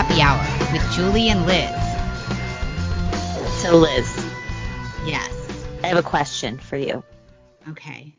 Happy 0.00 0.22
Hour 0.22 0.72
with 0.72 0.92
Julie 0.92 1.28
and 1.28 1.44
Liz. 1.44 1.68
So, 3.60 3.76
Liz, 3.76 4.08
Yes. 5.04 5.30
I 5.84 5.88
have 5.88 5.98
a 5.98 6.02
question 6.02 6.56
for 6.56 6.78
you. 6.78 7.04
Okay. 7.68 8.14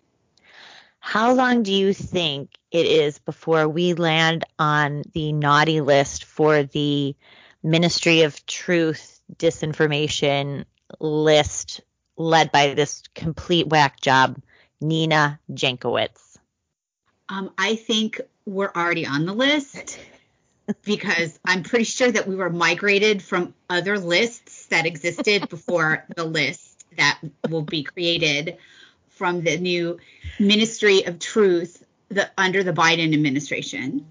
How 0.99 1.33
long 1.33 1.63
do 1.63 1.73
you 1.73 1.91
think 1.91 2.51
it 2.69 2.85
is 2.85 3.17
before 3.17 3.67
we 3.67 3.95
land 3.95 4.43
on 4.59 5.01
the 5.13 5.33
naughty 5.33 5.81
list 5.81 6.25
for 6.25 6.61
the 6.61 7.15
Ministry 7.63 8.21
of 8.21 8.45
Truth 8.45 9.19
disinformation 9.37 10.65
list 10.99 11.81
led 12.15 12.51
by 12.51 12.75
this 12.75 13.01
complete 13.15 13.65
whack 13.65 13.99
job, 13.99 14.39
Nina 14.81 15.39
Jankowicz? 15.51 16.37
Um, 17.27 17.49
I 17.57 17.73
think 17.75 18.21
we're 18.45 18.71
already 18.75 19.07
on 19.07 19.25
the 19.25 19.33
list 19.33 19.97
because 20.83 21.39
I'm 21.45 21.63
pretty 21.63 21.85
sure 21.85 22.11
that 22.11 22.27
we 22.27 22.35
were 22.35 22.49
migrated 22.49 23.21
from 23.21 23.53
other 23.69 23.97
lists 23.99 24.67
that 24.67 24.85
existed 24.85 25.49
before 25.49 26.05
the 26.15 26.23
list 26.23 26.85
that 26.97 27.19
will 27.49 27.61
be 27.61 27.83
created 27.83 28.57
from 29.09 29.41
the 29.41 29.57
new 29.57 29.99
Ministry 30.39 31.05
of 31.05 31.19
Truth 31.19 31.85
the, 32.09 32.29
under 32.37 32.63
the 32.63 32.73
Biden 32.73 33.13
administration. 33.13 34.05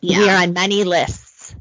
Yeah. 0.00 0.18
We 0.18 0.28
are 0.28 0.42
on 0.42 0.52
many 0.52 0.84
lists. 0.84 1.54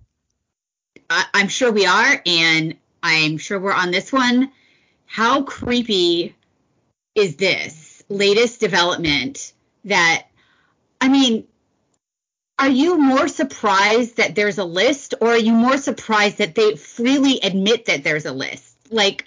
I, 1.10 1.26
I'm 1.34 1.48
sure 1.48 1.72
we 1.72 1.86
are, 1.86 2.22
and 2.26 2.76
I'm 3.02 3.38
sure 3.38 3.60
we're 3.60 3.74
on 3.74 3.92
this 3.92 4.12
one. 4.12 4.52
How 5.06 5.44
creepy 5.44 6.36
is 7.16 7.38
this 7.38 8.04
latest 8.10 8.60
development 8.60 9.54
that, 9.86 10.28
I 11.02 11.08
mean, 11.08 11.47
are 12.60 12.70
you 12.70 12.98
more 12.98 13.28
surprised 13.28 14.18
that 14.18 14.36
there's 14.36 14.58
a 14.58 14.66
list, 14.66 15.14
or 15.22 15.30
are 15.30 15.38
you 15.38 15.54
more 15.54 15.78
surprised 15.78 16.40
that 16.40 16.56
they 16.56 16.76
freely 16.76 17.40
admit 17.42 17.86
that 17.86 18.04
there's 18.04 18.26
a 18.26 18.32
list? 18.32 18.76
Like, 18.90 19.26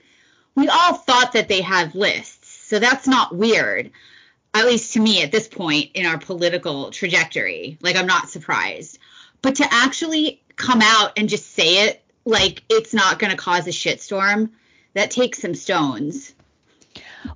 we 0.55 0.69
all 0.69 0.95
thought 0.95 1.33
that 1.33 1.49
they 1.49 1.61
had 1.61 1.95
lists, 1.95 2.49
so 2.69 2.79
that's 2.79 3.07
not 3.07 3.35
weird, 3.35 3.93
at 4.53 4.67
least 4.67 4.95
to 4.95 5.01
me 5.01 5.23
at 5.23 5.31
this 5.31 5.47
point 5.47 5.91
in 5.95 6.07
our 6.07 6.19
political 6.19 6.91
trajectory. 6.91 7.79
Like, 7.81 7.97
I'm 7.97 8.07
not 8.07 8.31
surprised. 8.31 8.99
But 9.43 9.57
to 9.57 9.67
actually 9.71 10.43
come 10.57 10.81
out 10.83 11.13
and 11.17 11.29
just 11.29 11.53
say 11.53 11.89
it 11.89 12.03
like 12.25 12.63
it's 12.69 12.93
not 12.93 13.19
going 13.19 13.31
to 13.31 13.37
cause 13.37 13.67
a 13.67 13.71
shitstorm, 13.71 14.51
that 14.95 15.11
takes 15.11 15.41
some 15.41 15.55
stones. 15.55 16.35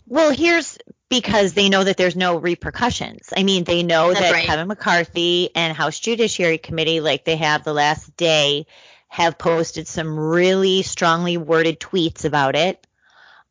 Well, 0.09 0.33
here's 0.33 0.77
because 1.15 1.53
they 1.53 1.69
know 1.69 1.85
that 1.85 1.97
there's 1.97 2.17
no 2.17 2.39
repercussions. 2.39 3.33
I 3.37 3.45
mean, 3.45 3.63
they 3.63 3.85
know 3.85 4.09
That's 4.09 4.21
that 4.21 4.33
right. 4.33 4.47
Kevin 4.47 4.67
McCarthy 4.67 5.49
and 5.55 5.77
House 5.77 6.01
Judiciary 6.01 6.59
Committee, 6.59 6.99
like 6.99 7.25
they 7.25 7.37
have 7.37 7.63
the 7.63 7.73
last 7.73 8.17
day, 8.17 8.67
have 9.07 9.39
posted 9.39 9.87
some 9.87 10.19
really 10.19 10.83
strongly 10.83 11.37
worded 11.37 11.79
tweets 11.79 12.25
about 12.25 12.57
it. 12.57 12.85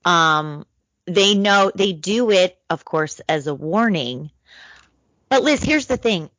Um, 0.03 0.65
they 1.05 1.35
know 1.35 1.71
they 1.73 1.93
do 1.93 2.31
it, 2.31 2.57
of 2.69 2.83
course, 2.83 3.21
as 3.29 3.47
a 3.47 3.55
warning. 3.55 4.29
But 5.29 5.43
Liz, 5.43 5.63
here's 5.63 5.87
the 5.87 5.95
thing: 5.95 6.29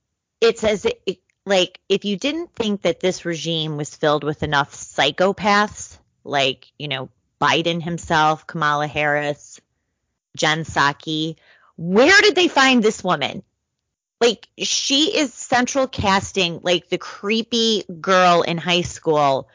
it's 0.42 0.62
as 0.62 0.84
it, 0.84 1.20
like 1.46 1.80
if 1.88 2.04
you 2.04 2.18
didn't 2.18 2.54
think 2.54 2.82
that 2.82 3.00
this 3.00 3.24
regime 3.24 3.78
was 3.78 3.96
filled 3.96 4.24
with 4.24 4.42
enough 4.42 4.74
psychopaths, 4.74 5.96
like 6.22 6.70
you 6.78 6.88
know 6.88 7.08
Biden 7.40 7.82
himself, 7.82 8.46
Kamala 8.46 8.86
Harris, 8.86 9.58
Jen 10.36 10.64
Psaki, 10.64 11.36
where 11.76 12.20
did 12.20 12.34
they 12.34 12.48
find 12.48 12.82
this 12.82 13.02
woman? 13.02 13.42
Like 14.20 14.48
she 14.58 15.16
is 15.16 15.34
central 15.34 15.86
casting 15.86 16.60
like 16.62 16.88
the 16.88 16.98
creepy 16.98 17.84
girl 18.00 18.42
in 18.42 18.58
high 18.58 18.82
school 18.82 19.48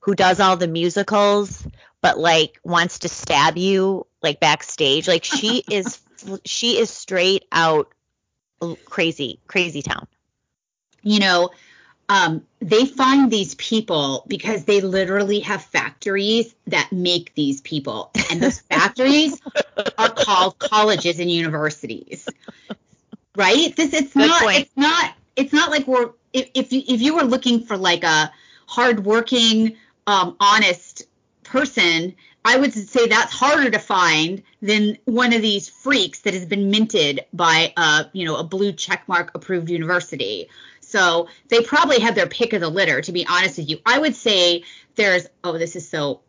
who 0.00 0.14
does 0.14 0.40
all 0.40 0.56
the 0.56 0.68
musicals 0.68 1.66
but 2.02 2.18
like 2.18 2.60
wants 2.62 3.00
to 3.00 3.08
stab 3.08 3.56
you 3.56 4.06
like 4.22 4.40
backstage. 4.40 5.08
Like 5.08 5.24
she 5.24 5.64
is 5.70 5.98
she 6.44 6.78
is 6.78 6.90
straight 6.90 7.46
out 7.50 7.92
crazy 8.84 9.40
crazy 9.46 9.82
town. 9.82 10.06
You 11.02 11.20
know, 11.20 11.50
um, 12.08 12.44
they 12.60 12.86
find 12.86 13.30
these 13.30 13.54
people 13.54 14.24
because 14.28 14.64
they 14.64 14.80
literally 14.80 15.40
have 15.40 15.62
factories 15.62 16.54
that 16.66 16.90
make 16.92 17.34
these 17.34 17.60
people, 17.60 18.10
and 18.30 18.42
those 18.42 18.58
factories 18.70 19.40
are 19.98 20.10
called 20.10 20.58
colleges 20.58 21.18
and 21.20 21.30
universities. 21.30 22.28
Right? 23.34 23.74
This 23.74 23.92
it's 23.94 24.12
Good 24.12 24.28
not 24.28 24.42
point. 24.42 24.58
it's 24.58 24.76
not 24.76 25.14
it's 25.36 25.52
not 25.52 25.70
like 25.70 25.86
we're 25.86 26.10
if 26.32 26.50
if 26.54 26.72
you, 26.72 26.82
if 26.86 27.00
you 27.00 27.16
were 27.16 27.24
looking 27.24 27.64
for 27.64 27.76
like 27.76 28.04
a 28.04 28.32
hardworking, 28.66 29.76
um, 30.06 30.36
honest 30.40 31.04
person, 31.44 32.14
I 32.44 32.56
would 32.56 32.72
say 32.72 33.06
that's 33.06 33.32
harder 33.32 33.70
to 33.70 33.78
find 33.78 34.42
than 34.60 34.98
one 35.04 35.32
of 35.32 35.42
these 35.42 35.68
freaks 35.68 36.20
that 36.20 36.34
has 36.34 36.46
been 36.46 36.70
minted 36.70 37.24
by 37.32 37.72
a 37.76 38.06
you 38.12 38.26
know 38.26 38.36
a 38.36 38.44
blue 38.44 38.72
checkmark 38.72 39.30
approved 39.34 39.70
university. 39.70 40.48
So 40.92 41.28
they 41.48 41.62
probably 41.62 41.98
had 42.00 42.14
their 42.14 42.26
pick 42.26 42.52
of 42.52 42.60
the 42.60 42.68
litter. 42.68 43.00
To 43.00 43.12
be 43.12 43.26
honest 43.26 43.56
with 43.56 43.70
you, 43.70 43.78
I 43.86 43.98
would 43.98 44.14
say 44.14 44.64
there's 44.94 45.26
oh 45.42 45.56
this 45.56 45.74
is 45.74 45.88
so 45.88 46.20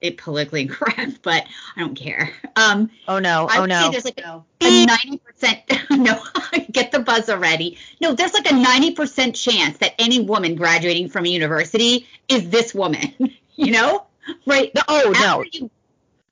it 0.00 0.18
politically 0.18 0.62
incorrect, 0.68 1.18
but 1.22 1.44
I 1.76 1.80
don't 1.80 1.96
care. 1.96 2.30
Um, 2.54 2.90
Oh 3.08 3.18
no, 3.18 3.48
I 3.50 3.58
oh 3.58 3.66
no. 3.66 3.82
say 3.82 3.90
there's 3.90 4.04
like 4.04 4.20
a 4.20 4.86
ninety 4.86 5.18
percent. 5.18 5.60
No, 5.90 6.20
get 6.72 6.92
the 6.92 6.98
buzz 7.00 7.28
already. 7.28 7.78
No, 8.00 8.12
there's 8.14 8.34
like 8.34 8.50
a 8.50 8.54
ninety 8.54 8.92
percent 8.92 9.34
chance 9.36 9.78
that 9.78 9.94
any 9.98 10.20
woman 10.20 10.54
graduating 10.54 11.08
from 11.08 11.24
a 11.24 11.28
university 11.28 12.06
is 12.28 12.48
this 12.50 12.72
woman. 12.74 13.12
You 13.56 13.70
know, 13.72 14.06
right? 14.46 14.72
oh 14.88 15.12
no. 15.14 15.44
You- 15.52 15.70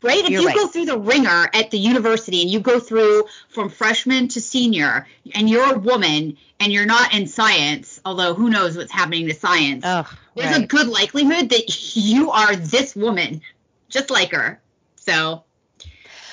right? 0.02 0.18
If 0.18 0.30
You're 0.30 0.42
you 0.42 0.46
right. 0.48 0.56
go 0.56 0.66
through 0.66 0.86
the 0.86 0.98
wringer 0.98 1.48
at 1.52 1.70
the 1.70 1.78
university 1.78 2.42
and 2.42 2.50
you 2.50 2.60
go 2.60 2.80
through 2.80 3.24
from 3.48 3.68
freshman 3.68 4.28
to 4.28 4.40
senior, 4.40 5.06
and 5.34 5.48
you're 5.48 5.74
a 5.74 5.78
woman 5.78 6.36
and 6.60 6.72
you're 6.72 6.86
not 6.86 7.14
in 7.14 7.26
science, 7.26 8.00
although 8.04 8.34
who 8.34 8.50
knows 8.50 8.76
what's 8.76 8.92
happening 8.92 9.28
to 9.28 9.34
science, 9.34 9.84
Oh, 9.86 10.10
there's 10.36 10.56
a 10.56 10.66
good 10.66 10.88
likelihood 10.88 11.50
that 11.50 11.64
you 11.96 12.30
are 12.30 12.56
this 12.56 12.94
woman, 12.94 13.42
just 13.88 14.10
like 14.10 14.32
her. 14.32 14.60
So 14.96 15.44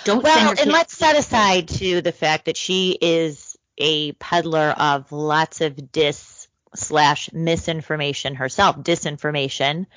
don't 0.03 0.23
Well, 0.23 0.55
and 0.59 0.71
let's 0.71 0.97
set 0.97 1.17
aside 1.17 1.67
to 1.69 2.01
the 2.01 2.11
fact 2.11 2.45
that 2.45 2.57
she 2.57 2.97
is 2.99 3.57
a 3.77 4.11
peddler 4.13 4.73
of 4.77 5.11
lots 5.11 5.61
of 5.61 5.91
dis 5.91 6.47
slash 6.75 7.31
misinformation 7.33 8.35
herself, 8.35 8.77
disinformation. 8.77 9.87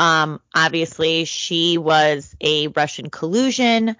Um, 0.00 0.40
obviously, 0.54 1.26
she 1.26 1.76
was 1.76 2.34
a 2.40 2.68
Russian 2.68 3.10
collusion 3.10 3.96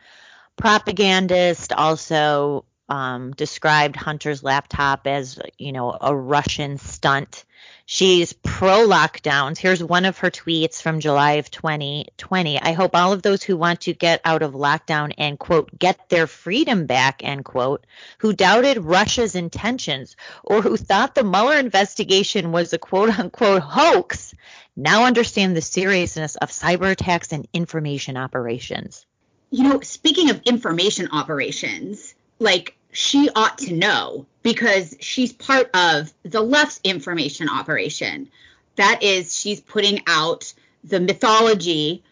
propagandist, 0.56 1.74
also 1.74 2.64
um, 2.88 3.32
described 3.32 3.96
Hunter's 3.96 4.42
laptop 4.42 5.06
as, 5.06 5.38
you 5.58 5.72
know, 5.72 5.94
a 6.00 6.16
Russian 6.16 6.78
stunt. 6.78 7.44
She's 7.84 8.32
pro 8.32 8.86
lockdowns. 8.88 9.58
Here's 9.58 9.84
one 9.84 10.06
of 10.06 10.18
her 10.18 10.30
tweets 10.30 10.80
from 10.80 11.00
July 11.00 11.32
of 11.32 11.50
2020. 11.50 12.58
I 12.58 12.72
hope 12.72 12.96
all 12.96 13.12
of 13.12 13.20
those 13.20 13.42
who 13.42 13.58
want 13.58 13.82
to 13.82 13.92
get 13.92 14.22
out 14.24 14.42
of 14.42 14.54
lockdown 14.54 15.12
and, 15.18 15.38
quote, 15.38 15.76
get 15.78 16.08
their 16.08 16.26
freedom 16.26 16.86
back, 16.86 17.22
end 17.22 17.44
quote, 17.44 17.84
who 18.18 18.32
doubted 18.32 18.78
Russia's 18.78 19.34
intentions 19.34 20.16
or 20.42 20.62
who 20.62 20.78
thought 20.78 21.14
the 21.14 21.24
Mueller 21.24 21.58
investigation 21.58 22.52
was 22.52 22.72
a 22.72 22.78
quote 22.78 23.18
unquote 23.18 23.62
hoax 23.62 24.34
now 24.82 25.04
understand 25.04 25.56
the 25.56 25.62
seriousness 25.62 26.36
of 26.36 26.50
cyber 26.50 26.90
attacks 26.90 27.32
and 27.32 27.46
information 27.52 28.16
operations. 28.16 29.06
you 29.50 29.64
know, 29.64 29.80
speaking 29.80 30.30
of 30.30 30.40
information 30.42 31.08
operations, 31.12 32.14
like 32.38 32.76
she 32.92 33.28
ought 33.34 33.58
to 33.58 33.74
know 33.74 34.26
because 34.42 34.96
she's 35.00 35.32
part 35.32 35.70
of 35.74 36.12
the 36.22 36.40
left's 36.40 36.80
information 36.84 37.48
operation. 37.48 38.28
That 38.76 39.02
is, 39.02 39.36
she's 39.36 39.60
putting 39.60 40.02
out 40.06 40.52
the 40.84 41.00
mythology 41.00 42.02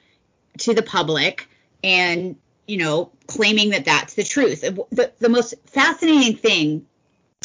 to 0.59 0.75
the 0.75 0.83
public 0.83 1.49
and, 1.83 2.37
you 2.67 2.77
know, 2.77 3.11
claiming 3.27 3.71
that 3.71 3.85
that's 3.85 4.15
the 4.15 4.25
truth. 4.25 4.61
The, 4.61 5.13
the 5.19 5.29
most 5.29 5.55
fascinating 5.67 6.37
thing 6.37 6.87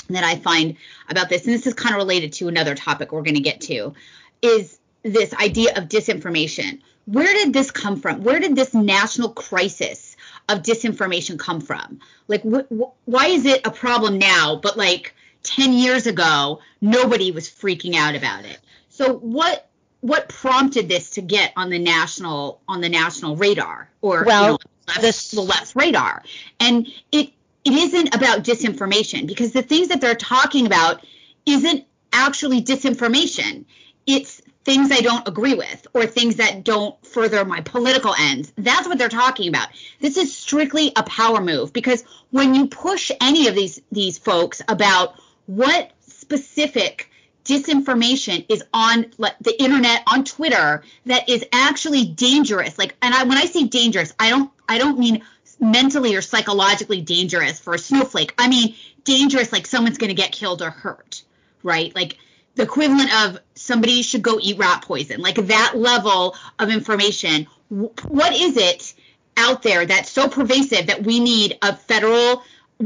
that 0.09 0.24
I 0.24 0.36
find 0.38 0.75
about 1.07 1.30
this, 1.30 1.45
and 1.45 1.53
this 1.53 1.68
is 1.68 1.75
kind 1.75 1.95
of 1.95 2.00
related 2.00 2.33
to 2.33 2.47
another 2.47 2.75
topic 2.75 3.12
we're 3.12 3.21
going 3.21 3.36
to 3.36 3.42
get 3.42 3.62
to, 3.62 3.94
is 4.42 4.80
this 5.03 5.33
idea 5.33 5.73
of 5.75 5.85
disinformation. 5.89 6.79
Where 7.05 7.31
did 7.33 7.51
this 7.53 7.69
come 7.71 8.00
from? 8.00 8.23
Where 8.23 8.39
did 8.39 8.55
this 8.55 8.73
national 8.73 9.29
crisis 9.29 10.15
of 10.47 10.59
disinformation 10.63 11.38
come 11.38 11.59
from? 11.59 12.00
Like, 12.27 12.44
wh- 12.44 12.67
wh- 12.73 13.07
why 13.07 13.27
is 13.27 13.45
it 13.45 13.67
a 13.67 13.71
problem 13.71 14.17
now, 14.17 14.55
but 14.61 14.77
like 14.77 15.13
10 15.44 15.73
years 15.73 16.07
ago, 16.07 16.61
nobody 16.79 17.31
was 17.31 17.50
freaking 17.50 17.95
out 17.95 18.15
about 18.15 18.45
it? 18.45 18.57
So 18.89 19.13
what 19.15 19.67
what 20.00 20.27
prompted 20.27 20.89
this 20.89 21.11
to 21.11 21.21
get 21.21 21.53
on 21.56 21.69
the 21.69 21.79
national 21.79 22.61
on 22.67 22.81
the 22.81 22.89
national 22.89 23.35
radar 23.38 23.89
or 24.01 24.23
Well, 24.25 24.44
you 24.44 24.49
know, 24.51 24.57
left's- 24.88 25.01
this- 25.01 25.31
the 25.31 25.41
left's 25.41 25.75
radar? 25.75 26.23
And 26.59 26.88
it 27.11 27.31
it 27.65 27.73
isn't 27.73 28.13
about 28.15 28.44
disinformation 28.44 29.25
because 29.27 29.51
the 29.53 29.61
things 29.61 29.88
that 29.89 29.99
they're 30.01 30.15
talking 30.15 30.65
about 30.65 31.06
isn't 31.45 31.85
actually 32.11 32.61
disinformation. 32.61 33.65
It's 34.06 34.41
things 34.63 34.92
I 34.92 35.01
don't 35.01 35.27
agree 35.27 35.54
with 35.54 35.88
or 35.94 36.06
things 36.06 36.38
that 36.38 36.63
don't 36.63 36.95
further 37.06 37.44
my 37.45 37.62
political 37.62 38.15
ends. 38.18 38.51
That's 38.57 38.88
what 38.88 38.98
they're 38.98 39.10
talking 39.10 39.50
about. 39.50 39.69
This 40.00 40.18
is 40.18 40.36
strictly 40.36 40.92
a 40.95 41.04
power 41.04 41.42
move 41.42 41.74
because 41.74 42.04
when 42.31 42.56
you 42.56 42.68
push 42.68 43.12
any 43.21 43.48
of 43.48 43.56
these 43.56 43.81
these 43.92 44.18
folks 44.18 44.62
about 44.68 45.15
what 45.45 45.92
specific 46.07 47.10
disinformation 47.45 48.45
is 48.48 48.63
on 48.74 49.06
the 49.42 49.62
internet 49.62 50.04
on 50.07 50.24
Twitter 50.24 50.83
that 51.06 51.27
is 51.27 51.45
actually 51.51 52.06
dangerous. 52.06 52.77
Like 52.77 52.95
and 53.01 53.13
I 53.13 53.24
when 53.24 53.38
I 53.38 53.45
say 53.45 53.66
dangerous, 53.66 54.13
I 54.19 54.30
don't 54.30 54.51
I 54.68 54.77
don't 54.77 54.98
mean 54.98 55.24
mentally 55.59 56.16
or 56.16 56.21
psychologically 56.21 57.01
dangerous 57.01 57.59
for 57.59 57.74
a 57.74 57.80
snowflake. 57.80 58.33
I 58.38 58.48
mean 58.48 58.75
dangerous 59.04 59.51
like 59.51 59.68
someone's 59.68 59.98
going 59.98 60.09
to 60.09 60.16
get 60.16 60.31
killed 60.31 60.62
or 60.62 60.69
hurt, 60.69 61.24
right? 61.63 61.94
Like 61.94 62.18
the 62.55 62.63
equivalent 62.63 63.13
of 63.25 63.39
somebody 63.55 64.01
should 64.01 64.21
go 64.21 64.39
eat 64.41 64.57
rat 64.57 64.83
poison, 64.83 65.21
like 65.21 65.35
that 65.47 65.73
level 65.75 66.35
of 66.59 66.69
information. 66.69 67.47
What 67.69 68.33
is 68.33 68.57
it 68.57 68.94
out 69.35 69.63
there 69.63 69.85
that's 69.85 70.11
so 70.11 70.27
pervasive 70.27 70.88
that 70.88 71.03
we 71.03 71.19
need 71.19 71.57
a 71.61 71.75
federal 71.75 72.44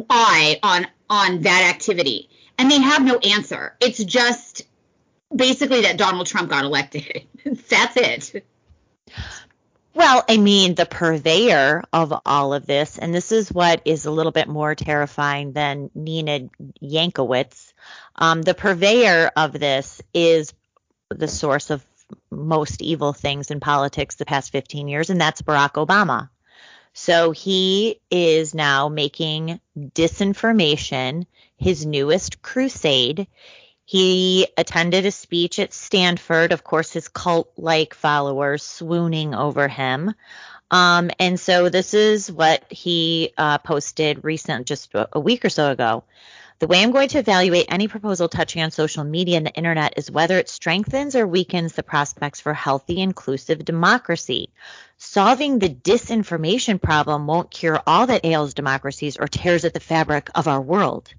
eye 0.09 0.59
on 0.63 0.87
on 1.09 1.41
that 1.41 1.73
activity? 1.73 2.29
And 2.57 2.71
they 2.71 2.79
have 2.79 3.03
no 3.03 3.17
answer. 3.17 3.75
It's 3.79 4.03
just 4.03 4.63
basically 5.35 5.81
that 5.81 5.97
Donald 5.97 6.27
Trump 6.27 6.49
got 6.49 6.63
elected. 6.63 7.25
that's 7.69 7.97
it. 7.97 8.45
Well, 9.93 10.23
I 10.29 10.37
mean, 10.37 10.75
the 10.75 10.85
purveyor 10.85 11.83
of 11.91 12.13
all 12.23 12.53
of 12.53 12.67
this, 12.67 12.99
and 12.99 13.13
this 13.15 13.31
is 13.31 13.51
what 13.51 13.81
is 13.83 14.05
a 14.05 14.11
little 14.11 14.31
bit 14.31 14.47
more 14.47 14.75
terrifying 14.75 15.53
than 15.53 15.89
Nina 15.95 16.49
Jankowicz. 16.83 17.66
Um, 18.15 18.41
the 18.41 18.53
purveyor 18.53 19.31
of 19.35 19.53
this 19.53 20.01
is 20.13 20.53
the 21.09 21.27
source 21.27 21.69
of 21.69 21.85
most 22.31 22.81
evil 22.81 23.13
things 23.13 23.51
in 23.51 23.59
politics 23.59 24.15
the 24.15 24.25
past 24.25 24.51
15 24.51 24.87
years, 24.87 25.09
and 25.09 25.19
that's 25.19 25.41
Barack 25.41 25.73
Obama. 25.73 26.29
So 26.93 27.31
he 27.31 27.99
is 28.09 28.55
now 28.55 28.89
making 28.89 29.59
disinformation 29.77 31.27
his 31.55 31.85
newest 31.85 32.41
crusade. 32.41 33.27
He 33.85 34.47
attended 34.57 35.05
a 35.05 35.11
speech 35.11 35.59
at 35.59 35.73
Stanford, 35.73 36.51
of 36.51 36.63
course, 36.63 36.91
his 36.91 37.07
cult 37.07 37.51
like 37.55 37.93
followers 37.93 38.63
swooning 38.63 39.35
over 39.35 39.67
him. 39.67 40.13
Um, 40.71 41.11
and 41.19 41.39
so 41.39 41.69
this 41.69 41.93
is 41.93 42.31
what 42.31 42.65
he 42.69 43.31
uh, 43.37 43.59
posted 43.59 44.23
recent, 44.23 44.67
just 44.67 44.91
a 44.93 45.19
week 45.19 45.45
or 45.45 45.49
so 45.49 45.71
ago. 45.71 46.03
The 46.59 46.67
way 46.67 46.81
I'm 46.81 46.91
going 46.91 47.09
to 47.09 47.19
evaluate 47.19 47.67
any 47.69 47.87
proposal 47.87 48.29
touching 48.29 48.63
on 48.63 48.71
social 48.71 49.03
media 49.03 49.37
and 49.37 49.45
the 49.45 49.53
internet 49.53 49.93
is 49.97 50.09
whether 50.09 50.37
it 50.37 50.49
strengthens 50.49 51.15
or 51.15 51.27
weakens 51.27 51.73
the 51.73 51.83
prospects 51.83 52.41
for 52.41 52.53
healthy, 52.53 52.99
inclusive 52.99 53.63
democracy. 53.63 54.49
Solving 54.97 55.59
the 55.59 55.69
disinformation 55.69 56.81
problem 56.81 57.27
won't 57.27 57.51
cure 57.51 57.81
all 57.85 58.07
that 58.07 58.25
ails 58.25 58.55
democracies 58.55 59.17
or 59.17 59.27
tears 59.27 59.65
at 59.65 59.73
the 59.73 59.79
fabric 59.79 60.29
of 60.33 60.47
our 60.47 60.61
world 60.61 61.13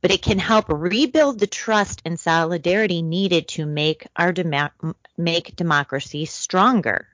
but 0.00 0.10
it 0.10 0.22
can 0.22 0.38
help 0.38 0.66
rebuild 0.68 1.38
the 1.38 1.46
trust 1.46 2.02
and 2.04 2.18
solidarity 2.20 3.02
needed 3.02 3.48
to 3.48 3.66
make 3.66 4.06
our 4.16 4.32
dem- 4.32 4.94
make 5.16 5.56
democracy 5.56 6.24
stronger. 6.26 7.08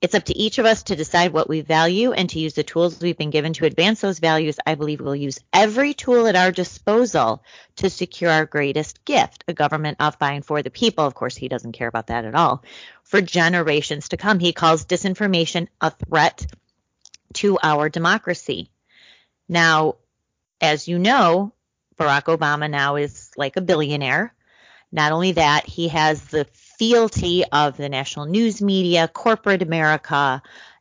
It's 0.00 0.14
up 0.14 0.24
to 0.24 0.36
each 0.36 0.56
of 0.58 0.64
us 0.64 0.84
to 0.84 0.96
decide 0.96 1.34
what 1.34 1.48
we 1.48 1.60
value 1.60 2.12
and 2.12 2.30
to 2.30 2.38
use 2.38 2.54
the 2.54 2.62
tools 2.62 3.00
we've 3.00 3.18
been 3.18 3.28
given 3.28 3.52
to 3.54 3.66
advance 3.66 4.00
those 4.00 4.18
values. 4.18 4.58
I 4.64 4.74
believe 4.74 5.02
we'll 5.02 5.14
use 5.14 5.40
every 5.52 5.92
tool 5.92 6.26
at 6.26 6.36
our 6.36 6.52
disposal 6.52 7.42
to 7.76 7.90
secure 7.90 8.30
our 8.30 8.46
greatest 8.46 9.04
gift, 9.04 9.44
a 9.46 9.52
government 9.52 9.98
of 10.00 10.18
by 10.18 10.32
and 10.32 10.44
for 10.44 10.62
the 10.62 10.70
people. 10.70 11.04
Of 11.04 11.14
course, 11.14 11.36
he 11.36 11.48
doesn't 11.48 11.72
care 11.72 11.88
about 11.88 12.06
that 12.06 12.24
at 12.24 12.34
all. 12.34 12.64
For 13.02 13.20
generations 13.20 14.08
to 14.08 14.16
come, 14.16 14.38
he 14.38 14.54
calls 14.54 14.86
disinformation 14.86 15.68
a 15.82 15.90
threat 15.90 16.46
to 17.34 17.58
our 17.62 17.90
democracy. 17.90 18.70
Now, 19.50 19.96
as 20.62 20.88
you 20.88 20.98
know, 20.98 21.52
Barack 21.98 22.34
Obama 22.34 22.70
now 22.70 22.96
is 22.96 23.30
like 23.36 23.56
a 23.56 23.60
billionaire. 23.60 24.34
Not 24.90 25.12
only 25.12 25.32
that, 25.32 25.66
he 25.66 25.88
has 25.88 26.24
the 26.24 26.46
fealty 26.80 27.44
of 27.52 27.76
the 27.76 27.90
national 27.90 28.24
news 28.24 28.62
media, 28.62 29.06
corporate 29.06 29.60
America, 29.60 30.40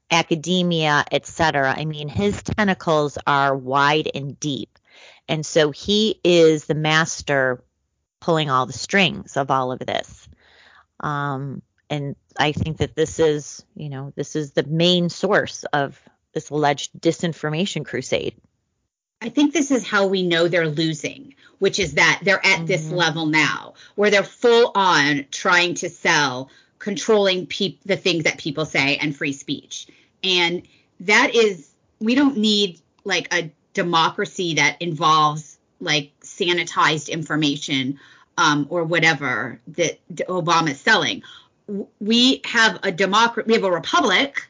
academia, 0.10 1.04
etc. 1.12 1.74
I 1.75 1.84
mean, 1.84 2.07
his 2.07 2.42
tentacles 2.42 3.18
are 3.28 3.54
wide 3.54 4.10
and 4.16 4.40
deep. 4.40 4.80
And 5.28 5.46
so 5.46 5.72
he 5.72 6.22
is 6.24 6.63
the 6.63 6.74
master 6.74 7.62
pulling 8.22 8.50
all 8.50 8.66
the 8.66 8.72
strings 8.72 9.36
of 9.36 9.51
all 9.51 9.74
of 9.74 9.80
this. 9.80 10.30
Um, 11.01 11.62
and 11.90 12.16
I 12.38 12.54
think 12.54 12.78
that 12.78 12.95
this 12.95 13.19
is, 13.19 13.66
you 13.75 13.90
know, 13.90 14.13
this 14.16 14.38
is 14.38 14.54
the 14.54 14.63
main 14.63 15.10
source 15.10 15.66
of 15.74 16.02
this 16.34 16.50
alleged 16.50 16.94
disinformation 16.98 17.84
crusade. 17.86 18.36
I 19.21 19.30
think 19.30 19.54
this 19.54 19.71
is 19.71 19.86
how 19.86 20.07
we 20.07 20.24
know 20.24 20.48
they're 20.48 20.68
losing, 20.68 21.36
which 21.60 21.80
is 21.80 21.95
that 21.95 22.21
they're 22.24 22.45
at 22.45 22.57
mm-hmm. 22.57 22.66
this 22.66 22.89
level 22.89 23.25
now 23.25 23.74
where 23.95 24.10
they're 24.10 24.24
full 24.24 24.71
on 24.75 25.25
trying 25.31 25.74
to 25.75 25.89
sell 25.89 26.50
controlling 26.80 27.45
pe- 27.45 27.75
the 27.86 27.98
things 27.98 28.24
that 28.24 28.38
people 28.38 28.66
say 28.66 28.95
and 28.98 29.16
free 29.16 29.33
speech. 29.33 29.88
And 30.24 30.63
that 31.01 31.36
is, 31.36 31.69
we 32.00 32.16
don't 32.16 32.38
need 32.38 32.80
like 33.04 33.33
a 33.33 33.51
democracy 33.74 34.56
that 34.56 34.81
involves 34.81 35.57
like 35.81 36.12
sanitized 36.21 37.10
information 37.10 38.00
um, 38.38 38.68
or 38.69 38.86
whatever 38.86 39.60
that 39.68 40.00
Obama 40.27 40.71
is 40.71 40.80
selling. 40.80 41.24
We 42.00 42.42
have 42.45 42.80
a 42.83 42.92
democracy, 42.92 43.48
we 43.48 43.54
have 43.54 43.63
a 43.63 43.71
republic 43.71 44.50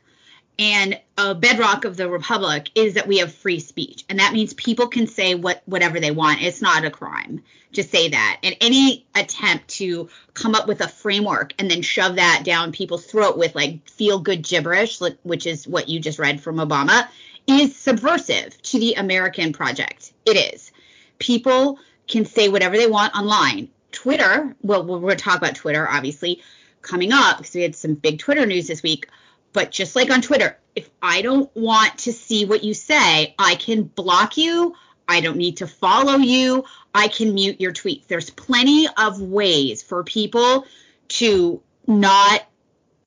and 0.59 0.99
a 1.17 1.33
bedrock 1.33 1.85
of 1.85 1.95
the 1.95 2.09
republic 2.09 2.69
is 2.75 2.95
that 2.95 3.07
we 3.07 3.19
have 3.19 3.33
free 3.33 3.61
speech. 3.61 4.03
And 4.09 4.19
that 4.19 4.33
means 4.33 4.53
people 4.55 4.87
can 4.87 5.07
say 5.07 5.33
what 5.33 5.63
whatever 5.65 6.01
they 6.01 6.11
want. 6.11 6.41
It's 6.41 6.61
not 6.61 6.83
a 6.83 6.91
crime 6.91 7.41
to 7.73 7.83
say 7.83 8.09
that. 8.09 8.39
And 8.43 8.57
any 8.59 9.05
attempt 9.15 9.69
to 9.69 10.09
come 10.33 10.55
up 10.55 10.67
with 10.67 10.81
a 10.81 10.89
framework 10.89 11.53
and 11.57 11.71
then 11.71 11.81
shove 11.81 12.17
that 12.17 12.41
down 12.43 12.73
people's 12.73 13.05
throat 13.05 13.37
with 13.37 13.55
like 13.55 13.87
feel 13.89 14.19
good 14.19 14.43
gibberish 14.43 14.99
which 15.23 15.47
is 15.47 15.65
what 15.65 15.87
you 15.87 15.99
just 15.99 16.19
read 16.19 16.41
from 16.41 16.57
obama 16.57 17.07
is 17.47 17.75
subversive 17.75 18.61
to 18.63 18.79
the 18.79 18.95
american 18.95 19.53
project. 19.53 20.11
It 20.25 20.53
is. 20.53 20.73
People 21.19 21.79
can 22.07 22.25
say 22.25 22.49
whatever 22.49 22.75
they 22.75 22.87
want 22.87 23.15
online. 23.15 23.69
Twitter 23.93 24.53
well 24.61 24.83
we're 24.83 24.99
going 24.99 25.17
to 25.17 25.23
talk 25.23 25.37
about 25.37 25.55
twitter 25.55 25.87
obviously 25.89 26.43
coming 26.81 27.11
up 27.13 27.37
because 27.37 27.53
we 27.55 27.61
had 27.61 27.75
some 27.75 27.95
big 27.95 28.19
twitter 28.19 28.45
news 28.45 28.67
this 28.67 28.83
week 28.83 29.07
but 29.53 29.71
just 29.71 29.95
like 29.95 30.11
on 30.11 30.21
Twitter, 30.21 30.57
if 30.75 30.89
I 31.01 31.21
don't 31.21 31.53
want 31.55 31.99
to 31.99 32.13
see 32.13 32.45
what 32.45 32.63
you 32.63 32.73
say, 32.73 33.35
I 33.37 33.55
can 33.55 33.83
block 33.83 34.37
you. 34.37 34.75
I 35.07 35.21
don't 35.21 35.37
need 35.37 35.57
to 35.57 35.67
follow 35.67 36.17
you. 36.17 36.65
I 36.93 37.07
can 37.07 37.33
mute 37.33 37.59
your 37.59 37.73
tweets. 37.73 38.07
There's 38.07 38.29
plenty 38.29 38.87
of 38.95 39.19
ways 39.21 39.81
for 39.81 40.03
people 40.03 40.65
to 41.09 41.61
not 41.87 42.47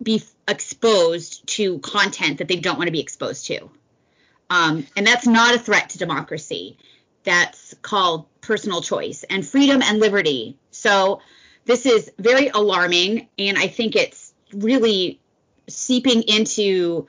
be 0.02 0.22
exposed 0.49 1.46
to 1.46 1.78
content 1.78 2.38
that 2.38 2.49
they 2.49 2.56
don't 2.56 2.76
want 2.76 2.88
to 2.88 2.92
be 2.92 3.00
exposed 3.00 3.46
to. 3.46 3.70
Um, 4.50 4.87
and 4.96 5.06
that's 5.06 5.26
not 5.26 5.54
a 5.54 5.58
threat 5.58 5.90
to 5.90 5.99
democracy. 5.99 6.76
That's 7.22 7.75
called 7.82 8.26
personal 8.40 8.82
choice 8.82 9.25
and 9.30 9.46
freedom 9.46 9.80
and 9.80 10.00
liberty. 10.00 10.58
So 10.72 11.20
this 11.64 11.87
is 11.87 12.11
very 12.18 12.49
alarming. 12.49 13.28
And 13.38 13.56
I 13.56 13.68
think 13.68 13.94
it's 13.94 14.34
really 14.52 15.22
seeping 15.69 16.23
into 16.23 17.07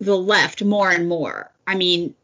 the 0.00 0.16
left 0.16 0.62
more 0.62 0.90
and 0.90 1.08
more. 1.08 1.50
I 1.66 1.74
mean, 1.76 2.14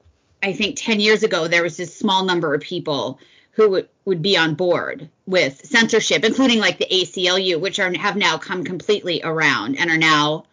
I 0.43 0.53
think 0.53 0.77
10 0.77 1.01
years 1.01 1.23
ago, 1.23 1.49
there 1.49 1.63
was 1.63 1.77
this 1.77 1.97
small 1.97 2.25
number 2.25 2.55
of 2.55 2.61
people 2.61 3.19
who 3.53 3.71
would, 3.71 3.89
would 4.05 4.23
be 4.23 4.37
on 4.37 4.55
board 4.55 5.09
with 5.27 5.65
censorship, 5.65 6.25
including 6.25 6.59
like 6.59 6.79
the 6.79 6.87
ACLU, 6.87 7.59
which 7.59 7.79
are 7.79 7.93
have 7.97 8.17
now 8.17 8.39
come 8.39 8.65
completely 8.65 9.21
around 9.25 9.77
and 9.77 9.91
are 9.91 9.97
now 9.97 10.45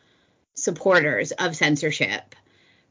supporters 0.56 1.32
of 1.34 1.56
censorship 1.56 2.36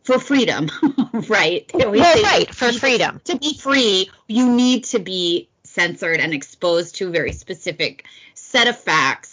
for 0.04 0.18
freedom, 0.18 0.68
right? 1.28 1.70
Well, 1.72 1.92
right, 1.92 2.52
for 2.54 2.72
freedom. 2.72 3.20
To 3.24 3.38
be 3.38 3.54
free, 3.54 4.10
you 4.26 4.52
need 4.52 4.84
to 4.84 4.98
be 4.98 5.48
censored 5.64 6.20
and 6.20 6.34
exposed 6.34 6.96
to 6.96 7.08
a 7.08 7.10
very 7.10 7.32
specific 7.32 8.04
set 8.34 8.68
of 8.68 8.78
facts 8.78 9.31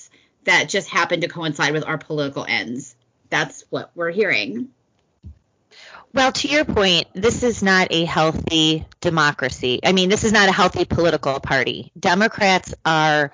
that 0.49 0.67
just 0.67 0.89
happened 0.89 1.21
to 1.21 1.27
coincide 1.27 1.73
with 1.73 1.85
our 1.85 1.97
political 1.97 2.45
ends. 2.47 2.95
That's 3.29 3.63
what 3.69 3.91
we're 3.95 4.11
hearing. 4.11 4.69
Well, 6.11 6.31
to 6.31 6.47
your 6.47 6.65
point, 6.65 7.07
this 7.13 7.43
is 7.43 7.61
not 7.61 7.89
a 7.91 8.03
healthy 8.03 8.85
democracy. 8.99 9.79
I 9.83 9.91
mean, 9.91 10.09
this 10.09 10.23
is 10.23 10.31
not 10.31 10.49
a 10.49 10.51
healthy 10.51 10.85
political 10.85 11.39
party. 11.39 11.91
Democrats 11.97 12.73
are, 12.83 13.31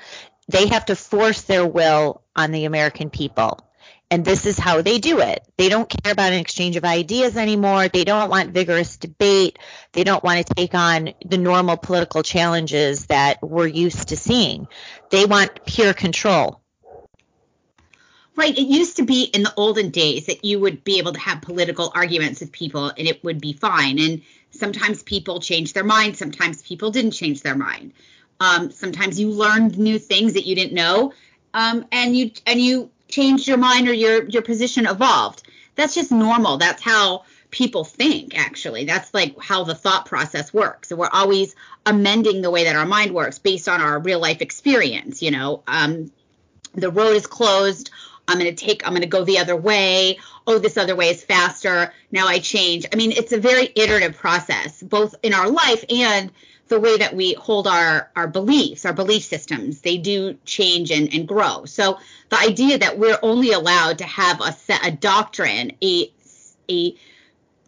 they 0.50 0.68
have 0.68 0.86
to 0.86 0.96
force 0.96 1.44
their 1.44 1.66
will 1.66 2.22
on 2.36 2.52
the 2.52 2.66
American 2.66 3.10
people. 3.10 3.62
And 4.12 4.24
this 4.24 4.46
is 4.46 4.60
how 4.60 4.82
they 4.82 5.00
do 5.00 5.20
it. 5.20 5.44
They 5.58 5.70
don't 5.70 5.90
care 5.90 6.12
about 6.12 6.34
an 6.34 6.40
exchange 6.40 6.76
of 6.76 6.84
ideas 6.84 7.38
anymore. 7.38 7.88
They 7.88 8.04
don't 8.04 8.30
want 8.30 8.52
vigorous 8.52 8.98
debate. 8.98 9.58
They 9.94 10.04
don't 10.04 10.24
want 10.24 10.46
to 10.46 10.54
take 10.54 10.76
on 10.76 11.14
the 11.26 11.38
normal 11.38 11.78
political 11.78 12.24
challenges 12.24 13.06
that 13.08 13.42
we're 13.42 13.68
used 13.68 14.10
to 14.10 14.18
seeing. 14.18 14.68
They 15.10 15.26
want 15.26 15.66
pure 15.66 15.94
control. 15.94 16.62
Right. 18.38 18.58
It 18.58 18.68
used 18.68 18.98
to 18.98 19.04
be 19.04 19.24
in 19.24 19.44
the 19.44 19.54
olden 19.56 19.92
days 19.92 20.26
that 20.26 20.44
you 20.44 20.60
would 20.60 20.84
be 20.84 20.98
able 20.98 21.14
to 21.14 21.20
have 21.20 21.42
political 21.42 21.92
arguments 21.96 22.42
with 22.42 22.52
people 22.52 22.88
and 22.88 23.08
it 23.08 23.24
would 23.24 23.40
be 23.40 23.54
fine. 23.54 23.98
And 23.98 24.22
sometimes 24.52 25.04
people 25.04 25.40
changed 25.40 25.74
their 25.74 25.86
mind. 25.86 26.18
Sometimes 26.18 26.62
people 26.62 26.92
didn't 26.92 27.12
change 27.12 27.42
their 27.42 27.56
mind. 27.56 27.94
Um, 28.40 28.72
sometimes 28.72 29.20
you 29.20 29.30
learned 29.32 29.78
new 29.78 30.00
things 30.00 30.34
that 30.34 30.46
you 30.46 30.56
didn't 30.56 30.74
know, 30.74 31.14
um, 31.54 31.86
and 31.92 32.16
you 32.16 32.32
and 32.46 32.60
you 32.60 32.90
changed 33.08 33.48
your 33.48 33.58
mind 33.58 33.88
or 33.88 33.94
your 33.94 34.26
your 34.26 34.42
position 34.42 34.86
evolved. 34.86 35.44
That's 35.76 35.96
just 35.96 36.12
normal. 36.12 36.58
That's 36.58 36.82
how 36.82 37.24
people 37.52 37.86
think. 37.86 38.38
Actually, 38.38 38.84
that's 38.86 39.14
like 39.14 39.40
how 39.40 39.64
the 39.64 39.76
thought 39.76 40.06
process 40.06 40.54
works. 40.54 40.90
So 40.90 40.98
we're 40.98 41.10
always 41.12 41.56
amending 41.86 42.42
the 42.42 42.52
way 42.52 42.66
that 42.66 42.76
our 42.76 42.86
mind 42.86 43.14
works 43.14 43.40
based 43.40 43.70
on 43.70 43.80
our 43.80 44.00
real 44.00 44.20
life 44.20 44.42
experience. 44.42 45.22
You 45.22 45.32
know, 45.32 45.64
um, 45.66 46.12
the 46.74 46.92
road 46.92 47.16
is 47.16 47.28
closed 47.28 47.90
I'm 48.28 48.40
going 48.40 48.54
to 48.54 48.66
take, 48.66 48.86
I'm 48.86 48.94
going 48.94 49.02
to 49.02 49.08
go 49.08 49.24
the 49.24 49.40
other 49.40 49.56
way. 49.56 50.18
Oh, 50.48 50.60
this 50.60 50.78
other 50.78 50.96
way 50.96 51.10
is 51.10 51.24
faster. 51.24 51.94
Now 52.12 52.28
I 52.28 52.40
change. 52.40 52.86
I 52.92 52.96
mean, 52.96 53.12
it's 53.12 53.32
a 53.32 53.40
very 53.40 53.72
iterative 53.76 54.18
process, 54.18 54.82
both 54.82 55.16
in 55.24 55.34
our 55.34 55.50
life 55.50 55.84
and 55.90 56.32
the 56.68 56.80
way 56.80 56.98
that 56.98 57.16
we 57.16 57.34
hold 57.34 57.68
our, 57.68 58.10
our 58.16 58.28
beliefs, 58.28 58.86
our 58.86 58.94
belief 58.94 59.24
systems. 59.24 59.82
They 59.82 59.98
do 59.98 60.36
change 60.46 60.90
and, 60.90 61.14
and 61.14 61.28
grow. 61.28 61.66
So 61.66 62.00
the 62.30 62.40
idea 62.40 62.80
that 62.80 62.98
we're 62.98 63.20
only 63.22 63.52
allowed 63.52 64.00
to 64.00 64.06
have 64.06 64.42
a 64.42 64.52
set, 64.52 64.86
a 64.86 64.92
doctrine, 64.92 65.74
a, 65.84 66.12
a 66.70 66.96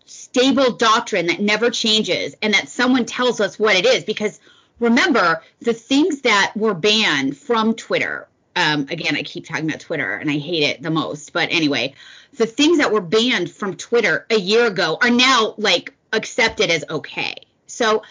stable 0.06 0.72
doctrine 0.72 1.28
that 1.28 1.42
never 1.42 1.70
changes 1.70 2.36
and 2.42 2.54
that 2.56 2.70
someone 2.70 3.06
tells 3.06 3.40
us 3.40 3.60
what 3.60 3.76
it 3.76 3.86
is, 3.86 4.04
because 4.04 4.40
remember 4.80 5.44
the 5.60 5.74
things 5.74 6.22
that 6.22 6.54
were 6.56 6.74
banned 6.74 7.38
from 7.38 7.76
Twitter 7.76 8.28
um, 8.58 8.88
again, 8.90 9.16
I 9.16 9.22
keep 9.22 9.46
talking 9.46 9.70
about 9.70 9.82
Twitter 9.82 10.16
and 10.16 10.32
I 10.32 10.40
hate 10.40 10.64
it 10.64 10.82
the 10.82 10.90
most. 10.90 11.32
But 11.32 11.50
anyway, 11.52 11.94
the 12.38 12.48
things 12.48 12.80
that 12.80 12.92
were 12.92 13.02
banned 13.02 13.52
from 13.52 13.76
Twitter 13.76 14.26
a 14.32 14.40
year 14.40 14.66
ago 14.66 14.98
are 15.00 15.12
now 15.12 15.54
like 15.58 15.94
accepted 16.12 16.72
as 16.72 16.84
okay. 16.90 17.36
So 17.68 18.02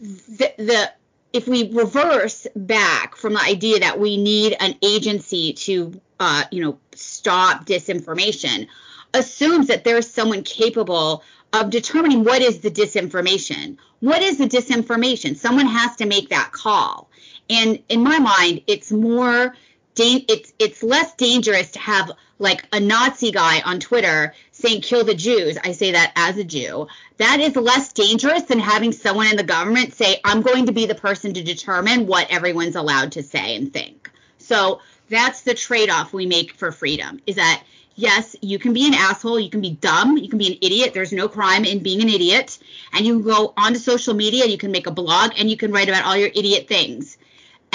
the, 0.00 0.52
the 0.58 0.92
if 1.32 1.48
we 1.48 1.72
reverse 1.72 2.46
back 2.54 3.16
from 3.16 3.32
the 3.32 3.40
idea 3.40 3.80
that 3.80 3.98
we 3.98 4.18
need 4.18 4.54
an 4.60 4.76
agency 4.82 5.54
to 5.54 5.98
uh, 6.20 6.44
you 6.50 6.62
know 6.62 6.78
stop 6.94 7.64
disinformation 7.64 8.68
assumes 9.14 9.68
that 9.68 9.84
there's 9.84 10.08
someone 10.08 10.42
capable 10.42 11.24
of 11.54 11.70
determining 11.70 12.24
what 12.24 12.42
is 12.42 12.60
the 12.60 12.70
disinformation 12.70 13.78
what 14.00 14.22
is 14.22 14.38
the 14.38 14.46
disinformation 14.46 15.36
someone 15.36 15.66
has 15.66 15.96
to 15.96 16.06
make 16.06 16.28
that 16.28 16.50
call 16.52 17.08
and 17.48 17.80
in 17.88 18.02
my 18.02 18.18
mind 18.18 18.60
it's 18.66 18.92
more 18.92 19.54
da- 19.94 20.24
it's 20.28 20.52
it's 20.58 20.82
less 20.82 21.14
dangerous 21.14 21.72
to 21.72 21.78
have 21.78 22.10
like 22.38 22.66
a 22.72 22.80
Nazi 22.80 23.30
guy 23.30 23.60
on 23.60 23.80
Twitter 23.80 24.34
saying 24.52 24.82
kill 24.82 25.04
the 25.04 25.14
Jews. 25.14 25.56
I 25.62 25.72
say 25.72 25.92
that 25.92 26.12
as 26.16 26.36
a 26.36 26.44
Jew. 26.44 26.88
That 27.18 27.40
is 27.40 27.56
less 27.56 27.92
dangerous 27.92 28.42
than 28.42 28.58
having 28.58 28.92
someone 28.92 29.28
in 29.28 29.36
the 29.36 29.42
government 29.44 29.94
say 29.94 30.20
I'm 30.24 30.42
going 30.42 30.66
to 30.66 30.72
be 30.72 30.86
the 30.86 30.94
person 30.94 31.32
to 31.34 31.42
determine 31.42 32.06
what 32.06 32.30
everyone's 32.30 32.76
allowed 32.76 33.12
to 33.12 33.22
say 33.22 33.56
and 33.56 33.72
think. 33.72 34.10
So 34.38 34.80
that's 35.08 35.42
the 35.42 35.54
trade-off 35.54 36.12
we 36.12 36.26
make 36.26 36.54
for 36.54 36.72
freedom 36.72 37.20
is 37.26 37.36
that 37.36 37.62
yes, 37.96 38.34
you 38.40 38.58
can 38.58 38.72
be 38.72 38.86
an 38.86 38.94
asshole, 38.94 39.38
you 39.38 39.50
can 39.50 39.60
be 39.60 39.70
dumb, 39.70 40.16
you 40.16 40.28
can 40.28 40.38
be 40.38 40.48
an 40.48 40.58
idiot. 40.60 40.94
There's 40.94 41.12
no 41.12 41.28
crime 41.28 41.64
in 41.64 41.82
being 41.82 42.02
an 42.02 42.08
idiot. 42.08 42.58
And 42.92 43.06
you 43.06 43.14
can 43.14 43.22
go 43.22 43.52
onto 43.56 43.78
social 43.78 44.14
media, 44.14 44.46
you 44.46 44.58
can 44.58 44.72
make 44.72 44.86
a 44.86 44.90
blog, 44.90 45.32
and 45.38 45.50
you 45.50 45.56
can 45.56 45.72
write 45.72 45.88
about 45.88 46.04
all 46.04 46.16
your 46.16 46.30
idiot 46.34 46.68
things. 46.68 47.18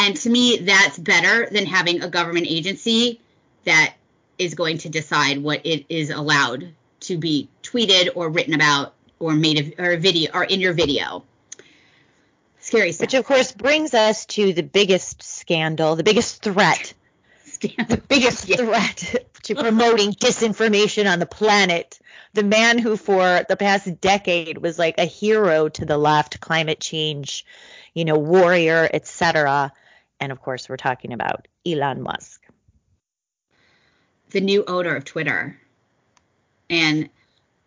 And 0.01 0.15
to 0.15 0.29
me, 0.29 0.59
that's 0.59 0.97
better 0.97 1.49
than 1.51 1.65
having 1.65 2.01
a 2.01 2.07
government 2.07 2.47
agency 2.47 3.19
that 3.65 3.95
is 4.37 4.53
going 4.55 4.77
to 4.79 4.89
decide 4.89 5.43
what 5.43 5.65
it 5.65 5.85
is 5.89 6.09
allowed 6.09 6.73
to 7.01 7.17
be 7.17 7.49
tweeted 7.63 8.11
or 8.15 8.29
written 8.29 8.53
about 8.53 8.93
or 9.19 9.33
made 9.33 9.75
a, 9.77 9.83
or 9.83 9.91
a 9.91 9.97
video 9.97 10.31
or 10.33 10.45
in 10.45 10.61
your 10.61 10.71
video. 10.71 11.25
Scary 12.61 12.93
stuff. 12.93 13.07
Which 13.07 13.13
of 13.13 13.25
course 13.25 13.51
brings 13.51 13.93
us 13.93 14.25
to 14.27 14.53
the 14.53 14.63
biggest 14.63 15.21
scandal, 15.21 15.97
the 15.97 16.03
biggest 16.03 16.43
threat, 16.43 16.93
the 17.59 18.01
biggest 18.07 18.47
yeah. 18.47 18.55
threat 18.55 19.25
to 19.43 19.55
promoting 19.55 20.13
disinformation 20.13 21.11
on 21.11 21.19
the 21.19 21.25
planet. 21.25 21.99
The 22.33 22.43
man 22.43 22.77
who 22.77 22.95
for 22.95 23.43
the 23.49 23.57
past 23.57 23.99
decade 23.99 24.59
was 24.59 24.79
like 24.79 24.97
a 24.97 25.05
hero 25.05 25.67
to 25.67 25.85
the 25.85 25.97
left, 25.97 26.39
climate 26.39 26.79
change, 26.79 27.45
you 27.93 28.05
know, 28.05 28.17
warrior, 28.17 28.89
etc. 28.93 29.73
And 30.19 30.31
of 30.31 30.41
course, 30.41 30.67
we're 30.67 30.77
talking 30.77 31.13
about 31.13 31.47
Elon 31.65 32.01
Musk. 32.01 32.41
The 34.31 34.41
new 34.41 34.63
owner 34.67 34.95
of 34.95 35.05
Twitter. 35.05 35.59
And 36.69 37.09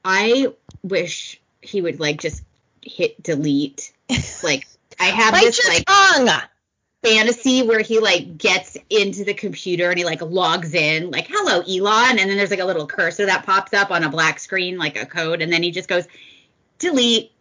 I 0.04 0.48
wish 0.82 1.40
he 1.60 1.80
would 1.80 2.00
like 2.00 2.20
just 2.20 2.42
hit 2.82 3.22
delete. 3.22 3.92
Like 4.42 4.66
I 5.00 5.06
have 5.06 5.34
this 5.34 5.68
like 5.68 5.84
tongue. 5.86 6.28
fantasy 7.02 7.62
where 7.62 7.80
he 7.80 7.98
like 7.98 8.36
gets 8.36 8.76
into 8.90 9.24
the 9.24 9.34
computer 9.34 9.88
and 9.88 9.98
he 9.98 10.04
like 10.04 10.20
logs 10.20 10.74
in 10.74 11.10
like 11.10 11.28
hello 11.30 11.60
Elon 11.60 12.18
and 12.18 12.28
then 12.28 12.36
there's 12.36 12.50
like 12.50 12.60
a 12.60 12.64
little 12.64 12.86
cursor 12.86 13.26
that 13.26 13.46
pops 13.46 13.72
up 13.72 13.90
on 13.90 14.04
a 14.04 14.10
black 14.10 14.38
screen 14.38 14.78
like 14.78 15.00
a 15.00 15.06
code 15.06 15.42
and 15.42 15.52
then 15.52 15.62
he 15.62 15.70
just 15.70 15.88
goes 15.88 16.06
delete 16.78 17.32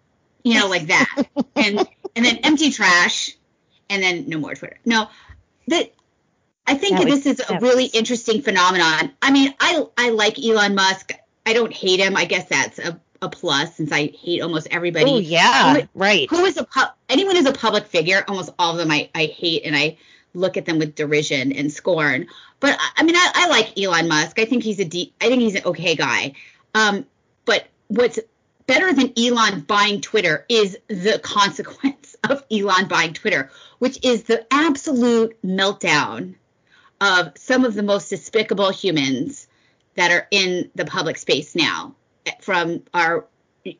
you 0.43 0.59
know 0.59 0.67
like 0.67 0.87
that 0.87 1.23
and 1.55 1.79
and 2.15 2.25
then 2.25 2.37
empty 2.43 2.71
trash 2.71 3.35
and 3.91 4.01
then 4.01 4.27
no 4.27 4.39
more 4.39 4.55
Twitter. 4.55 4.79
No, 4.85 5.09
that 5.67 5.91
I 6.65 6.75
think 6.75 6.97
that 6.97 7.05
this 7.05 7.25
is 7.25 7.41
a 7.47 7.59
really 7.59 7.83
was... 7.83 7.95
interesting 7.95 8.41
phenomenon. 8.41 9.11
I 9.21 9.31
mean, 9.31 9.53
I 9.59 9.83
I 9.97 10.09
like 10.09 10.39
Elon 10.39 10.73
Musk. 10.73 11.13
I 11.45 11.53
don't 11.53 11.73
hate 11.73 11.99
him. 11.99 12.15
I 12.15 12.25
guess 12.25 12.47
that's 12.47 12.79
a, 12.79 12.99
a 13.21 13.29
plus 13.29 13.75
since 13.75 13.91
I 13.91 14.07
hate 14.07 14.41
almost 14.41 14.67
everybody. 14.71 15.11
Oh 15.11 15.19
yeah, 15.19 15.73
who, 15.75 15.87
right. 15.93 16.29
Who 16.29 16.45
is 16.45 16.57
a 16.57 16.65
anyone 17.09 17.35
who's 17.35 17.45
a 17.45 17.53
public 17.53 17.85
figure? 17.85 18.23
Almost 18.27 18.51
all 18.57 18.71
of 18.71 18.77
them 18.77 18.89
I 18.89 19.09
I 19.13 19.25
hate 19.25 19.63
and 19.65 19.75
I 19.75 19.97
look 20.33 20.57
at 20.57 20.65
them 20.65 20.79
with 20.79 20.95
derision 20.95 21.51
and 21.51 21.71
scorn. 21.71 22.27
But 22.59 22.77
I 22.95 23.03
mean, 23.03 23.15
I, 23.15 23.31
I 23.33 23.47
like 23.49 23.77
Elon 23.77 24.07
Musk. 24.07 24.39
I 24.39 24.45
think 24.45 24.63
he's 24.63 24.79
a 24.79 24.85
deep, 24.85 25.13
I 25.19 25.27
think 25.27 25.41
he's 25.41 25.55
an 25.55 25.63
okay 25.65 25.95
guy. 25.95 26.33
Um, 26.73 27.05
but 27.45 27.67
what's 27.87 28.19
better 28.67 28.93
than 28.93 29.13
Elon 29.17 29.61
buying 29.61 30.01
Twitter 30.01 30.45
is 30.49 30.77
the 30.87 31.19
consequence 31.23 32.15
of 32.29 32.43
Elon 32.51 32.87
buying 32.87 33.13
Twitter, 33.13 33.49
which 33.79 34.03
is 34.03 34.23
the 34.23 34.45
absolute 34.51 35.37
meltdown 35.43 36.35
of 36.99 37.31
some 37.35 37.65
of 37.65 37.73
the 37.73 37.83
most 37.83 38.09
despicable 38.09 38.69
humans 38.69 39.47
that 39.95 40.11
are 40.11 40.27
in 40.31 40.69
the 40.75 40.85
public 40.85 41.17
space 41.17 41.55
now, 41.55 41.95
from 42.39 42.83
our 42.93 43.25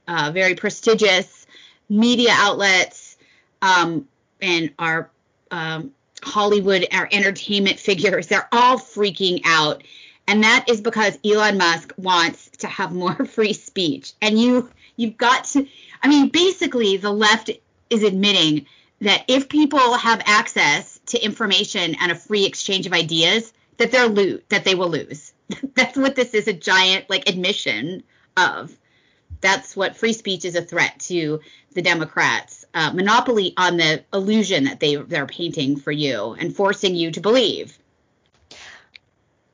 uh, 0.07 0.31
very 0.33 0.55
prestigious 0.55 1.45
media 1.87 2.31
outlets 2.33 3.17
um, 3.61 4.07
and 4.41 4.73
our 4.79 5.09
um, 5.51 5.91
Hollywood, 6.23 6.87
our 6.91 7.07
entertainment 7.11 7.79
figures. 7.79 8.27
They're 8.27 8.47
all 8.51 8.77
freaking 8.77 9.41
out. 9.45 9.83
And 10.31 10.45
that 10.45 10.69
is 10.69 10.79
because 10.79 11.19
Elon 11.25 11.57
Musk 11.57 11.91
wants 11.97 12.47
to 12.59 12.67
have 12.67 12.93
more 12.93 13.25
free 13.25 13.51
speech. 13.51 14.13
And 14.21 14.39
you 14.39 14.69
you've 14.95 15.17
got 15.17 15.43
to 15.45 15.67
I 16.01 16.07
mean 16.07 16.29
basically 16.29 16.95
the 16.95 17.11
left 17.11 17.49
is 17.89 18.03
admitting 18.03 18.65
that 19.01 19.25
if 19.27 19.49
people 19.49 19.93
have 19.95 20.21
access 20.25 21.01
to 21.07 21.19
information 21.19 21.97
and 21.99 22.13
a 22.13 22.15
free 22.15 22.45
exchange 22.45 22.85
of 22.87 22.93
ideas, 22.93 23.51
that 23.75 23.91
they're 23.91 24.07
lose, 24.07 24.39
that 24.47 24.63
they 24.63 24.73
will 24.73 24.87
lose. 24.87 25.33
That's 25.75 25.97
what 25.97 26.15
this 26.15 26.33
is 26.33 26.47
a 26.47 26.53
giant 26.53 27.09
like 27.09 27.27
admission 27.27 28.01
of. 28.37 28.73
That's 29.41 29.75
what 29.75 29.97
free 29.97 30.13
speech 30.13 30.45
is 30.45 30.55
a 30.55 30.61
threat 30.61 30.97
to 31.07 31.41
the 31.73 31.81
Democrats. 31.81 32.63
Uh, 32.73 32.93
monopoly 32.93 33.53
on 33.57 33.75
the 33.75 34.01
illusion 34.13 34.63
that 34.63 34.79
they 34.79 34.95
they're 34.95 35.25
painting 35.25 35.75
for 35.75 35.91
you 35.91 36.37
and 36.39 36.55
forcing 36.55 36.95
you 36.95 37.11
to 37.11 37.19
believe. 37.19 37.77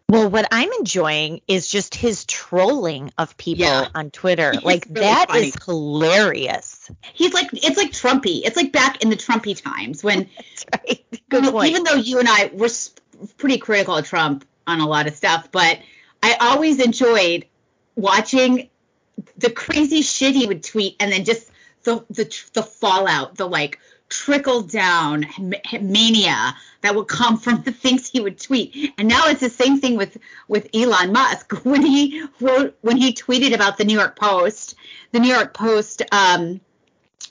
Well, 0.10 0.30
what 0.30 0.48
I'm 0.52 0.72
enjoying 0.80 1.42
is 1.50 1.68
just 1.68 1.94
his 1.94 2.24
trolling 2.24 3.12
of 3.18 3.36
people 3.36 3.66
yeah. 3.66 3.90
on 3.94 4.10
Twitter. 4.10 4.54
like 4.64 4.86
really 4.86 5.02
that 5.02 5.28
funny. 5.28 5.48
is 5.48 5.56
hilarious. 5.66 6.90
He's 7.14 7.34
like 7.34 7.50
it's 7.52 7.76
like 7.76 7.92
Trumpy. 7.92 8.42
It's 8.46 8.56
like 8.56 8.72
back 8.72 9.04
in 9.04 9.10
the 9.10 9.18
Trumpy 9.18 9.62
times 9.62 10.06
when 10.06 10.30
right. 10.74 11.06
Good 11.30 11.44
you 11.44 11.52
know, 11.52 11.64
even 11.64 11.84
though 11.84 11.96
you 11.96 12.20
and 12.20 12.28
I 12.30 12.50
were 12.54 12.70
pretty 13.38 13.58
critical 13.58 13.98
of 13.98 14.08
Trump 14.08 14.46
on 14.66 14.80
a 14.80 14.88
lot 14.88 15.08
of 15.08 15.16
stuff, 15.16 15.50
but 15.52 15.80
I 16.24 16.38
always 16.40 16.80
enjoyed 16.80 17.46
watching 17.96 18.70
the 19.38 19.50
crazy 19.50 20.04
shit 20.04 20.36
he 20.36 20.48
would 20.48 20.64
tweet 20.64 20.96
and 21.02 21.12
then 21.12 21.26
just 21.26 21.50
the 21.84 22.06
the 22.10 22.44
the 22.54 22.64
fallout, 22.64 23.36
the 23.36 23.46
like 23.46 23.80
trickle 24.08 24.62
down 24.62 25.26
mania 25.82 26.56
that 26.88 26.96
would 26.96 27.10
come 27.10 27.38
from 27.38 27.62
the 27.63 27.72
things 27.74 28.08
he 28.08 28.22
would 28.22 28.39
tweet. 28.39 28.94
And 28.98 29.10
now 29.10 29.24
it's 29.25 29.41
the 29.41 29.50
same 29.50 29.82
thing 29.82 29.98
with 29.98 30.17
with 30.48 30.70
Elon 30.74 31.12
Musk 31.12 31.51
when 31.65 31.82
he 31.82 32.24
wrote 32.39 32.77
when 32.79 32.96
he 32.96 33.13
tweeted 33.13 33.53
about 33.53 33.77
the 33.77 33.84
New 33.84 33.98
York 33.98 34.17
Post, 34.17 34.75
the 35.12 35.20
New 35.20 35.34
York 35.34 35.53
Post, 35.53 36.01
um, 36.13 36.62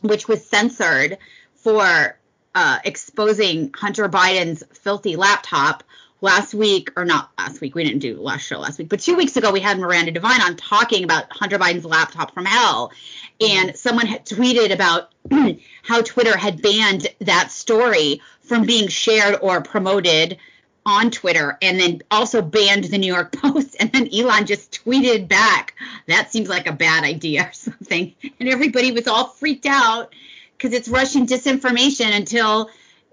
which 0.02 0.28
was 0.28 0.44
censored 0.44 1.16
for 1.54 2.18
uh, 2.54 2.78
exposing 2.84 3.72
Hunter 3.74 4.10
Biden's 4.10 4.62
filthy 4.74 5.16
laptop. 5.16 5.82
Last 6.26 6.52
week, 6.52 6.90
or 6.96 7.04
not 7.04 7.30
last 7.38 7.60
week, 7.60 7.76
we 7.76 7.84
didn't 7.84 8.00
do 8.00 8.20
last 8.20 8.42
show 8.42 8.58
last 8.58 8.78
week, 8.78 8.88
but 8.88 8.98
two 8.98 9.14
weeks 9.14 9.36
ago 9.36 9.52
we 9.52 9.60
had 9.60 9.78
Miranda 9.78 10.10
Devine 10.10 10.42
on 10.42 10.56
talking 10.56 11.04
about 11.04 11.24
Hunter 11.30 11.56
Biden's 11.56 11.84
laptop 11.84 12.34
from 12.34 12.44
hell. 12.44 12.92
And 13.40 13.68
mm-hmm. 13.68 13.76
someone 13.76 14.06
had 14.06 14.26
tweeted 14.26 14.72
about 14.72 15.12
how 15.82 16.02
Twitter 16.02 16.36
had 16.36 16.60
banned 16.60 17.06
that 17.20 17.52
story 17.52 18.20
from 18.42 18.64
being 18.66 18.88
shared 18.88 19.38
or 19.40 19.62
promoted 19.62 20.36
on 20.84 21.12
Twitter 21.12 21.58
and 21.62 21.78
then 21.78 22.02
also 22.10 22.42
banned 22.42 22.84
the 22.84 22.98
New 22.98 23.12
York 23.12 23.30
Post. 23.40 23.76
And 23.78 23.92
then 23.92 24.08
Elon 24.12 24.46
just 24.46 24.84
tweeted 24.84 25.28
back, 25.28 25.74
that 26.06 26.32
seems 26.32 26.48
like 26.48 26.66
a 26.66 26.72
bad 26.72 27.04
idea 27.04 27.42
or 27.48 27.52
something. 27.52 28.12
And 28.40 28.48
everybody 28.48 28.90
was 28.90 29.06
all 29.06 29.28
freaked 29.28 29.66
out 29.66 30.12
because 30.58 30.72
it's 30.72 30.88
Russian 30.88 31.26
disinformation 31.26 32.14
until 32.16 32.68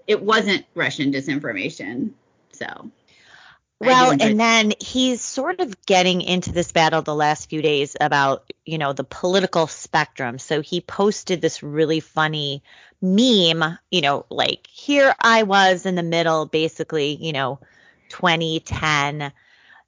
it 0.08 0.20
wasn't 0.20 0.66
Russian 0.74 1.12
disinformation. 1.12 2.10
So. 2.52 2.90
Well, 3.80 4.12
and 4.18 4.40
then 4.40 4.72
he's 4.80 5.20
sort 5.20 5.60
of 5.60 5.84
getting 5.84 6.22
into 6.22 6.52
this 6.52 6.72
battle 6.72 7.02
the 7.02 7.14
last 7.14 7.50
few 7.50 7.60
days 7.60 7.96
about, 8.00 8.50
you 8.64 8.78
know, 8.78 8.92
the 8.92 9.04
political 9.04 9.66
spectrum. 9.66 10.38
So 10.38 10.62
he 10.62 10.80
posted 10.80 11.42
this 11.42 11.62
really 11.62 12.00
funny 12.00 12.62
meme, 13.02 13.78
you 13.90 14.00
know, 14.00 14.24
like 14.30 14.66
here 14.68 15.14
I 15.20 15.42
was 15.42 15.84
in 15.84 15.96
the 15.96 16.02
middle, 16.02 16.46
basically, 16.46 17.16
you 17.16 17.32
know, 17.32 17.60
2010. 18.08 19.32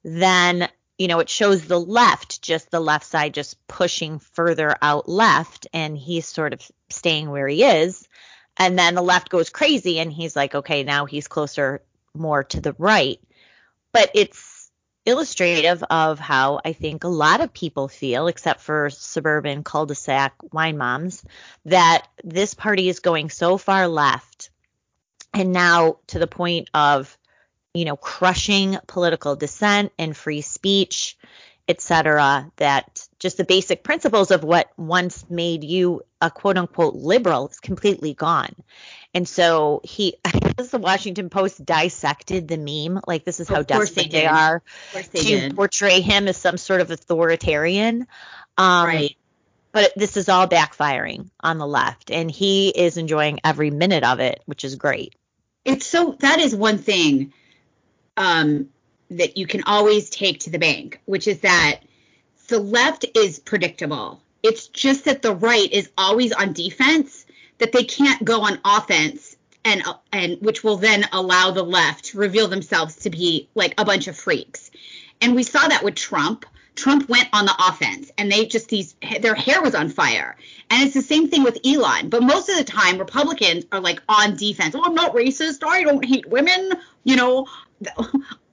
Then, 0.03 0.69
you 0.97 1.07
know, 1.07 1.19
it 1.19 1.29
shows 1.29 1.65
the 1.65 1.79
left, 1.79 2.41
just 2.41 2.69
the 2.69 2.79
left 2.79 3.05
side, 3.05 3.33
just 3.33 3.65
pushing 3.67 4.19
further 4.19 4.75
out 4.81 5.09
left, 5.09 5.65
and 5.73 5.97
he's 5.97 6.27
sort 6.27 6.53
of 6.53 6.61
staying 6.89 7.29
where 7.29 7.47
he 7.47 7.63
is. 7.63 8.07
And 8.57 8.77
then 8.77 8.95
the 8.95 9.01
left 9.01 9.29
goes 9.29 9.49
crazy, 9.49 9.99
and 9.99 10.11
he's 10.11 10.35
like, 10.35 10.53
okay, 10.53 10.83
now 10.83 11.05
he's 11.05 11.27
closer 11.27 11.81
more 12.13 12.43
to 12.43 12.61
the 12.61 12.75
right. 12.77 13.19
But 13.97 14.11
it's 14.13 14.69
illustrative 15.07 15.81
of 15.89 16.19
how 16.19 16.61
I 16.63 16.73
think 16.73 17.03
a 17.03 17.07
lot 17.07 17.41
of 17.41 17.51
people 17.51 17.87
feel, 17.87 18.27
except 18.27 18.61
for 18.61 18.91
suburban 18.91 19.63
cul-de-sac 19.63 20.35
wine 20.53 20.77
moms, 20.77 21.25
that 21.65 22.07
this 22.23 22.53
party 22.53 22.89
is 22.89 22.99
going 22.99 23.31
so 23.31 23.57
far 23.57 23.87
left 23.87 24.51
and 25.33 25.51
now 25.51 25.97
to 26.07 26.19
the 26.19 26.27
point 26.27 26.69
of, 26.75 27.17
you 27.73 27.85
know, 27.85 27.95
crushing 27.95 28.77
political 28.85 29.35
dissent 29.35 29.91
and 29.97 30.15
free 30.15 30.41
speech, 30.41 31.17
etc., 31.67 32.51
that 32.57 33.07
just 33.19 33.37
the 33.37 33.43
basic 33.43 33.83
principles 33.83 34.31
of 34.31 34.43
what 34.43 34.69
once 34.77 35.29
made 35.29 35.63
you 35.63 36.01
a 36.21 36.31
quote 36.31 36.57
unquote 36.57 36.95
liberal 36.95 37.49
is 37.49 37.59
completely 37.59 38.13
gone. 38.13 38.55
And 39.13 39.27
so 39.27 39.81
he, 39.83 40.15
the 40.57 40.77
Washington 40.77 41.29
Post 41.29 41.65
dissected 41.65 42.47
the 42.47 42.57
meme. 42.57 43.01
Like 43.07 43.25
this 43.25 43.39
is 43.39 43.47
how 43.47 43.63
desperate 43.63 44.11
they, 44.11 44.19
they, 44.19 44.25
are 44.25 44.61
they 44.93 45.01
to 45.03 45.19
did. 45.19 45.55
portray 45.55 46.01
him 46.01 46.27
as 46.27 46.37
some 46.37 46.57
sort 46.57 46.81
of 46.81 46.91
authoritarian. 46.91 48.07
Um, 48.57 48.87
right. 48.87 49.15
But 49.71 49.93
this 49.95 50.17
is 50.17 50.29
all 50.29 50.47
backfiring 50.47 51.29
on 51.39 51.59
the 51.59 51.67
left, 51.67 52.09
and 52.09 52.31
he 52.31 52.69
is 52.69 52.97
enjoying 52.97 53.41
every 53.43 53.69
minute 53.69 54.03
of 54.03 54.19
it, 54.19 54.41
which 54.45 54.63
is 54.63 54.75
great. 54.75 55.13
It's 55.65 55.85
so 55.85 56.15
that 56.19 56.39
is 56.39 56.55
one 56.55 56.79
thing 56.79 57.33
um, 58.15 58.69
that 59.11 59.37
you 59.37 59.47
can 59.47 59.63
always 59.63 60.09
take 60.09 60.41
to 60.41 60.49
the 60.49 60.59
bank, 60.59 60.99
which 61.05 61.27
is 61.27 61.39
that 61.41 61.81
the 62.47 62.59
left 62.59 63.05
is 63.15 63.39
predictable. 63.39 64.21
It's 64.43 64.67
just 64.67 65.05
that 65.05 65.21
the 65.21 65.35
right 65.35 65.71
is 65.71 65.89
always 65.97 66.31
on 66.31 66.53
defense 66.53 67.25
that 67.57 67.71
they 67.71 67.83
can't 67.83 68.23
go 68.23 68.41
on 68.41 68.59
offense 68.63 69.35
and 69.65 69.83
and 70.13 70.37
which 70.41 70.63
will 70.63 70.77
then 70.77 71.05
allow 71.11 71.51
the 71.51 71.63
left 71.63 72.05
to 72.05 72.17
reveal 72.17 72.47
themselves 72.47 72.95
to 72.97 73.09
be 73.09 73.49
like 73.55 73.73
a 73.77 73.85
bunch 73.85 74.07
of 74.07 74.17
freaks. 74.17 74.71
And 75.21 75.35
we 75.35 75.43
saw 75.43 75.67
that 75.67 75.83
with 75.83 75.95
Trump. 75.95 76.45
Trump 76.75 77.09
went 77.09 77.27
on 77.33 77.45
the 77.45 77.55
offense 77.67 78.11
and 78.17 78.31
they 78.31 78.45
just 78.45 78.69
these 78.69 78.95
their 79.19 79.33
hair 79.33 79.61
was 79.61 79.73
on 79.73 79.89
fire. 79.89 80.37
And 80.69 80.83
it's 80.83 80.93
the 80.93 81.01
same 81.01 81.27
thing 81.27 81.43
with 81.43 81.59
Elon. 81.65 82.09
But 82.09 82.23
most 82.23 82.49
of 82.49 82.57
the 82.57 82.63
time 82.63 82.99
Republicans 82.99 83.65
are 83.71 83.79
like 83.79 84.01
on 84.07 84.35
defense. 84.35 84.75
Oh, 84.75 84.83
I'm 84.85 84.95
not 84.95 85.13
racist. 85.13 85.65
I 85.65 85.83
don't 85.83 86.05
hate 86.05 86.27
women. 86.29 86.71
You 87.03 87.15
know, 87.15 87.47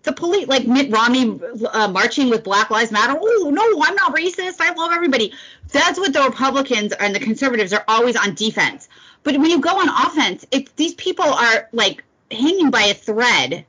the, 0.04 0.12
police 0.12 0.46
like 0.46 0.66
Mitt 0.66 0.90
Romney 0.90 1.40
uh, 1.72 1.88
marching 1.88 2.30
with 2.30 2.44
Black 2.44 2.70
Lives 2.70 2.92
Matter. 2.92 3.18
Oh, 3.20 3.50
no, 3.52 3.62
I'm 3.82 3.94
not 3.94 4.14
racist. 4.14 4.60
I 4.60 4.72
love 4.74 4.92
everybody. 4.92 5.32
That's 5.72 5.98
what 5.98 6.12
the 6.12 6.22
Republicans 6.22 6.92
and 6.92 7.14
the 7.14 7.20
conservatives 7.20 7.72
are 7.72 7.84
always 7.88 8.16
on 8.16 8.34
defense. 8.34 8.88
But 9.22 9.36
when 9.38 9.50
you 9.50 9.60
go 9.60 9.78
on 9.78 9.88
offense, 9.88 10.46
it's 10.50 10.70
these 10.72 10.94
people 10.94 11.24
are 11.24 11.68
like 11.72 12.04
hanging 12.30 12.70
by 12.70 12.82
a 12.82 12.94
thread 12.94 13.64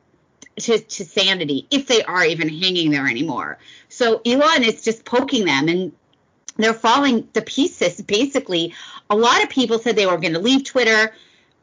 to, 0.57 0.79
to 0.79 1.05
sanity, 1.05 1.67
if 1.71 1.87
they 1.87 2.03
are 2.03 2.25
even 2.25 2.49
hanging 2.49 2.91
there 2.91 3.07
anymore. 3.07 3.57
So 3.89 4.21
Elon 4.25 4.63
is 4.63 4.83
just 4.83 5.05
poking 5.05 5.45
them 5.45 5.67
and 5.67 5.91
they're 6.57 6.73
falling 6.73 7.27
to 7.33 7.41
pieces 7.41 8.01
basically. 8.01 8.73
A 9.09 9.15
lot 9.15 9.43
of 9.43 9.49
people 9.49 9.79
said 9.79 9.95
they 9.95 10.05
were 10.05 10.17
going 10.17 10.33
to 10.33 10.39
leave 10.39 10.63
Twitter. 10.63 11.13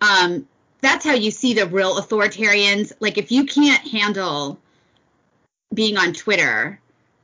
Um, 0.01 0.47
that's 0.83 1.07
how 1.07 1.15
you 1.15 1.31
see 1.31 1.55
the 1.55 1.67
real 1.67 1.95
authoritarians. 1.99 2.93
Like 3.01 3.17
if 3.17 3.33
you 3.33 3.47
can't 3.47 3.87
handle 3.89 4.59
being 5.73 5.97
on 5.97 6.13
Twitter 6.13 6.79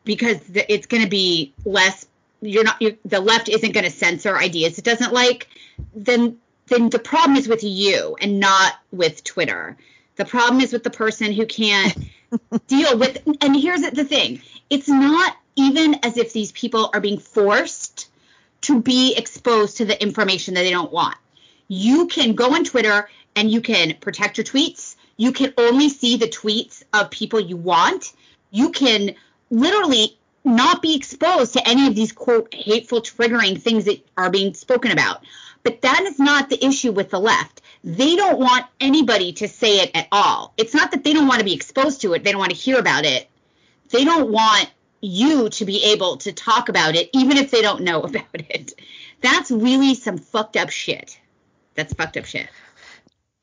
because 0.04 0.38
it's 0.54 0.86
going 0.86 1.02
to 1.02 1.08
be 1.08 1.52
less 1.66 2.06
you're 2.40 2.64
not 2.64 2.80
you're, 2.80 2.92
the 3.04 3.20
left 3.20 3.48
isn't 3.48 3.72
going 3.72 3.84
to 3.84 3.90
censor 3.90 4.34
ideas 4.36 4.78
it 4.78 4.84
doesn't 4.84 5.12
like 5.12 5.48
then 5.94 6.38
then 6.68 6.88
the 6.88 6.98
problem 6.98 7.36
is 7.36 7.48
with 7.48 7.64
you 7.64 8.16
and 8.20 8.40
not 8.40 8.74
with 8.92 9.24
Twitter. 9.24 9.76
The 10.16 10.24
problem 10.24 10.60
is 10.60 10.72
with 10.72 10.84
the 10.84 10.90
person 10.90 11.32
who 11.32 11.46
can't 11.46 11.96
deal 12.66 12.96
with 12.98 13.22
and 13.42 13.56
here's 13.56 13.82
the 13.82 14.04
thing. 14.04 14.40
It's 14.70 14.88
not 14.88 15.36
even 15.56 15.96
as 16.04 16.16
if 16.16 16.32
these 16.32 16.52
people 16.52 16.90
are 16.94 17.00
being 17.00 17.18
forced 17.18 18.08
to 18.62 18.80
be 18.80 19.14
exposed 19.16 19.78
to 19.78 19.84
the 19.84 20.00
information 20.00 20.54
that 20.54 20.62
they 20.62 20.70
don't 20.70 20.92
want. 20.92 21.16
You 21.68 22.06
can 22.06 22.34
go 22.34 22.54
on 22.54 22.64
Twitter 22.64 23.08
and 23.38 23.53
you 23.53 23.61
can 23.61 23.94
protect 24.01 24.37
your 24.37 24.44
tweets. 24.44 24.96
You 25.16 25.31
can 25.31 25.55
only 25.57 25.88
see 25.88 26.16
the 26.16 26.27
tweets 26.27 26.83
of 26.92 27.09
people 27.12 27.38
you 27.38 27.57
want. 27.57 28.12
You 28.51 28.70
can 28.70 29.14
literally 29.48 30.18
not 30.44 30.83
be 30.83 30.96
exposed 30.96 31.53
to 31.53 31.68
any 31.68 31.87
of 31.87 31.94
these 31.94 32.11
quote 32.11 32.53
hateful 32.53 33.01
triggering 33.01 33.62
things 33.62 33.85
that 33.85 34.05
are 34.16 34.29
being 34.29 34.55
spoken 34.55 34.90
about. 34.90 35.24
But 35.62 35.83
that 35.83 36.01
is 36.03 36.18
not 36.18 36.51
the 36.51 36.64
issue 36.64 36.90
with 36.90 37.11
the 37.11 37.20
left. 37.20 37.62
They 37.85 38.16
don't 38.16 38.40
want 38.40 38.66
anybody 38.81 39.33
to 39.35 39.46
say 39.46 39.83
it 39.83 39.92
at 39.94 40.09
all. 40.11 40.53
It's 40.57 40.74
not 40.74 40.90
that 40.90 41.05
they 41.05 41.12
don't 41.12 41.29
want 41.29 41.38
to 41.38 41.44
be 41.44 41.55
exposed 41.55 42.01
to 42.01 42.14
it, 42.14 42.24
they 42.24 42.33
don't 42.33 42.40
want 42.40 42.51
to 42.51 42.57
hear 42.57 42.81
about 42.81 43.05
it. 43.05 43.29
They 43.90 44.05
don't 44.05 44.33
want 44.33 44.68
you 45.01 45.48
to 45.48 45.64
be 45.64 45.92
able 45.92 46.16
to 46.18 46.33
talk 46.33 46.68
about 46.68 46.96
it, 46.96 47.09
even 47.12 47.37
if 47.37 47.53
they 47.53 47.62
don't 47.62 47.83
know 47.83 48.03
about 48.11 48.24
it. 48.35 48.72
That's 49.20 49.53
really 49.53 49.94
some 49.94 50.18
fucked 50.18 50.57
up 50.57 50.70
shit. 50.70 51.20
That's 51.77 51.94
fucked 51.94 52.16
up 52.16 52.24
shit. 52.24 52.48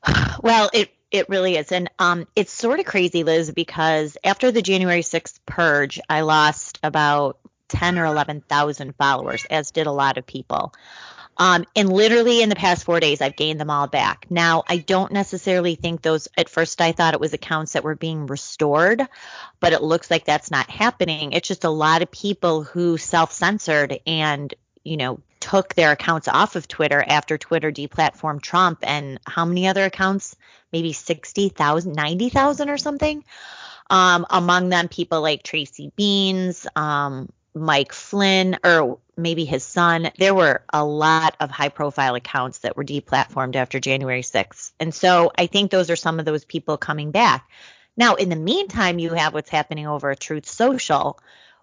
Well, 0.41 0.69
it 0.73 0.91
it 1.11 1.29
really 1.29 1.55
is. 1.55 1.71
And 1.71 1.89
um, 1.97 2.27
it's 2.35 2.51
sort 2.51 2.79
of 2.79 2.85
crazy, 2.85 3.23
Liz, 3.23 3.51
because 3.51 4.17
after 4.23 4.51
the 4.51 4.61
January 4.61 5.01
6th 5.01 5.39
purge, 5.45 5.99
I 6.09 6.21
lost 6.21 6.79
about 6.83 7.39
10 7.69 7.97
or 7.97 8.05
11,000 8.05 8.95
followers, 8.95 9.45
as 9.49 9.71
did 9.71 9.87
a 9.87 9.91
lot 9.91 10.17
of 10.17 10.27
people. 10.27 10.73
Um, 11.37 11.65
and 11.75 11.91
literally 11.91 12.41
in 12.41 12.49
the 12.49 12.55
past 12.55 12.85
four 12.85 12.99
days, 12.99 13.21
I've 13.21 13.35
gained 13.35 13.59
them 13.59 13.69
all 13.69 13.87
back. 13.87 14.27
Now, 14.29 14.63
I 14.67 14.77
don't 14.77 15.11
necessarily 15.11 15.75
think 15.75 16.01
those, 16.01 16.27
at 16.37 16.49
first, 16.49 16.79
I 16.79 16.93
thought 16.93 17.13
it 17.13 17.19
was 17.19 17.33
accounts 17.33 17.73
that 17.73 17.83
were 17.83 17.95
being 17.95 18.27
restored, 18.27 19.01
but 19.59 19.73
it 19.73 19.83
looks 19.83 20.09
like 20.09 20.25
that's 20.25 20.51
not 20.51 20.69
happening. 20.69 21.33
It's 21.33 21.47
just 21.47 21.65
a 21.65 21.69
lot 21.69 22.01
of 22.01 22.11
people 22.11 22.63
who 22.63 22.97
self 22.97 23.33
censored 23.33 23.99
and, 24.07 24.53
you 24.83 24.95
know, 24.95 25.19
took 25.45 25.75
their 25.75 25.91
accounts 25.91 26.27
off 26.27 26.55
of 26.55 26.67
Twitter 26.67 27.03
after 27.07 27.37
Twitter 27.37 27.71
deplatformed 27.71 28.41
Trump 28.41 28.79
and 28.81 29.19
how 29.27 29.45
many 29.45 29.67
other 29.67 29.85
accounts? 29.85 30.35
Maybe 30.73 30.91
60,000, 30.91 31.93
90,000 31.93 32.69
or 32.69 32.79
something. 32.79 33.23
Um, 33.87 34.25
among 34.31 34.69
them, 34.69 34.87
people 34.87 35.21
like 35.21 35.43
Tracy 35.43 35.91
Beanz, 35.95 36.65
um, 36.75 37.31
Mike 37.53 37.93
Flynn, 37.93 38.57
or 38.63 38.97
maybe 39.15 39.45
his 39.45 39.63
son. 39.63 40.09
There 40.17 40.33
were 40.33 40.63
a 40.73 40.83
lot 40.83 41.35
of 41.39 41.51
high 41.51 41.69
profile 41.69 42.15
accounts 42.15 42.59
that 42.59 42.75
were 42.75 42.83
deplatformed 42.83 43.55
after 43.55 43.79
January 43.79 44.23
6th. 44.23 44.71
And 44.79 44.95
so 44.95 45.31
I 45.37 45.45
think 45.45 45.69
those 45.69 45.91
are 45.91 45.95
some 45.95 46.17
of 46.17 46.25
those 46.25 46.43
people 46.43 46.77
coming 46.77 47.11
back. 47.11 47.47
Now, 47.95 48.15
in 48.15 48.29
the 48.29 48.35
meantime, 48.35 48.97
you 48.97 49.13
have 49.13 49.35
what's 49.35 49.51
happening 49.51 49.85
over 49.85 50.15
Truth 50.15 50.47
Social. 50.47 51.19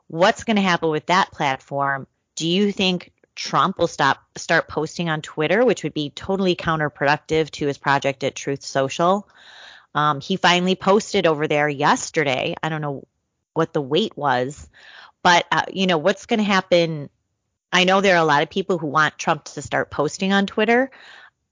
What's 0.07 0.45
going 0.45 0.57
to 0.57 0.63
happen 0.63 0.91
with 0.91 1.07
that 1.07 1.33
platform? 1.33 2.07
Do 2.37 2.47
you 2.47 2.71
think 2.71 3.13
Trump 3.35 3.79
will 3.79 3.89
stop 3.89 4.19
start 4.37 4.69
posting 4.69 5.09
on 5.09 5.23
Twitter, 5.23 5.65
which 5.65 5.83
would 5.83 5.95
be 5.95 6.11
totally 6.11 6.55
counterproductive 6.55 7.51
to 7.53 7.67
his 7.67 7.79
project 7.79 8.25
at 8.25 8.35
Truth 8.35 8.63
Social. 8.63 9.29
Um, 9.95 10.21
he 10.21 10.37
finally 10.37 10.75
posted 10.75 11.27
over 11.27 11.49
there 11.49 11.69
yesterday. 11.69 12.55
I 12.63 12.69
don't 12.69 12.81
know 12.81 13.07
what 13.55 13.73
the 13.73 13.83
wait 13.83 14.17
was, 14.17 14.69
but 15.23 15.47
uh, 15.51 15.65
you 15.73 15.87
know 15.87 15.99
what's 15.99 16.27
going 16.27 16.39
to 16.39 16.45
happen. 16.45 17.11
I 17.73 17.85
know 17.85 18.01
there 18.01 18.17
are 18.17 18.23
a 18.23 18.27
lot 18.27 18.43
of 18.43 18.51
people 18.51 18.79
who 18.79 18.87
want 18.87 19.19
Trump 19.19 19.45
to 19.45 19.63
start 19.63 19.91
posting 19.91 20.33
on 20.33 20.47
Twitter. 20.47 20.91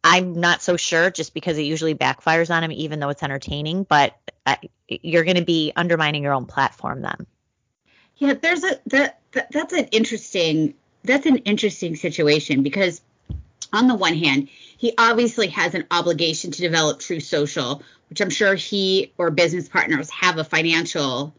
I'm 0.02 0.32
not 0.32 0.62
so 0.62 0.76
sure 0.76 1.10
just 1.10 1.34
because 1.34 1.58
it 1.58 1.62
usually 1.62 1.94
backfires 1.94 2.54
on 2.54 2.64
him, 2.64 2.72
even 2.72 3.00
though 3.00 3.10
it's 3.10 3.22
entertaining. 3.22 3.84
But 3.84 4.16
uh, 4.46 4.56
you're 4.88 5.24
going 5.24 5.36
to 5.36 5.44
be 5.44 5.72
undermining 5.76 6.22
your 6.22 6.32
own 6.32 6.46
platform 6.46 7.02
then. 7.02 7.26
Yeah, 8.16 8.34
there's 8.34 8.64
a 8.64 8.78
that, 8.86 9.20
that 9.32 9.50
that's 9.50 9.72
an 9.72 9.86
interesting 9.86 10.74
that's 11.04 11.26
an 11.26 11.38
interesting 11.38 11.96
situation 11.96 12.62
because 12.62 13.00
on 13.72 13.86
the 13.86 13.94
one 13.94 14.14
hand, 14.14 14.48
he 14.76 14.92
obviously 14.98 15.48
has 15.48 15.74
an 15.74 15.86
obligation 15.90 16.50
to 16.50 16.60
develop 16.60 16.98
Truth 16.98 17.24
Social, 17.24 17.82
which 18.08 18.20
I'm 18.20 18.30
sure 18.30 18.54
he 18.54 19.12
or 19.16 19.30
business 19.30 19.68
partners 19.68 20.10
have 20.10 20.38
a 20.38 20.44
financial 20.44 21.34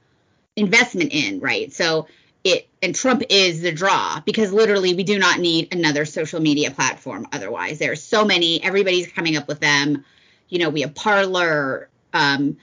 investment 0.55 1.11
in, 1.11 1.39
right? 1.39 1.73
So 1.73 2.07
it 2.43 2.67
and 2.81 2.95
Trump 2.95 3.23
is 3.29 3.61
the 3.61 3.71
draw 3.71 4.19
because 4.21 4.51
literally 4.51 4.95
we 4.95 5.03
do 5.03 5.19
not 5.19 5.39
need 5.39 5.73
another 5.73 6.05
social 6.05 6.39
media 6.39 6.71
platform 6.71 7.27
otherwise. 7.31 7.77
There 7.77 7.91
are 7.91 7.97
so 7.97 8.25
many, 8.25 8.63
everybody's 8.63 9.11
coming 9.11 9.37
up 9.37 9.47
with 9.47 9.59
them. 9.59 10.03
You 10.49 10.59
know, 10.59 10.69
we 10.69 10.81
have 10.81 10.95
Parler, 10.95 11.89
um, 12.13 12.57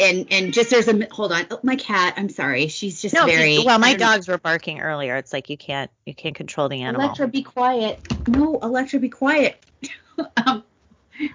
and 0.00 0.26
and 0.30 0.52
just 0.52 0.70
there's 0.70 0.88
a 0.88 1.06
hold 1.10 1.30
on, 1.32 1.46
oh, 1.50 1.60
my 1.62 1.76
cat. 1.76 2.14
I'm 2.16 2.30
sorry, 2.30 2.68
she's 2.68 3.00
just 3.02 3.14
no, 3.14 3.26
very 3.26 3.62
well. 3.64 3.78
My 3.78 3.94
dogs 3.94 4.26
know. 4.26 4.34
were 4.34 4.38
barking 4.38 4.80
earlier. 4.80 5.16
It's 5.16 5.32
like 5.32 5.50
you 5.50 5.58
can't 5.58 5.90
you 6.06 6.14
can't 6.14 6.34
control 6.34 6.68
the 6.68 6.82
animal. 6.82 7.06
Electra, 7.06 7.28
be 7.28 7.42
quiet. 7.42 8.00
No, 8.26 8.58
Electra, 8.60 8.98
be 8.98 9.10
quiet. 9.10 9.62
um, 10.46 10.64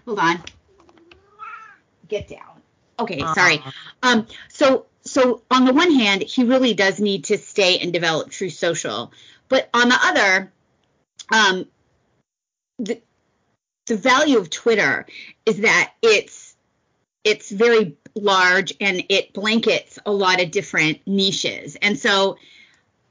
hold 0.05 0.19
on. 0.19 0.43
Get 2.07 2.27
down. 2.27 2.61
Okay, 2.99 3.19
uh-huh. 3.19 3.35
sorry. 3.35 3.61
Um, 4.01 4.27
so 4.49 4.87
so 5.01 5.43
on 5.51 5.65
the 5.65 5.73
one 5.73 5.91
hand, 5.91 6.23
he 6.23 6.43
really 6.43 6.73
does 6.73 6.99
need 6.99 7.25
to 7.25 7.37
stay 7.37 7.77
and 7.77 7.93
develop 7.93 8.31
Truth 8.31 8.53
Social, 8.53 9.11
but 9.47 9.69
on 9.73 9.89
the 9.89 9.99
other, 10.01 10.51
um, 11.31 11.67
the 12.79 12.99
the 13.85 13.97
value 13.97 14.39
of 14.39 14.49
Twitter 14.49 15.05
is 15.45 15.59
that 15.59 15.93
it's 16.01 16.55
it's 17.23 17.51
very 17.51 17.97
large 18.15 18.73
and 18.79 19.03
it 19.09 19.33
blankets 19.33 19.99
a 20.05 20.11
lot 20.11 20.41
of 20.41 20.51
different 20.51 20.99
niches. 21.05 21.75
And 21.81 21.99
so 21.99 22.37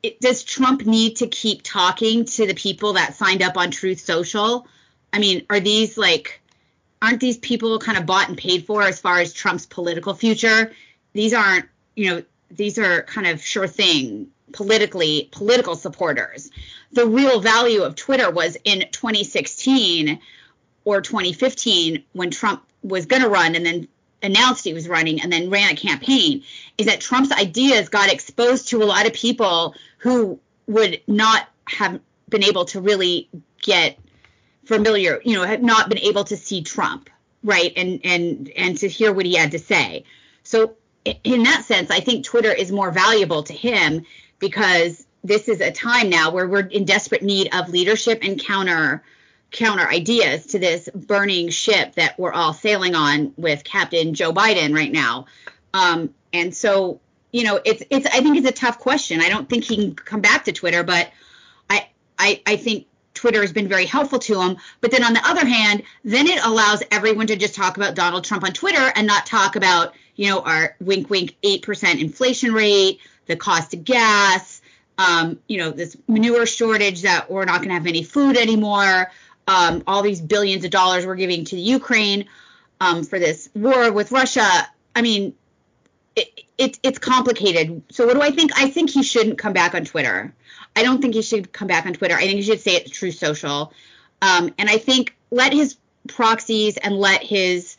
it, 0.02 0.20
does 0.20 0.42
Trump 0.42 0.86
need 0.86 1.16
to 1.16 1.26
keep 1.26 1.62
talking 1.62 2.24
to 2.24 2.46
the 2.46 2.54
people 2.54 2.94
that 2.94 3.14
signed 3.14 3.42
up 3.42 3.56
on 3.56 3.70
Truth 3.70 4.00
Social? 4.00 4.66
I 5.12 5.18
mean, 5.18 5.46
are 5.50 5.60
these 5.60 5.96
like 5.96 6.40
aren't 7.00 7.20
these 7.20 7.36
people 7.36 7.78
kind 7.78 7.98
of 7.98 8.06
bought 8.06 8.28
and 8.28 8.38
paid 8.38 8.66
for 8.66 8.82
as 8.82 8.98
far 8.98 9.20
as 9.20 9.32
Trump's 9.32 9.66
political 9.66 10.14
future? 10.14 10.72
These 11.12 11.34
aren't, 11.34 11.66
you 11.94 12.10
know, 12.10 12.22
these 12.50 12.78
are 12.78 13.02
kind 13.02 13.26
of 13.26 13.42
sure 13.42 13.66
thing 13.66 14.28
politically 14.52 15.28
political 15.32 15.74
supporters. 15.74 16.50
The 16.92 17.06
real 17.06 17.40
value 17.40 17.82
of 17.82 17.96
Twitter 17.96 18.30
was 18.30 18.56
in 18.64 18.84
2016 18.90 20.20
or 20.84 21.00
2015 21.00 22.04
when 22.12 22.30
Trump 22.30 22.62
was 22.82 23.06
going 23.06 23.22
to 23.22 23.28
run 23.28 23.54
and 23.56 23.66
then 23.66 23.88
announced 24.22 24.64
he 24.64 24.72
was 24.72 24.88
running 24.88 25.20
and 25.20 25.32
then 25.32 25.50
ran 25.50 25.72
a 25.72 25.76
campaign 25.76 26.42
is 26.78 26.86
that 26.86 27.00
Trump's 27.00 27.32
ideas 27.32 27.88
got 27.88 28.12
exposed 28.12 28.68
to 28.68 28.82
a 28.82 28.84
lot 28.84 29.06
of 29.06 29.12
people 29.12 29.74
who 29.98 30.38
would 30.66 31.00
not 31.06 31.48
have 31.66 32.00
been 32.28 32.44
able 32.44 32.64
to 32.66 32.80
really 32.80 33.28
get 33.60 33.98
familiar, 34.64 35.20
you 35.24 35.34
know, 35.34 35.44
have 35.44 35.62
not 35.62 35.88
been 35.88 35.98
able 35.98 36.24
to 36.24 36.36
see 36.36 36.62
Trump, 36.62 37.10
right? 37.42 37.72
And 37.76 38.00
and 38.04 38.50
and 38.56 38.78
to 38.78 38.88
hear 38.88 39.12
what 39.12 39.26
he 39.26 39.34
had 39.34 39.50
to 39.52 39.58
say. 39.58 40.04
So 40.42 40.74
in 41.22 41.42
that 41.42 41.64
sense, 41.64 41.90
I 41.90 42.00
think 42.00 42.24
Twitter 42.24 42.52
is 42.52 42.72
more 42.72 42.90
valuable 42.90 43.42
to 43.42 43.52
him 43.52 44.04
because 44.38 45.06
this 45.22 45.48
is 45.48 45.60
a 45.60 45.70
time 45.70 46.10
now 46.10 46.30
where 46.30 46.46
we're 46.46 46.66
in 46.66 46.84
desperate 46.84 47.22
need 47.22 47.54
of 47.54 47.68
leadership 47.68 48.20
and 48.22 48.42
counter 48.42 49.02
counter 49.54 49.88
ideas 49.88 50.46
to 50.46 50.58
this 50.58 50.88
burning 50.94 51.48
ship 51.48 51.94
that 51.94 52.18
we're 52.18 52.32
all 52.32 52.52
sailing 52.52 52.94
on 52.94 53.32
with 53.36 53.64
Captain 53.64 54.12
Joe 54.12 54.32
Biden 54.32 54.74
right 54.74 54.92
now. 54.92 55.26
Um, 55.72 56.12
and 56.32 56.54
so, 56.54 57.00
you 57.32 57.44
know, 57.44 57.60
it's 57.64 57.82
it's 57.88 58.06
I 58.06 58.20
think 58.20 58.36
it's 58.36 58.48
a 58.48 58.52
tough 58.52 58.78
question. 58.78 59.20
I 59.20 59.28
don't 59.28 59.48
think 59.48 59.64
he 59.64 59.76
can 59.76 59.94
come 59.94 60.20
back 60.20 60.44
to 60.44 60.52
Twitter, 60.52 60.82
but 60.82 61.10
I 61.70 61.88
I 62.18 62.42
I 62.44 62.56
think 62.56 62.86
Twitter 63.14 63.40
has 63.40 63.52
been 63.52 63.68
very 63.68 63.86
helpful 63.86 64.18
to 64.18 64.40
him. 64.40 64.56
But 64.80 64.90
then 64.90 65.04
on 65.04 65.14
the 65.14 65.22
other 65.24 65.46
hand, 65.46 65.84
then 66.04 66.26
it 66.26 66.44
allows 66.44 66.82
everyone 66.90 67.28
to 67.28 67.36
just 67.36 67.54
talk 67.54 67.76
about 67.76 67.94
Donald 67.94 68.24
Trump 68.24 68.44
on 68.44 68.52
Twitter 68.52 68.92
and 68.96 69.06
not 69.06 69.24
talk 69.24 69.54
about, 69.54 69.94
you 70.16 70.28
know, 70.28 70.40
our 70.40 70.76
wink 70.80 71.08
wink 71.10 71.36
8% 71.42 72.00
inflation 72.00 72.52
rate, 72.52 72.98
the 73.26 73.36
cost 73.36 73.72
of 73.72 73.84
gas, 73.84 74.60
um, 74.98 75.38
you 75.48 75.58
know, 75.58 75.70
this 75.70 75.96
manure 76.08 76.46
shortage 76.46 77.02
that 77.02 77.30
we're 77.30 77.44
not 77.44 77.58
going 77.58 77.68
to 77.68 77.74
have 77.74 77.86
any 77.86 78.02
food 78.02 78.36
anymore 78.36 79.10
um, 79.46 79.82
all 79.86 80.02
these 80.02 80.20
billions 80.20 80.64
of 80.64 80.70
dollars 80.70 81.06
we're 81.06 81.16
giving 81.16 81.44
to 81.46 81.56
Ukraine 81.56 82.26
um, 82.80 83.04
for 83.04 83.18
this 83.18 83.48
war 83.54 83.92
with 83.92 84.12
Russia. 84.12 84.48
I 84.94 85.02
mean, 85.02 85.34
it, 86.16 86.28
it, 86.58 86.78
it's 86.82 86.98
complicated. 86.98 87.82
So 87.90 88.06
what 88.06 88.14
do 88.14 88.22
I 88.22 88.30
think? 88.30 88.52
I 88.56 88.70
think 88.70 88.90
he 88.90 89.02
shouldn't 89.02 89.38
come 89.38 89.52
back 89.52 89.74
on 89.74 89.84
Twitter. 89.84 90.34
I 90.76 90.82
don't 90.82 91.00
think 91.00 91.14
he 91.14 91.22
should 91.22 91.52
come 91.52 91.68
back 91.68 91.86
on 91.86 91.92
Twitter. 91.92 92.14
I 92.14 92.20
think 92.20 92.36
he 92.36 92.42
should 92.42 92.60
say 92.60 92.76
it 92.76 92.86
to 92.86 92.90
Truth 92.90 93.16
Social. 93.16 93.72
Um, 94.22 94.54
and 94.58 94.68
I 94.68 94.78
think 94.78 95.16
let 95.30 95.52
his 95.52 95.76
proxies 96.08 96.76
and 96.76 96.94
let 96.94 97.22
his 97.22 97.76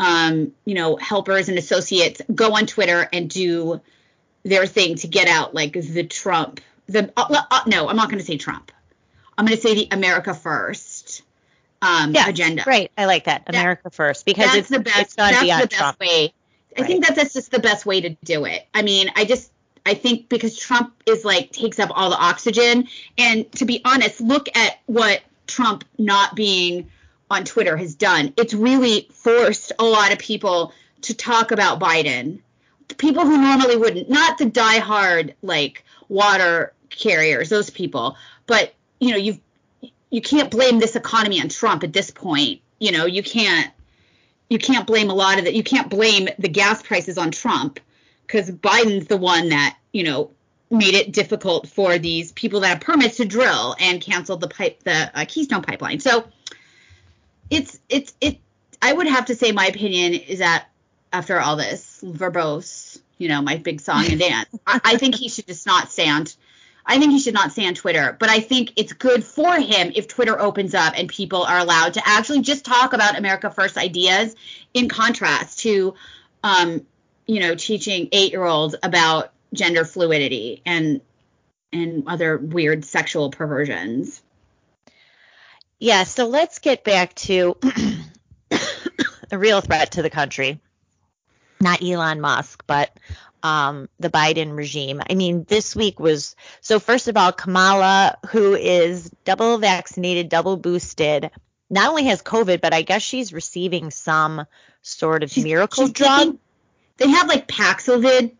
um, 0.00 0.52
you 0.64 0.74
know 0.74 0.96
helpers 0.96 1.48
and 1.48 1.58
associates 1.58 2.20
go 2.34 2.56
on 2.56 2.66
Twitter 2.66 3.08
and 3.12 3.30
do 3.30 3.80
their 4.42 4.66
thing 4.66 4.96
to 4.96 5.08
get 5.08 5.28
out 5.28 5.54
like 5.54 5.72
the 5.72 6.04
Trump 6.04 6.60
the 6.86 7.12
uh, 7.16 7.42
uh, 7.50 7.60
no 7.66 7.88
I'm 7.88 7.96
not 7.96 8.08
going 8.10 8.18
to 8.18 8.24
say 8.24 8.36
Trump 8.36 8.72
I'm 9.36 9.46
going 9.46 9.56
to 9.56 9.62
say 9.62 9.74
the 9.74 9.88
America 9.90 10.34
First 10.34 10.93
um, 11.84 12.14
yeah, 12.14 12.28
agenda. 12.28 12.64
Right. 12.66 12.90
I 12.96 13.04
like 13.04 13.24
that. 13.24 13.42
America 13.46 13.82
that, 13.84 13.94
first 13.94 14.24
because 14.24 14.46
that's 14.46 14.56
it's 14.56 14.68
the 14.70 14.80
best. 14.80 15.00
It's 15.00 15.14
that's 15.14 15.40
the 15.40 15.46
best 15.46 15.70
Trump. 15.72 16.00
way. 16.00 16.32
I 16.76 16.80
right. 16.80 16.86
think 16.86 17.06
that 17.06 17.14
that's 17.14 17.34
just 17.34 17.50
the 17.50 17.58
best 17.58 17.84
way 17.84 18.00
to 18.00 18.10
do 18.24 18.46
it. 18.46 18.66
I 18.72 18.82
mean, 18.82 19.10
I 19.14 19.24
just 19.24 19.52
I 19.84 19.94
think 19.94 20.28
because 20.28 20.56
Trump 20.56 20.94
is 21.06 21.24
like 21.24 21.52
takes 21.52 21.78
up 21.78 21.90
all 21.92 22.10
the 22.10 22.18
oxygen, 22.18 22.88
and 23.18 23.50
to 23.52 23.64
be 23.64 23.82
honest, 23.84 24.20
look 24.20 24.48
at 24.56 24.78
what 24.86 25.20
Trump 25.46 25.84
not 25.98 26.34
being 26.34 26.90
on 27.30 27.44
Twitter 27.44 27.76
has 27.76 27.94
done. 27.94 28.32
It's 28.36 28.54
really 28.54 29.08
forced 29.12 29.72
a 29.78 29.84
lot 29.84 30.12
of 30.12 30.18
people 30.18 30.72
to 31.02 31.14
talk 31.14 31.50
about 31.50 31.80
Biden. 31.80 32.40
People 32.96 33.24
who 33.24 33.36
normally 33.36 33.76
wouldn't, 33.76 34.08
not 34.08 34.38
the 34.38 34.46
diehard 34.46 35.34
like 35.42 35.84
water 36.08 36.72
carriers, 36.90 37.48
those 37.48 37.70
people, 37.70 38.16
but 38.46 38.74
you 39.00 39.10
know, 39.10 39.16
you've 39.16 39.40
you 40.14 40.20
can't 40.20 40.48
blame 40.48 40.78
this 40.78 40.94
economy 40.94 41.40
on 41.40 41.48
Trump 41.48 41.82
at 41.82 41.92
this 41.92 42.08
point. 42.08 42.60
You 42.78 42.92
know, 42.92 43.04
you 43.04 43.20
can't 43.20 43.72
you 44.48 44.58
can't 44.58 44.86
blame 44.86 45.10
a 45.10 45.14
lot 45.14 45.40
of 45.40 45.46
it. 45.46 45.54
You 45.54 45.64
can't 45.64 45.90
blame 45.90 46.28
the 46.38 46.48
gas 46.48 46.80
prices 46.84 47.18
on 47.18 47.32
Trump 47.32 47.80
because 48.24 48.48
Biden's 48.48 49.08
the 49.08 49.16
one 49.16 49.48
that 49.48 49.76
you 49.92 50.04
know 50.04 50.30
made 50.70 50.94
it 50.94 51.10
difficult 51.10 51.66
for 51.66 51.98
these 51.98 52.30
people 52.30 52.60
that 52.60 52.68
have 52.68 52.80
permits 52.80 53.16
to 53.16 53.24
drill 53.24 53.74
and 53.80 54.00
canceled 54.00 54.40
the 54.40 54.46
pipe 54.46 54.84
the 54.84 55.10
uh, 55.18 55.24
Keystone 55.26 55.62
pipeline. 55.62 55.98
So 55.98 56.28
it's 57.50 57.80
it's 57.88 58.14
it. 58.20 58.38
I 58.80 58.92
would 58.92 59.08
have 59.08 59.26
to 59.26 59.34
say 59.34 59.50
my 59.50 59.66
opinion 59.66 60.14
is 60.14 60.38
that 60.38 60.68
after 61.12 61.40
all 61.40 61.56
this 61.56 62.04
verbose, 62.04 63.00
you 63.18 63.26
know, 63.26 63.42
my 63.42 63.56
big 63.56 63.80
song 63.80 64.04
and 64.08 64.20
dance, 64.20 64.48
I, 64.64 64.80
I 64.84 64.96
think 64.96 65.16
he 65.16 65.28
should 65.28 65.48
just 65.48 65.66
not 65.66 65.90
stand 65.90 66.36
I 66.86 66.98
think 66.98 67.12
he 67.12 67.18
should 67.18 67.34
not 67.34 67.52
stay 67.52 67.66
on 67.66 67.74
Twitter, 67.74 68.16
but 68.18 68.28
I 68.28 68.40
think 68.40 68.72
it's 68.76 68.92
good 68.92 69.24
for 69.24 69.54
him 69.56 69.92
if 69.94 70.06
Twitter 70.06 70.38
opens 70.38 70.74
up 70.74 70.94
and 70.96 71.08
people 71.08 71.42
are 71.42 71.58
allowed 71.58 71.94
to 71.94 72.02
actually 72.04 72.42
just 72.42 72.64
talk 72.64 72.92
about 72.92 73.16
America 73.16 73.50
First 73.50 73.78
ideas 73.78 74.34
in 74.74 74.88
contrast 74.88 75.60
to, 75.60 75.94
um, 76.42 76.86
you 77.26 77.40
know, 77.40 77.54
teaching 77.54 78.08
eight 78.12 78.32
year 78.32 78.44
olds 78.44 78.74
about 78.82 79.32
gender 79.54 79.84
fluidity 79.84 80.62
and 80.66 81.00
and 81.72 82.04
other 82.06 82.36
weird 82.36 82.84
sexual 82.84 83.30
perversions. 83.30 84.22
Yeah, 85.78 86.04
so 86.04 86.26
let's 86.26 86.60
get 86.60 86.84
back 86.84 87.14
to 87.14 87.56
a 89.30 89.38
real 89.38 89.60
threat 89.60 89.92
to 89.92 90.02
the 90.02 90.10
country. 90.10 90.60
Not 91.60 91.82
Elon 91.82 92.20
Musk, 92.20 92.64
but 92.66 92.90
um, 93.42 93.88
the 94.00 94.10
Biden 94.10 94.56
regime. 94.56 95.02
I 95.08 95.14
mean, 95.14 95.44
this 95.44 95.76
week 95.76 96.00
was 96.00 96.34
so. 96.60 96.80
First 96.80 97.08
of 97.08 97.16
all, 97.16 97.30
Kamala, 97.30 98.16
who 98.30 98.54
is 98.54 99.10
double 99.24 99.58
vaccinated, 99.58 100.30
double 100.30 100.56
boosted, 100.56 101.30
not 101.70 101.90
only 101.90 102.04
has 102.04 102.22
COVID, 102.22 102.60
but 102.60 102.72
I 102.72 102.82
guess 102.82 103.02
she's 103.02 103.32
receiving 103.32 103.90
some 103.90 104.46
sort 104.82 105.22
of 105.22 105.30
she's, 105.30 105.44
miracle 105.44 105.84
she's 105.84 105.92
drug. 105.92 106.18
Taking, 106.18 106.38
they 106.96 107.08
have 107.10 107.28
like 107.28 107.46
Paxlovid. 107.46 108.32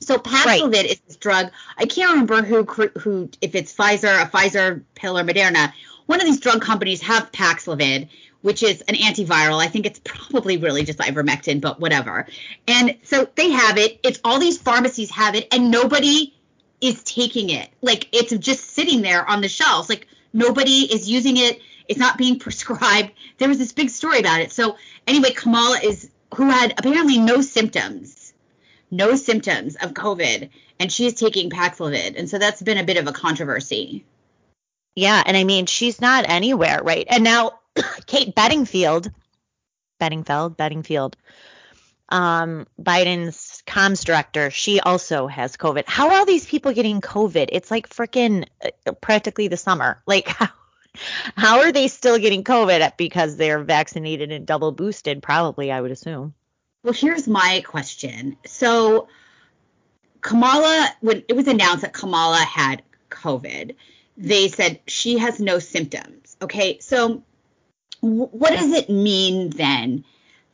So 0.00 0.18
Paxlovid 0.18 0.72
right. 0.74 0.84
is 0.84 1.00
this 1.06 1.16
drug. 1.16 1.50
I 1.76 1.86
can't 1.86 2.10
remember 2.10 2.42
who 2.42 2.64
who 2.98 3.30
if 3.40 3.54
it's 3.54 3.74
Pfizer, 3.74 4.22
a 4.22 4.26
Pfizer 4.26 4.82
pill 4.94 5.18
or 5.18 5.24
Moderna. 5.24 5.72
One 6.06 6.20
of 6.20 6.26
these 6.26 6.40
drug 6.40 6.62
companies 6.62 7.00
have 7.02 7.32
Paxlovid, 7.32 8.08
which 8.42 8.62
is 8.62 8.82
an 8.82 8.96
antiviral. 8.96 9.62
I 9.62 9.68
think 9.68 9.86
it's 9.86 10.00
probably 10.04 10.56
really 10.56 10.84
just 10.84 10.98
ivermectin, 10.98 11.60
but 11.60 11.80
whatever. 11.80 12.26
And 12.66 12.96
so 13.02 13.28
they 13.34 13.50
have 13.50 13.78
it. 13.78 14.00
It's 14.02 14.20
all 14.24 14.38
these 14.38 14.58
pharmacies 14.58 15.10
have 15.10 15.34
it, 15.34 15.48
and 15.52 15.70
nobody 15.70 16.34
is 16.80 17.02
taking 17.04 17.50
it. 17.50 17.70
Like 17.80 18.08
it's 18.12 18.36
just 18.36 18.70
sitting 18.70 19.02
there 19.02 19.28
on 19.28 19.40
the 19.40 19.48
shelves. 19.48 19.88
Like 19.88 20.08
nobody 20.32 20.92
is 20.92 21.08
using 21.08 21.36
it. 21.36 21.60
It's 21.88 21.98
not 21.98 22.18
being 22.18 22.38
prescribed. 22.40 23.12
There 23.38 23.48
was 23.48 23.58
this 23.58 23.72
big 23.72 23.90
story 23.90 24.18
about 24.18 24.40
it. 24.40 24.52
So 24.52 24.76
anyway, 25.06 25.30
Kamala 25.30 25.78
is 25.82 26.10
who 26.34 26.48
had 26.48 26.74
apparently 26.78 27.18
no 27.18 27.40
symptoms, 27.42 28.32
no 28.90 29.14
symptoms 29.16 29.76
of 29.76 29.92
COVID, 29.92 30.48
and 30.80 30.90
she 30.90 31.06
is 31.06 31.14
taking 31.14 31.50
Paxlovid, 31.50 32.18
and 32.18 32.28
so 32.28 32.38
that's 32.38 32.62
been 32.62 32.78
a 32.78 32.84
bit 32.84 32.96
of 32.96 33.06
a 33.06 33.12
controversy. 33.12 34.04
Yeah, 34.94 35.22
and 35.24 35.36
I 35.36 35.44
mean 35.44 35.66
she's 35.66 36.00
not 36.00 36.28
anywhere, 36.28 36.80
right? 36.82 37.06
And 37.08 37.24
now 37.24 37.60
Kate 38.06 38.34
Bedingfield, 38.34 39.10
Bedingfeld, 39.98 40.56
Bedingfield, 40.56 41.16
um, 42.08 42.66
Biden's 42.80 43.62
comms 43.66 44.04
director, 44.04 44.50
she 44.50 44.80
also 44.80 45.26
has 45.26 45.56
COVID. 45.56 45.84
How 45.86 46.10
are 46.10 46.18
all 46.18 46.26
these 46.26 46.46
people 46.46 46.72
getting 46.72 47.00
COVID? 47.00 47.48
It's 47.50 47.70
like 47.70 47.88
freaking 47.88 48.46
uh, 48.64 48.92
practically 48.92 49.48
the 49.48 49.56
summer. 49.56 50.02
Like 50.06 50.28
how 50.28 50.48
how 51.36 51.60
are 51.60 51.72
they 51.72 51.88
still 51.88 52.18
getting 52.18 52.44
COVID? 52.44 52.96
Because 52.98 53.36
they're 53.36 53.62
vaccinated 53.62 54.30
and 54.30 54.46
double 54.46 54.72
boosted, 54.72 55.22
probably, 55.22 55.72
I 55.72 55.80
would 55.80 55.90
assume. 55.90 56.34
Well, 56.82 56.92
here's 56.92 57.26
my 57.26 57.62
question. 57.64 58.36
So, 58.44 59.08
Kamala, 60.20 60.88
when 61.00 61.24
it 61.28 61.34
was 61.34 61.48
announced 61.48 61.82
that 61.82 61.94
Kamala 61.94 62.38
had 62.38 62.82
COVID, 63.08 63.74
they 64.16 64.48
said 64.48 64.80
she 64.86 65.18
has 65.18 65.40
no 65.40 65.58
symptoms. 65.58 66.36
Okay, 66.40 66.78
so 66.80 67.22
what 68.00 68.50
does 68.50 68.72
it 68.72 68.90
mean 68.90 69.50
then 69.50 70.04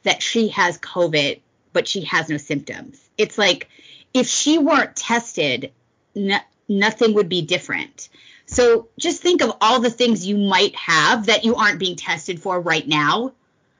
that 0.02 0.22
she 0.22 0.48
has 0.48 0.78
COVID 0.78 1.40
but 1.72 1.88
she 1.88 2.02
has 2.04 2.28
no 2.28 2.36
symptoms? 2.36 3.08
It's 3.16 3.38
like 3.38 3.68
if 4.14 4.26
she 4.26 4.58
weren't 4.58 4.96
tested, 4.96 5.72
no, 6.14 6.38
nothing 6.68 7.14
would 7.14 7.28
be 7.28 7.42
different. 7.42 8.08
So 8.46 8.88
just 8.98 9.22
think 9.22 9.42
of 9.42 9.52
all 9.60 9.80
the 9.80 9.90
things 9.90 10.26
you 10.26 10.36
might 10.38 10.74
have 10.76 11.26
that 11.26 11.44
you 11.44 11.56
aren't 11.56 11.78
being 11.78 11.96
tested 11.96 12.40
for 12.40 12.60
right 12.60 12.86
now, 12.86 13.32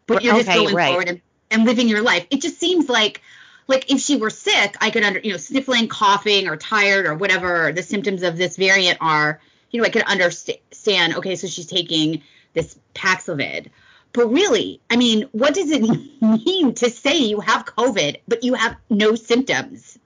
but 0.06 0.22
you're 0.22 0.34
just 0.34 0.48
going 0.48 0.74
right. 0.74 0.88
forward 0.88 1.08
and, 1.08 1.20
and 1.50 1.64
living 1.64 1.88
your 1.88 2.02
life. 2.02 2.26
It 2.30 2.42
just 2.42 2.58
seems 2.58 2.88
like 2.88 3.22
like 3.66 3.90
if 3.92 4.00
she 4.00 4.16
were 4.16 4.30
sick, 4.30 4.76
I 4.80 4.90
could 4.90 5.04
under 5.04 5.20
you 5.20 5.32
know 5.32 5.36
sniffling, 5.36 5.88
coughing, 5.88 6.48
or 6.48 6.56
tired, 6.56 7.06
or 7.06 7.14
whatever 7.14 7.72
the 7.72 7.82
symptoms 7.82 8.22
of 8.22 8.36
this 8.36 8.56
variant 8.56 8.98
are. 9.00 9.40
You 9.70 9.80
know, 9.80 9.86
I 9.86 9.90
could 9.90 10.02
understand. 10.02 11.16
Okay, 11.16 11.36
so 11.36 11.46
she's 11.46 11.66
taking 11.66 12.22
this 12.54 12.78
Paxlovid. 12.94 13.68
But 14.12 14.28
really, 14.28 14.80
I 14.90 14.96
mean, 14.96 15.28
what 15.32 15.54
does 15.54 15.70
it 15.70 15.82
mean 16.46 16.74
to 16.74 16.90
say 16.90 17.16
you 17.16 17.40
have 17.40 17.66
COVID 17.66 18.20
but 18.26 18.42
you 18.42 18.54
have 18.54 18.76
no 18.90 19.14
symptoms? 19.14 19.98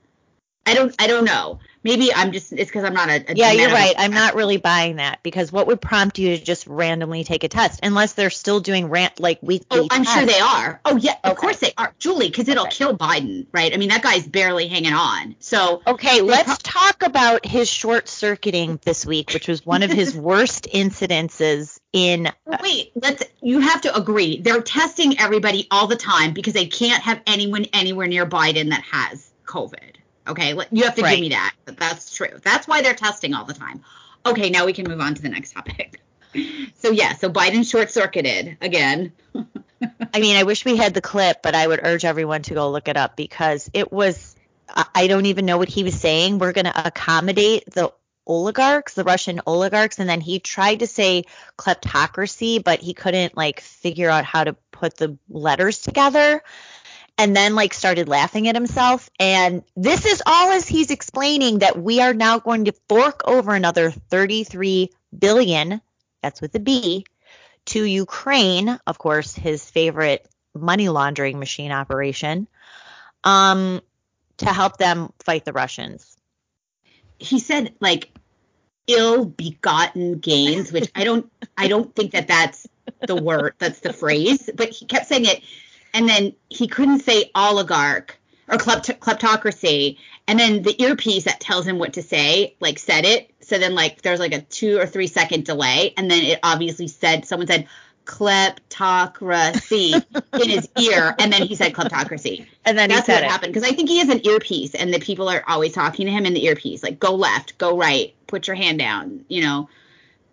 I 0.67 0.75
don't 0.75 0.95
I 0.99 1.07
don't 1.07 1.25
know. 1.25 1.59
Maybe 1.85 2.15
I'm 2.15 2.31
just 2.31 2.53
it's 2.53 2.71
because 2.71 2.85
I'm 2.85 2.95
not 2.95 3.09
a, 3.09 3.33
a 3.33 3.35
yeah 3.35 3.51
you're 3.51 3.71
right. 3.71 3.95
I'm 3.99 4.13
not 4.13 4.37
really 4.37 4.57
buying 4.57 4.97
that 4.97 5.21
because 5.25 5.51
what 5.51 5.67
would 5.67 5.81
prompt 5.81 6.19
you 6.19 6.37
to 6.37 6.45
just 6.45 6.67
randomly 6.69 7.25
take 7.25 7.43
a 7.43 7.49
test 7.49 7.81
unless 7.83 8.13
they're 8.13 8.31
still 8.31 8.61
doing 8.61 8.89
rant 8.89 9.19
like 9.19 9.41
weekly 9.43 9.81
oh 9.81 9.89
I'm 9.91 10.05
tests. 10.05 10.15
sure 10.15 10.27
they 10.27 10.39
are. 10.39 10.81
Oh 10.85 10.97
yeah 10.97 11.17
okay. 11.25 11.31
of 11.31 11.37
course 11.37 11.59
they 11.59 11.73
are. 11.77 11.93
Julie 11.99 12.29
because 12.29 12.49
it'll 12.49 12.67
okay. 12.67 12.77
kill 12.77 12.97
Biden 12.97 13.47
right? 13.51 13.75
I 13.75 13.77
mean 13.77 13.89
that 13.89 14.03
guy's 14.03 14.27
barely 14.27 14.69
hanging 14.69 14.93
on. 14.93 15.35
So 15.41 15.83
okay 15.87 16.21
let's 16.21 16.47
pro- 16.47 16.57
talk 16.83 17.03
about 17.03 17.45
his 17.45 17.69
short 17.69 18.09
circuiting 18.09 18.79
this 18.85 19.05
week 19.05 19.33
which 19.35 19.49
was 19.49 19.67
one 19.67 19.83
of 19.83 19.91
his 19.91 20.15
worst 20.17 20.69
incidences 20.73 21.81
in 21.93 22.29
uh, 22.29 22.59
wait 22.63 22.93
let's 22.95 23.25
you 23.43 23.59
have 23.59 23.81
to 23.81 23.97
agree. 23.97 24.41
They're 24.41 24.63
testing 24.63 25.19
everybody 25.19 25.67
all 25.73 25.89
the 25.89 25.97
time 25.97 26.33
because 26.33 26.53
they 26.53 26.67
can't 26.67 27.03
have 27.03 27.21
anyone 27.27 27.67
anywhere 27.73 28.07
near 28.07 28.27
Biden 28.27 28.71
that 28.71 28.83
has 28.83 29.33
COVID 29.45 29.97
Okay, 30.27 30.55
you 30.71 30.85
have 30.85 30.95
to 30.95 31.03
right. 31.03 31.13
give 31.13 31.21
me 31.21 31.29
that. 31.31 31.55
That's 31.67 32.15
true. 32.15 32.41
That's 32.43 32.69
why 32.69 32.83
they're 32.83 32.95
testing 32.95 33.35
all 33.35 33.45
the 33.45 33.55
time. 33.55 33.83
Okay, 34.25 34.51
now 34.51 34.67
we 34.67 34.73
can 34.73 34.89
move 34.89 35.01
on 35.01 35.15
to 35.15 35.23
the 35.23 35.29
next 35.29 35.53
topic. 35.53 36.01
So 36.79 36.91
yeah, 36.91 37.15
so 37.15 37.31
Biden 37.31 37.71
short 37.71 37.91
circuited 37.91 38.57
again. 38.63 39.13
I 39.35 40.19
mean, 40.19 40.37
I 40.37 40.45
wish 40.45 40.65
we 40.65 40.77
had 40.77 40.95
the 40.95 41.03
clip, 41.03 41.43
but 41.43 41.55
I 41.55 41.67
would 41.67 41.81
urge 41.83 42.07
everyone 42.07 42.41
to 42.45 42.55
go 42.55 42.71
look 42.71 42.89
it 42.89 42.97
up 42.97 43.17
because 43.17 43.71
it 43.75 43.93
was 43.93 44.35
I 44.95 45.07
don't 45.07 45.27
even 45.27 45.47
know 45.47 45.59
what 45.59 45.69
he 45.69 45.85
was 45.85 45.95
saying. 45.95 46.39
We're 46.39 46.53
going 46.53 46.65
to 46.65 46.87
accommodate 46.87 47.67
the 47.71 47.93
oligarchs, 48.27 48.95
the 48.95 49.05
Russian 49.05 49.41
oligarchs, 49.47 49.99
and 49.99 50.09
then 50.09 50.21
he 50.21 50.39
tried 50.39 50.81
to 50.81 50.87
say 50.87 51.25
kleptocracy, 51.59 52.63
but 52.63 52.81
he 52.81 52.95
couldn't 52.95 53.37
like 53.37 53.61
figure 53.61 54.09
out 54.09 54.25
how 54.25 54.45
to 54.45 54.55
put 54.71 54.97
the 54.97 55.19
letters 55.29 55.81
together 55.81 56.43
and 57.19 57.37
then 57.37 57.55
like 57.55 57.75
started 57.75 58.09
laughing 58.09 58.49
at 58.49 58.55
himself. 58.55 59.11
And 59.19 59.63
this 59.77 60.07
is 60.07 60.23
all 60.25 60.51
as 60.51 60.67
he's 60.67 60.91
explaining 60.91 61.61
that 61.61 61.81
we 61.81 62.01
are 62.01 62.15
now 62.15 62.39
going 62.39 62.67
to 62.67 62.75
fork 62.89 63.23
over 63.25 63.55
another 63.55 63.91
33 63.91 64.91
billion, 65.17 65.81
that's 66.23 66.41
with 66.41 66.55
a 66.55 66.61
B, 66.61 67.05
to 67.67 67.85
Ukraine, 67.85 68.79
of 68.87 68.99
course, 68.99 69.35
his 69.35 69.69
favorite 69.69 70.27
money 70.55 70.89
laundering 70.89 71.39
machine 71.39 71.73
operation, 71.73 72.49
um, 73.25 73.81
to 74.39 74.47
help 74.47 74.77
them 74.79 75.13
fight 75.25 75.45
the 75.45 75.53
Russians. 75.53 76.17
He 77.19 77.39
said 77.39 77.75
like 77.81 78.11
ill-begotten 78.89 80.19
gains, 80.19 80.73
which 80.73 80.91
I 80.95 81.05
don't, 81.05 81.31
I 81.57 81.69
don't 81.69 81.95
think 81.95 82.13
that 82.13 82.27
that's 82.27 82.67
the 83.07 83.15
word, 83.15 83.55
that's 83.59 83.81
the 83.81 83.93
phrase, 83.93 84.51
but 84.55 84.71
he 84.71 84.87
kept 84.87 85.07
saying 85.07 85.27
it 85.27 85.43
and 85.95 86.09
then 86.09 86.33
he 86.49 86.69
couldn't 86.69 87.01
say 87.01 87.31
oligarch 87.35 88.19
or 88.49 88.59
klept- 88.59 89.01
kleptocracy. 89.01 89.99
And 90.29 90.39
then 90.39 90.63
the 90.63 90.81
earpiece 90.81 91.25
that 91.25 91.41
tells 91.41 91.67
him 91.67 91.79
what 91.79 91.95
to 91.95 92.03
say 92.03 92.55
like 92.61 92.79
said 92.79 93.05
it. 93.05 93.31
So 93.41 93.59
then 93.59 93.75
like 93.75 94.03
there's 94.03 94.21
like 94.21 94.33
a 94.35 94.43
two 94.43 94.79
or 94.79 94.87
three 94.87 95.07
second 95.07 95.45
delay. 95.45 95.95
And 95.97 96.11
then 96.11 96.23
it 96.25 96.39
obviously 96.43 96.89
said 96.89 97.25
someone 97.25 97.47
said 97.47 97.69
kleptocracy 98.05 99.95
in 100.41 100.49
his 100.49 100.69
ear. 100.79 101.15
And 101.19 101.33
then 101.33 101.43
he 101.43 101.55
said 101.55 101.73
kleptocracy. 101.73 102.47
And 102.65 102.79
then 102.79 102.89
that's 102.89 103.09
what 103.09 103.23
it. 103.23 103.31
happened. 103.31 103.53
Because 103.53 103.69
i 103.69 103.75
think 103.75 103.89
he 103.89 103.99
has 103.99 104.09
an 104.09 104.27
earpiece 104.27 104.75
and 104.75 104.93
the 104.93 105.01
people 105.01 105.29
are 105.29 105.45
always 105.47 105.73
talking 105.73 106.07
to 106.07 106.13
him 106.13 106.27
in 106.27 106.35
the 106.35 106.45
earpiece. 106.47 106.83
Like 106.83 106.99
go 106.99 107.15
left 107.15 107.59
go 107.59 107.77
right 107.77 108.15
put 108.27 108.47
your 108.47 108.57
hand 108.57 108.79
down 108.79 109.25
you 109.29 109.43
know 109.43 109.69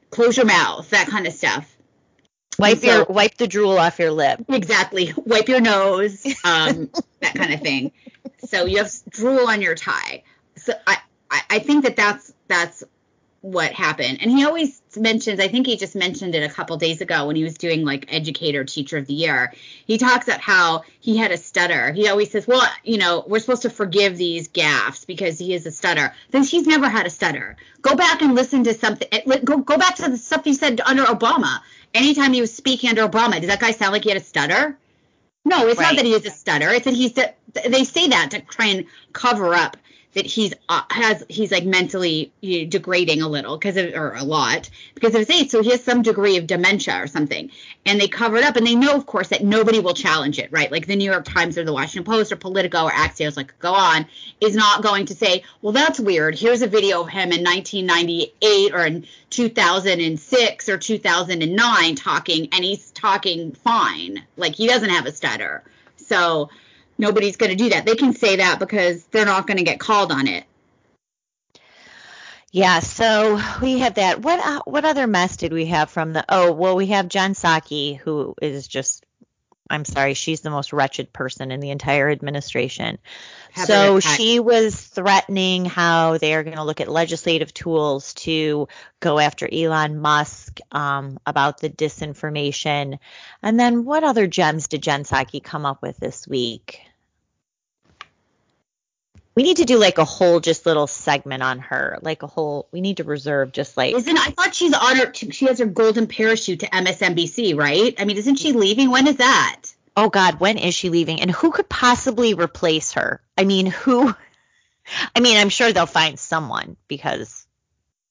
close 0.10 0.38
your 0.38 0.46
mouth 0.46 0.90
that 0.92 1.08
kind 1.08 1.28
of 1.28 1.34
stuff 1.34 1.76
Wipe 2.60 2.80
so, 2.80 2.88
your 2.88 3.06
wipe 3.06 3.36
the 3.38 3.48
drool 3.48 3.78
off 3.78 4.00
your 4.00 4.12
lip. 4.12 4.44
Exactly. 4.50 5.14
Wipe 5.26 5.48
your 5.48 5.62
nose, 5.62 6.26
um, 6.44 6.90
that 7.22 7.34
kind 7.36 7.54
of 7.54 7.62
thing. 7.62 7.92
So 8.46 8.66
you 8.66 8.78
have 8.78 8.92
drool 9.10 9.48
on 9.48 9.62
your 9.62 9.76
tie. 9.76 10.24
So 10.58 10.74
I, 10.86 10.98
I, 11.32 11.42
I 11.50 11.60
think 11.60 11.86
that 11.86 11.96
that's 11.96 12.34
that's 12.48 12.84
what 13.42 13.72
happened. 13.72 14.20
And 14.22 14.30
he 14.30 14.46
always 14.46 14.82
mentions, 14.98 15.40
I 15.40 15.48
think 15.48 15.68
he 15.68 15.78
just 15.78 15.96
mentioned 15.96 16.36
it 16.36 16.44
a 16.44 16.54
couple 16.54 16.78
days 16.78 17.02
ago 17.02 17.28
when 17.28 17.36
he 17.36 17.44
was 17.44 17.58
doing 17.58 17.84
like 17.86 18.12
educator 18.14 18.64
teacher 18.64 18.98
of 18.98 19.08
the 19.08 19.14
year. 19.14 19.54
He 19.86 19.98
talks 19.98 20.28
about 20.28 20.42
how 20.42 20.84
he 21.00 21.18
had 21.18 21.32
a 21.32 21.38
stutter. 21.38 21.92
He 21.92 22.08
always 22.08 22.32
says, 22.32 22.48
well, 22.48 22.68
you 22.84 22.98
know, 22.98 23.24
we're 23.28 23.40
supposed 23.40 23.64
to 23.64 23.70
forgive 23.70 24.18
these 24.18 24.48
gaffes 24.48 25.06
because 25.06 25.38
he 25.38 25.54
is 25.54 25.66
a 25.66 25.72
stutter. 25.72 26.14
Then 26.32 26.44
he's 26.44 26.68
never 26.68 26.90
had 26.90 27.06
a 27.06 27.10
stutter. 27.10 27.58
Go 27.82 27.96
back 27.96 28.22
and 28.22 28.36
listen 28.36 28.64
to 28.66 28.74
something. 28.74 29.08
Eh, 29.12 29.40
go, 29.44 29.58
go 29.58 29.78
back 29.78 29.96
to 29.96 30.10
the 30.10 30.18
stuff 30.18 30.44
he 30.44 30.54
said 30.54 30.82
under 30.86 31.04
Obama 31.04 31.62
anytime 31.94 32.34
he 32.34 32.42
was 32.42 32.54
speaking 32.54 32.90
under 32.90 33.08
Obama, 33.08 33.40
does 33.40 33.48
that 33.48 33.60
guy 33.60 33.72
sound 33.72 33.94
like 33.94 34.04
he 34.04 34.10
had 34.10 34.22
a 34.22 34.24
stutter? 34.24 34.78
No, 35.46 35.68
it's 35.68 35.80
right. 35.80 35.88
not 35.88 35.96
that 35.96 36.06
he 36.06 36.14
has 36.14 36.26
a 36.26 36.32
stutter. 36.32 36.70
It's 36.70 36.86
that 36.86 36.94
he's. 36.94 37.14
They 37.14 37.84
say 37.84 38.08
that 38.10 38.32
to 38.32 38.42
try 38.42 38.68
and 38.68 38.86
cover 39.14 39.56
up 39.56 39.78
that 40.14 40.26
he's 40.26 40.54
uh, 40.68 40.82
has 40.90 41.24
he's 41.30 41.52
like 41.52 41.66
mentally 41.66 42.32
you 42.42 42.64
know, 42.64 42.70
degrading 42.70 43.22
a 43.22 43.28
little 43.28 43.58
because 43.58 43.78
of 43.78 43.94
or 43.94 44.14
a 44.16 44.24
lot 44.24 44.70
because 44.96 45.14
of 45.14 45.20
his 45.20 45.30
age. 45.30 45.50
So 45.50 45.62
he 45.62 45.70
has 45.70 45.84
some 45.84 46.02
degree 46.02 46.38
of 46.38 46.48
dementia 46.48 47.02
or 47.02 47.08
something, 47.08 47.52
and 47.86 48.02
they 48.02 48.08
cover 48.08 48.38
it 48.38 48.44
up. 48.44 48.56
And 48.56 48.66
they 48.66 48.76
know, 48.76 48.96
of 48.96 49.06
course, 49.06 49.28
that 49.28 49.44
nobody 49.44 49.80
will 49.80 49.94
challenge 49.94 50.40
it, 50.40 50.52
right? 50.52 50.72
Like 50.72 50.88
the 50.88 50.96
New 50.96 51.10
York 51.10 51.26
Times 51.26 51.58
or 51.58 51.64
the 51.64 51.74
Washington 51.74 52.12
Post 52.12 52.32
or 52.32 52.38
Politico 52.38 52.86
or 52.86 52.92
Axios, 52.92 53.38
like 53.38 53.58
go 53.60 53.74
on, 53.74 54.08
is 54.42 54.56
not 54.56 54.82
going 54.82 55.06
to 55.08 55.16
say, 55.16 55.44
well, 55.62 55.74
that's 55.74 56.00
weird. 56.00 56.38
Here's 56.38 56.64
a 56.64 56.68
video 56.68 57.02
of 57.02 57.10
him 57.10 57.32
in 57.32 57.44
1998 57.44 58.74
or 58.74 58.86
in 58.86 59.06
2006 59.30 60.70
or 60.70 60.78
2009 60.78 61.96
talking, 61.96 62.50
and 62.52 62.64
he's 62.64 62.92
talking 62.92 63.52
fine, 63.52 64.24
like 64.38 64.56
he 64.56 64.68
doesn't 64.68 64.90
have 64.90 65.06
a 65.06 65.12
stutter. 65.12 65.64
So 65.98 66.50
nobody's 67.00 67.38
going 67.38 67.50
to 67.50 67.56
do 67.56 67.70
that. 67.70 67.86
They 67.86 67.96
can 67.96 68.14
say 68.14 68.36
that 68.36 68.60
because 68.60 69.04
they're 69.06 69.26
not 69.26 69.48
going 69.48 69.58
to 69.58 69.64
get 69.64 69.80
called 69.80 70.12
on 70.12 70.28
it. 70.28 70.44
Yeah, 72.52 72.80
so 72.80 73.40
we 73.62 73.80
have 73.80 73.96
that. 73.96 74.22
What 74.22 74.40
uh, 74.40 74.62
what 74.66 74.86
other 74.86 75.08
mess 75.08 75.38
did 75.38 75.54
we 75.54 75.68
have 75.68 75.90
from 75.90 76.14
the? 76.14 76.26
Oh, 76.28 76.52
well, 76.52 76.76
we 76.76 76.88
have 76.88 77.08
Jen 77.08 77.34
Psaki, 77.34 77.98
who 77.98 78.36
is 78.42 78.68
just. 78.68 79.06
I'm 79.72 79.86
sorry, 79.86 80.16
she's 80.16 80.42
the 80.42 80.50
most 80.50 80.74
wretched 80.74 81.14
person 81.14 81.52
in 81.52 81.60
the 81.60 81.70
entire 81.70 82.10
administration. 82.10 82.98
so 83.56 84.00
she 84.00 84.40
was 84.40 84.76
threatening 84.76 85.66
how 85.66 86.18
they 86.18 86.34
are 86.34 86.44
going 86.44 86.56
to 86.56 86.64
look 86.64 86.82
at 86.82 86.90
legislative 86.90 87.54
tools 87.54 88.16
to 88.16 88.68
go 89.00 89.20
after 89.20 89.48
Elon 89.48 90.00
Musk 90.00 90.60
um, 90.72 91.20
about 91.24 91.60
the 91.60 91.70
disinformation. 91.70 92.98
And 93.44 93.60
then 93.60 93.86
what 93.86 94.04
other 94.04 94.26
gems 94.26 94.70
did 94.70 94.82
Jen 94.82 95.04
Psaki 95.04 95.44
come 95.44 95.68
up 95.68 95.84
with 95.84 95.98
this 95.98 96.28
week? 96.28 96.82
We 99.40 99.44
need 99.44 99.58
to 99.58 99.66
do 99.66 99.78
like 99.78 100.00
a 100.00 100.04
whole 100.04 100.42
just 100.42 100.66
little 100.66 100.86
segment 100.86 101.42
on 101.42 101.60
her, 101.60 101.98
like 102.02 102.24
a 102.24 102.28
whole. 102.28 102.68
We 102.74 102.82
need 102.82 102.98
to 102.98 103.06
reserve 103.06 103.54
just 103.54 103.78
like. 103.78 103.96
Isn't 103.96 104.18
I 104.18 104.32
thought 104.32 104.54
she's 104.54 104.74
on 104.74 104.98
her. 104.98 105.14
She 105.14 105.46
has 105.46 105.60
her 105.60 105.66
golden 105.66 106.08
parachute 106.08 106.60
to 106.60 106.68
MSNBC, 106.68 107.58
right? 107.58 107.96
I 107.98 108.04
mean, 108.04 108.18
isn't 108.18 108.36
she 108.36 108.52
leaving? 108.52 108.92
When 108.92 109.08
is 109.08 109.16
that? 109.16 109.62
oh 109.96 110.10
God, 110.10 110.40
when 110.40 110.58
is 110.58 110.74
she 110.74 110.90
leaving? 110.90 111.22
And 111.22 111.32
who 111.32 111.52
could 111.52 111.70
possibly 111.70 112.34
replace 112.34 112.94
her? 112.94 113.22
I 113.38 113.44
mean, 113.44 113.68
who? 113.68 114.14
I 115.16 115.20
mean, 115.20 115.38
I'm 115.38 115.50
sure 115.50 115.72
they'll 115.72 115.86
find 115.86 116.20
someone 116.20 116.76
because 116.88 117.46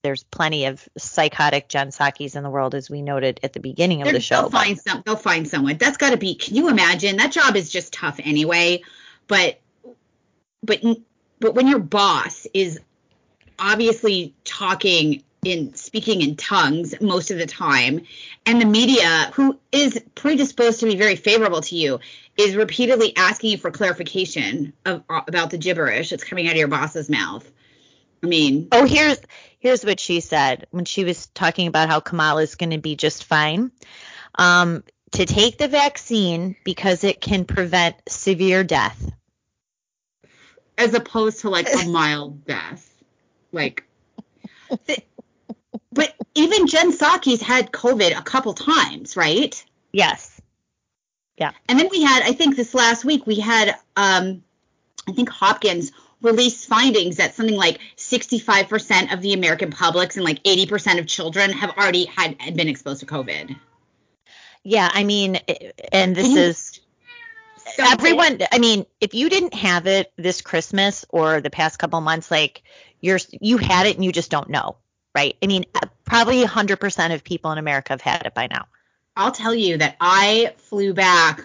there's 0.03 0.23
plenty 0.23 0.67
of 0.67 0.89
psychotic 0.97 1.69
Jen 1.69 1.89
Psaki's 1.89 2.37
in 2.37 2.45
the 2.45 2.51
world, 2.51 2.75
as 2.75 2.89
we 2.89 3.03
noted 3.03 3.41
at 3.43 3.53
the 3.53 3.61
beginning 3.61 4.01
of 4.01 4.07
They're, 4.07 4.15
the 4.15 4.21
show. 4.21 4.43
They'll 4.43 4.51
find 4.51 4.79
some. 4.79 5.03
They'll 5.05 5.17
find 5.17 5.49
someone. 5.49 5.77
That's 5.77 5.97
got 5.97 6.11
to 6.11 6.17
be. 6.17 6.37
Can 6.37 6.55
you 6.55 6.69
imagine? 6.69 7.17
That 7.17 7.33
job 7.33 7.57
is 7.57 7.71
just 7.71 7.93
tough 7.93 8.21
anyway. 8.23 8.83
But, 9.27 9.61
but, 10.63 10.83
but 11.41 11.55
when 11.55 11.69
your 11.69 11.79
boss 11.79 12.47
is 12.53 12.81
obviously 13.59 14.35
talking 14.45 15.23
in 15.45 15.75
speaking 15.75 16.21
in 16.21 16.37
tongues 16.37 17.01
most 17.01 17.31
of 17.31 17.39
the 17.39 17.47
time 17.47 18.01
and 18.45 18.61
the 18.61 18.67
media 18.67 19.31
who 19.35 19.59
is 19.71 20.01
predisposed 20.15 20.81
to 20.81 20.87
be 20.87 20.97
very 20.97 21.15
favorable 21.15 21.61
to 21.61 21.77
you 21.77 22.01
is 22.37 22.57
repeatedly 22.57 23.17
asking 23.17 23.51
you 23.51 23.59
for 23.59 23.71
clarification 23.71 24.73
of, 24.85 25.05
about 25.09 25.51
the 25.51 25.59
gibberish 25.59 26.11
that's 26.11 26.25
coming 26.25 26.47
out 26.47 26.53
of 26.53 26.59
your 26.59 26.69
boss's 26.69 27.09
mouth. 27.09 27.49
I 28.23 28.27
mean 28.27 28.69
oh 28.73 28.85
here's 28.85 29.21
here's 29.61 29.85
what 29.85 30.01
she 30.01 30.21
said 30.21 30.67
when 30.71 30.85
she 30.85 31.05
was 31.05 31.27
talking 31.29 31.69
about 31.69 31.89
how 31.89 32.01
kamala 32.01 32.43
is 32.43 32.57
going 32.57 32.71
to 32.71 32.79
be 32.79 32.97
just 32.97 33.25
fine. 33.25 33.71
Um, 34.35 34.85
to 35.13 35.25
take 35.25 35.57
the 35.59 35.69
vaccine 35.69 36.55
because 36.65 37.03
it 37.03 37.21
can 37.21 37.45
prevent 37.45 37.97
severe 38.09 38.63
death 38.63 39.11
as 40.79 40.95
opposed 40.95 41.41
to 41.41 41.51
like 41.51 41.69
a 41.73 41.89
mild 41.89 42.45
death 42.47 42.91
like 43.53 43.85
but 45.93 46.15
even 46.35 46.67
Jen 46.67 46.93
Psaki's 46.93 47.43
had 47.43 47.73
COVID 47.73 48.17
a 48.17 48.23
couple 48.23 48.55
times, 48.55 49.17
right? 49.17 49.65
Yes. 49.93 50.41
Yeah. 51.37 51.53
And 51.69 51.79
then 51.79 51.89
we 51.91 52.03
had, 52.03 52.23
I 52.23 52.33
think 52.33 52.57
this 52.57 52.75
last 52.75 53.05
week, 53.05 53.27
we 53.27 53.41
had, 53.41 53.75
um, 53.97 54.43
I 55.09 55.13
think 55.13 55.29
Hopkins 55.29 55.93
released 56.21 56.69
findings 56.69 57.17
that 57.17 57.35
something 57.35 57.57
like 57.57 57.81
65% 57.97 59.13
of 59.13 59.23
the 59.23 59.33
American 59.33 59.71
publics 59.71 60.17
and 60.17 60.25
like 60.25 60.43
80% 60.43 60.99
of 60.99 61.07
children 61.07 61.51
have 61.53 61.71
already 61.71 62.05
had, 62.05 62.37
had 62.41 62.57
been 62.57 62.69
exposed 62.69 63.01
to 63.01 63.07
COVID. 63.07 63.57
Yeah, 64.65 64.91
I 64.93 65.05
mean, 65.05 65.37
and 65.93 66.15
this 66.15 66.37
is 66.37 66.78
everyone. 67.79 68.39
I 68.53 68.59
mean, 68.59 68.87
if 69.01 69.15
you 69.15 69.29
didn't 69.29 69.55
have 69.55 69.87
it 69.87 70.13
this 70.17 70.41
Christmas 70.41 71.05
or 71.09 71.41
the 71.41 71.51
past 71.51 71.79
couple 71.79 72.01
months, 72.01 72.31
like 72.31 72.63
you're 73.01 73.19
you 73.41 73.59
had 73.59 73.87
it 73.87 73.97
and 73.97 74.05
you 74.05 74.13
just 74.13 74.31
don't 74.31 74.49
know 74.49 74.77
right? 75.19 75.37
I 75.43 75.47
mean, 75.47 75.65
uh, 75.75 75.87
probably 76.05 76.45
100% 76.45 77.15
of 77.15 77.25
people 77.25 77.51
in 77.51 77.59
America 77.59 77.93
have 77.93 78.01
had 78.01 78.27
it 78.27 78.35
by 78.35 78.47
now. 78.47 78.67
I'll 79.17 79.33
tell 79.33 79.55
you 79.55 79.79
that 79.79 79.97
I 80.01 80.55
flew 80.59 80.95
back 80.95 81.45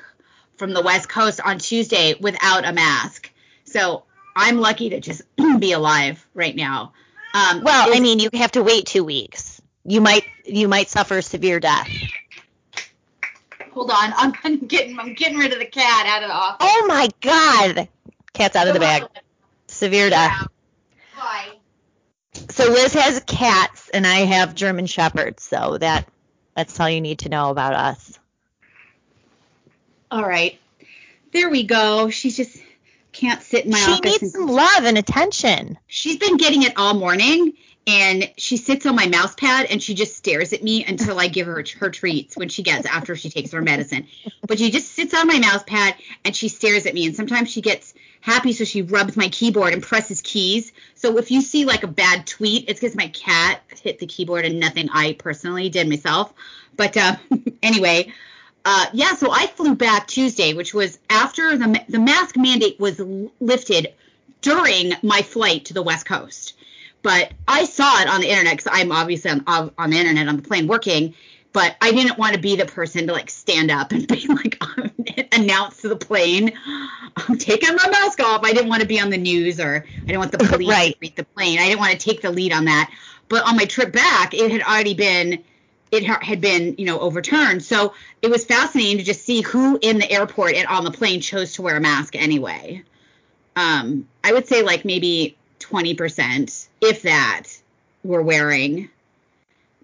from 0.57 0.73
the 0.73 0.81
West 0.81 1.09
Coast 1.09 1.41
on 1.43 1.57
Tuesday 1.57 2.13
without 2.19 2.65
a 2.65 2.71
mask. 2.71 3.31
So 3.65 4.03
I'm 4.35 4.59
lucky 4.59 4.91
to 4.91 4.99
just 4.99 5.23
be 5.59 5.71
alive 5.71 6.23
right 6.35 6.55
now. 6.55 6.93
Um, 7.33 7.63
well, 7.63 7.91
I 7.91 7.99
mean, 7.99 8.19
you 8.19 8.29
have 8.33 8.51
to 8.51 8.61
wait 8.61 8.85
two 8.85 9.03
weeks. 9.03 9.59
You 9.85 10.01
might 10.01 10.23
you 10.45 10.67
might 10.67 10.89
suffer 10.89 11.21
severe 11.23 11.59
death. 11.59 11.89
Hold 13.73 13.91
on, 13.91 14.13
I'm, 14.15 14.59
getting 14.67 14.99
I'm 14.99 15.13
getting 15.13 15.37
rid 15.37 15.53
of 15.53 15.59
the 15.59 15.65
cat 15.65 16.05
out 16.05 16.23
of 16.23 16.29
the 16.29 16.35
office. 16.35 16.67
Oh 16.69 16.85
my 16.87 17.09
God, 17.21 17.87
cat's 18.33 18.55
out 18.55 18.67
of 18.67 18.73
the 18.73 18.79
bag. 18.79 19.03
Severe 19.67 20.09
death. 20.09 20.47
Bye 21.15 21.53
so 22.49 22.69
Liz 22.69 22.93
has 22.93 23.21
cats 23.25 23.89
and 23.89 24.05
I 24.05 24.19
have 24.19 24.55
German 24.55 24.85
shepherds, 24.85 25.43
so 25.43 25.77
that 25.79 26.07
that's 26.55 26.79
all 26.79 26.89
you 26.89 27.01
need 27.01 27.19
to 27.19 27.29
know 27.29 27.49
about 27.49 27.73
us. 27.73 28.19
All 30.11 30.23
right. 30.23 30.59
There 31.31 31.49
we 31.49 31.63
go. 31.63 32.09
She 32.09 32.29
just 32.29 32.57
can't 33.11 33.41
sit 33.41 33.65
in 33.65 33.71
my 33.71 33.77
she 33.77 33.91
office. 33.91 34.13
She 34.13 34.25
needs 34.25 34.33
some 34.33 34.47
love 34.47 34.83
and 34.83 34.97
attention. 34.97 35.77
She's 35.87 36.17
been 36.17 36.37
getting 36.37 36.63
it 36.63 36.73
all 36.77 36.93
morning 36.93 37.53
and 37.85 38.31
she 38.37 38.57
sits 38.57 38.85
on 38.85 38.95
my 38.95 39.07
mouse 39.07 39.35
pad 39.35 39.67
and 39.69 39.83
she 39.83 39.93
just 39.93 40.15
stares 40.15 40.53
at 40.53 40.63
me 40.63 40.85
until 40.85 41.19
I 41.19 41.27
give 41.27 41.47
her 41.47 41.63
her 41.79 41.89
treats 41.89 42.37
when 42.37 42.49
she 42.49 42.63
gets 42.63 42.85
after 42.85 43.15
she 43.15 43.29
takes 43.29 43.51
her 43.51 43.61
medicine. 43.61 44.07
But 44.47 44.59
she 44.59 44.71
just 44.71 44.93
sits 44.93 45.13
on 45.13 45.27
my 45.27 45.39
mouse 45.39 45.63
pad 45.63 45.95
and 46.23 46.35
she 46.35 46.47
stares 46.47 46.85
at 46.85 46.93
me 46.93 47.05
and 47.05 47.15
sometimes 47.15 47.51
she 47.51 47.61
gets 47.61 47.93
happy 48.21 48.53
so 48.53 48.63
she 48.63 48.83
rubs 48.83 49.17
my 49.17 49.27
keyboard 49.27 49.73
and 49.73 49.83
presses 49.83 50.21
keys. 50.21 50.71
So 50.95 51.17
if 51.17 51.29
you 51.29 51.41
see 51.41 51.65
like 51.65 51.83
a 51.83 51.87
bad 51.87 52.25
tweet, 52.25 52.69
it's 52.69 52.79
because 52.79 52.95
my 52.95 53.09
cat 53.09 53.61
hit 53.81 53.99
the 53.99 54.07
keyboard 54.07 54.45
and 54.45 54.61
nothing 54.61 54.89
I 54.89 55.13
personally 55.13 55.67
did 55.69 55.89
myself. 55.89 56.33
But 56.77 56.95
uh, 56.95 57.17
anyway, 57.63 58.13
uh, 58.63 58.85
yeah, 58.93 59.15
so 59.15 59.29
I 59.29 59.47
flew 59.47 59.75
back 59.75 60.07
Tuesday, 60.07 60.53
which 60.53 60.73
was 60.73 60.99
after 61.09 61.57
the 61.57 61.83
the 61.89 61.99
mask 61.99 62.37
mandate 62.37 62.79
was 62.79 63.01
lifted 63.41 63.93
during 64.41 64.93
my 65.03 65.21
flight 65.21 65.65
to 65.65 65.73
the 65.73 65.81
West 65.81 66.05
Coast. 66.05 66.53
But 67.03 67.33
I 67.47 67.65
saw 67.65 68.01
it 68.01 68.07
on 68.07 68.21
the 68.21 68.29
internet 68.29 68.57
because 68.57 68.71
I'm 68.73 68.91
obviously 68.91 69.31
on, 69.31 69.43
on 69.77 69.89
the 69.89 69.97
internet 69.97 70.27
on 70.27 70.37
the 70.37 70.41
plane 70.41 70.67
working, 70.67 71.13
but 71.51 71.75
I 71.81 71.91
didn't 71.91 72.17
want 72.17 72.33
to 72.33 72.39
be 72.39 72.55
the 72.55 72.65
person 72.65 73.07
to 73.07 73.13
like 73.13 73.29
stand 73.29 73.69
up 73.69 73.91
and 73.91 74.07
be 74.07 74.25
like 74.27 74.61
announce 75.33 75.81
to 75.81 75.89
the 75.89 75.95
plane, 75.95 76.53
I'm 77.15 77.37
taking 77.37 77.75
my 77.75 77.89
mask 77.89 78.19
off. 78.21 78.43
I 78.43 78.53
didn't 78.53 78.69
want 78.69 78.81
to 78.81 78.87
be 78.87 78.99
on 78.99 79.09
the 79.09 79.17
news 79.17 79.59
or 79.59 79.85
I 79.85 79.99
didn't 80.05 80.19
want 80.19 80.31
the 80.31 80.37
police 80.49 80.69
right. 80.69 80.93
to 80.93 80.97
meet 81.01 81.15
the 81.15 81.25
plane. 81.25 81.59
I 81.59 81.67
didn't 81.67 81.79
want 81.79 81.91
to 81.91 81.97
take 81.97 82.21
the 82.21 82.31
lead 82.31 82.53
on 82.53 82.65
that. 82.65 82.91
But 83.29 83.47
on 83.47 83.55
my 83.55 83.65
trip 83.65 83.91
back, 83.91 84.33
it 84.33 84.51
had 84.51 84.61
already 84.61 84.93
been 84.93 85.43
it 85.91 86.03
had 86.03 86.41
been 86.41 86.75
you 86.77 86.85
know 86.85 86.99
overturned. 86.99 87.63
So 87.63 87.93
it 88.21 88.29
was 88.29 88.43
fascinating 88.45 88.97
to 88.97 89.03
just 89.03 89.21
see 89.21 89.41
who 89.41 89.77
in 89.81 89.99
the 89.99 90.11
airport 90.11 90.55
and 90.55 90.67
on 90.67 90.83
the 90.83 90.91
plane 90.91 91.21
chose 91.21 91.53
to 91.53 91.61
wear 91.61 91.77
a 91.77 91.81
mask 91.81 92.15
anyway. 92.15 92.83
Um, 93.55 94.07
I 94.23 94.33
would 94.33 94.47
say 94.47 94.63
like 94.63 94.85
maybe 94.85 95.37
20%, 95.59 96.67
if 96.83 97.03
that, 97.03 97.43
were 98.03 98.21
wearing 98.21 98.89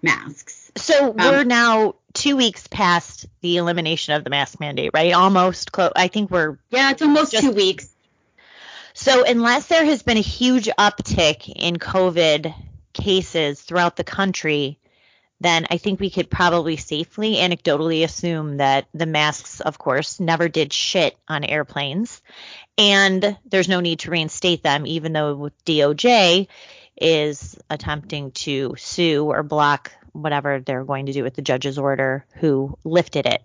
masks. 0.02 0.70
So 0.76 1.10
um, 1.10 1.16
we're 1.16 1.44
now 1.44 1.94
two 2.12 2.36
weeks 2.36 2.66
past 2.66 3.26
the 3.40 3.56
elimination 3.56 4.14
of 4.14 4.24
the 4.24 4.30
mask 4.30 4.60
mandate, 4.60 4.90
right? 4.94 5.12
Almost 5.12 5.72
close. 5.72 5.92
I 5.96 6.08
think 6.08 6.30
we're 6.30 6.58
yeah, 6.70 6.90
it's 6.90 7.02
almost 7.02 7.32
just, 7.32 7.44
two 7.44 7.52
weeks. 7.52 7.88
So 8.94 9.24
unless 9.24 9.66
there 9.66 9.84
has 9.84 10.02
been 10.02 10.16
a 10.16 10.22
huge 10.22 10.68
uptick 10.78 11.48
in 11.54 11.76
COVID 11.76 12.54
cases 12.92 13.60
throughout 13.60 13.96
the 13.96 14.04
country, 14.04 14.78
then 15.40 15.66
I 15.70 15.78
think 15.78 16.00
we 16.00 16.10
could 16.10 16.28
probably 16.28 16.76
safely 16.76 17.36
anecdotally 17.36 18.04
assume 18.04 18.58
that 18.58 18.86
the 18.92 19.06
masks, 19.06 19.60
of 19.60 19.78
course, 19.78 20.20
never 20.20 20.48
did 20.48 20.72
shit 20.72 21.16
on 21.28 21.44
airplanes. 21.44 22.20
And 22.76 23.38
there's 23.46 23.68
no 23.68 23.80
need 23.80 24.00
to 24.00 24.10
reinstate 24.10 24.62
them, 24.62 24.86
even 24.86 25.12
though 25.12 25.34
with 25.34 25.64
DOJ 25.64 26.48
is 26.96 27.58
attempting 27.68 28.30
to 28.32 28.74
sue 28.76 29.24
or 29.24 29.42
block 29.42 29.92
whatever 30.12 30.60
they're 30.60 30.84
going 30.84 31.06
to 31.06 31.12
do 31.12 31.22
with 31.22 31.34
the 31.34 31.42
judge's 31.42 31.78
order 31.78 32.24
who 32.36 32.76
lifted 32.84 33.26
it. 33.26 33.42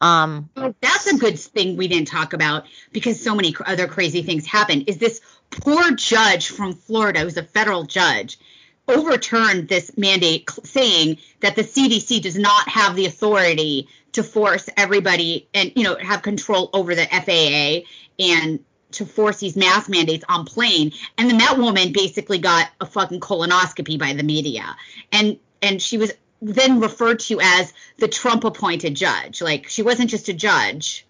Um, 0.00 0.50
that's 0.54 1.06
a 1.06 1.16
good 1.16 1.38
thing 1.38 1.76
we 1.76 1.88
didn't 1.88 2.08
talk 2.08 2.32
about 2.32 2.64
because 2.92 3.22
so 3.22 3.34
many 3.34 3.54
other 3.64 3.88
crazy 3.88 4.22
things 4.22 4.46
happened. 4.46 4.84
Is 4.88 4.98
this 4.98 5.20
poor 5.50 5.92
judge 5.92 6.48
from 6.48 6.74
Florida, 6.74 7.20
who's 7.20 7.38
a 7.38 7.42
federal 7.42 7.84
judge, 7.84 8.38
overturned 8.88 9.68
this 9.68 9.96
mandate 9.96 10.48
saying 10.64 11.18
that 11.40 11.56
the 11.56 11.62
CDC 11.62 12.22
does 12.22 12.38
not 12.38 12.68
have 12.68 12.94
the 12.94 13.06
authority 13.06 13.88
to 14.12 14.22
force 14.22 14.68
everybody 14.76 15.48
and 15.52 15.72
you 15.74 15.82
know 15.82 15.96
have 15.96 16.22
control 16.22 16.70
over 16.72 16.94
the 16.94 17.04
FAA 17.04 17.86
and 18.18 18.60
to 18.96 19.06
force 19.06 19.38
these 19.40 19.56
mask 19.56 19.88
mandates 19.88 20.24
on 20.28 20.44
plane 20.44 20.92
and 21.16 21.30
then 21.30 21.38
that 21.38 21.58
woman 21.58 21.92
basically 21.92 22.38
got 22.38 22.68
a 22.80 22.86
fucking 22.86 23.20
colonoscopy 23.20 23.98
by 23.98 24.12
the 24.12 24.22
media 24.22 24.76
and 25.12 25.38
and 25.62 25.80
she 25.80 25.98
was 25.98 26.12
then 26.42 26.80
referred 26.80 27.20
to 27.20 27.40
as 27.40 27.72
the 27.98 28.08
Trump 28.08 28.44
appointed 28.44 28.94
judge. 28.94 29.40
Like 29.40 29.68
she 29.68 29.82
wasn't 29.82 30.10
just 30.10 30.28
a 30.28 30.34
judge. 30.34 31.06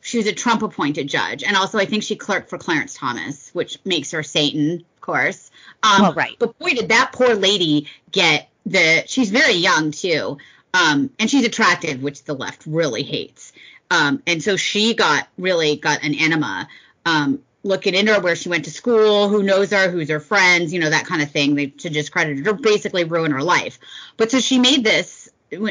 She 0.00 0.16
was 0.18 0.26
a 0.26 0.32
Trump 0.32 0.62
appointed 0.62 1.08
judge. 1.08 1.44
And 1.44 1.56
also 1.56 1.78
I 1.78 1.84
think 1.84 2.02
she 2.02 2.16
clerked 2.16 2.50
for 2.50 2.58
Clarence 2.58 2.94
Thomas, 2.94 3.50
which 3.52 3.78
makes 3.84 4.10
her 4.12 4.22
Satan, 4.22 4.84
of 4.96 5.00
course. 5.00 5.50
Um, 5.82 6.02
well, 6.02 6.14
right. 6.14 6.36
But 6.38 6.58
boy, 6.58 6.70
did 6.70 6.88
that 6.88 7.12
poor 7.12 7.34
lady 7.34 7.88
get 8.10 8.48
the 8.66 9.04
she's 9.06 9.30
very 9.30 9.54
young 9.54 9.90
too. 9.90 10.38
Um, 10.72 11.10
and 11.18 11.28
she's 11.28 11.44
attractive, 11.44 12.02
which 12.02 12.24
the 12.24 12.34
left 12.34 12.64
really 12.66 13.02
hates. 13.02 13.52
Um, 13.90 14.22
and 14.26 14.42
so 14.42 14.56
she 14.56 14.94
got 14.94 15.26
really 15.36 15.76
got 15.76 16.04
an 16.04 16.14
enema. 16.14 16.68
Um, 17.06 17.42
looking 17.62 17.94
into 17.94 18.14
her, 18.14 18.20
where 18.20 18.36
she 18.36 18.48
went 18.48 18.64
to 18.64 18.70
school, 18.70 19.28
who 19.28 19.42
knows 19.42 19.70
her, 19.70 19.90
who's 19.90 20.08
her 20.08 20.20
friends, 20.20 20.72
you 20.72 20.80
know, 20.80 20.90
that 20.90 21.06
kind 21.06 21.22
of 21.22 21.30
thing, 21.30 21.54
they, 21.54 21.66
to 21.66 21.90
discredit 21.90 22.44
her, 22.46 22.54
basically 22.54 23.04
ruin 23.04 23.32
her 23.32 23.42
life. 23.42 23.78
But 24.16 24.30
so 24.30 24.40
she 24.40 24.58
made 24.58 24.84
this 24.84 25.28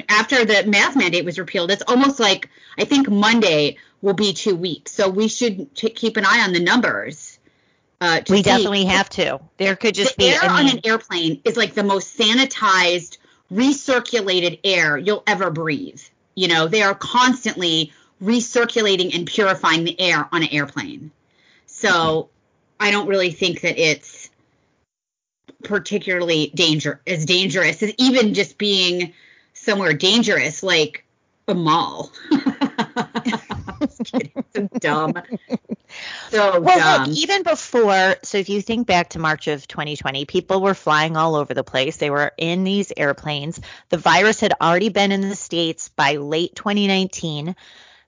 after 0.10 0.46
the 0.46 0.66
mask 0.66 0.98
mandate 0.98 1.26
was 1.26 1.40
repealed. 1.40 1.72
It's 1.72 1.84
almost 1.88 2.20
like 2.20 2.50
I 2.78 2.86
think 2.86 3.10
Monday 3.10 3.78
will 4.02 4.14
be 4.14 4.34
two 4.34 4.56
weeks, 4.56 4.92
so 4.92 5.10
we 5.10 5.28
should 5.28 5.74
t- 5.76 5.90
keep 5.90 6.18
an 6.18 6.26
eye 6.26 6.42
on 6.42 6.54
the 6.54 6.60
numbers. 6.60 7.40
Uh, 8.02 8.22
we 8.30 8.42
definitely 8.42 8.86
have 8.86 9.10
to. 9.10 9.40
There 9.58 9.76
could 9.76 9.94
just 9.94 10.16
the 10.16 10.24
be 10.24 10.30
air 10.30 10.40
I 10.42 10.64
mean, 10.64 10.72
on 10.72 10.78
an 10.78 10.82
airplane 10.86 11.42
is 11.44 11.58
like 11.58 11.74
the 11.74 11.84
most 11.84 12.18
sanitized, 12.18 13.18
recirculated 13.52 14.60
air 14.64 14.98
you'll 14.98 15.24
ever 15.28 15.50
breathe. 15.50 16.02
You 16.36 16.48
know, 16.48 16.68
they 16.68 16.82
are 16.82 16.96
constantly 16.96 17.92
recirculating 18.24 19.14
and 19.14 19.28
purifying 19.28 19.84
the 19.84 20.00
air 20.00 20.30
on 20.32 20.44
an 20.44 20.50
airplane. 20.50 21.12
So 21.80 22.30
I 22.78 22.92
don't 22.92 23.08
really 23.08 23.32
think 23.32 23.62
that 23.62 23.78
it's 23.80 24.30
particularly 25.64 26.52
danger 26.54 27.00
as 27.08 27.26
dangerous 27.26 27.82
as 27.82 27.94
even 27.98 28.34
just 28.34 28.58
being 28.58 29.14
somewhere 29.54 29.94
dangerous 29.94 30.62
like 30.62 31.06
a 31.48 31.54
mall. 31.54 32.12
so 34.04 34.68
dumb. 34.82 35.14
So 36.32 36.60
well, 36.60 36.78
dumb. 36.78 37.08
look, 37.08 37.18
even 37.18 37.44
before, 37.44 38.18
so 38.24 38.38
if 38.38 38.50
you 38.50 38.62
think 38.62 38.86
back 38.86 39.12
to 39.12 39.20
March 39.20 39.48
of 39.48 39.66
2020, 39.66 40.26
people 40.26 40.62
were 40.62 40.74
flying 40.74 41.16
all 41.16 41.36
over 41.36 41.54
the 41.54 41.64
place. 41.64 41.96
They 41.96 42.10
were 42.10 42.34
in 42.38 42.66
these 42.66 42.92
airplanes. 42.98 43.62
The 43.88 43.98
virus 43.98 44.42
had 44.42 44.54
already 44.62 44.90
been 44.90 45.14
in 45.14 45.22
the 45.22 45.36
States 45.36 45.88
by 45.88 46.18
late 46.18 46.56
2019. 46.56 47.56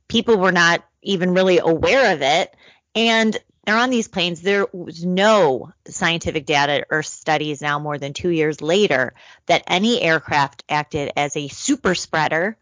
People 0.09 0.35
were 0.37 0.51
not 0.51 0.83
even 1.01 1.33
really 1.33 1.59
aware 1.59 2.13
of 2.13 2.21
it. 2.21 2.53
And 2.95 3.37
they're 3.65 3.77
on 3.77 3.89
these 3.89 4.07
planes. 4.07 4.41
There 4.41 4.67
was 4.73 5.05
no 5.05 5.71
scientific 5.87 6.45
data 6.45 6.85
or 6.89 7.03
studies 7.03 7.61
now 7.61 7.79
more 7.79 7.97
than 7.97 8.13
two 8.13 8.29
years 8.29 8.61
later 8.61 9.13
that 9.45 9.63
any 9.67 10.01
aircraft 10.01 10.63
acted 10.67 11.11
as 11.15 11.35
a 11.37 11.47
super 11.47 11.93
spreader 11.93 12.57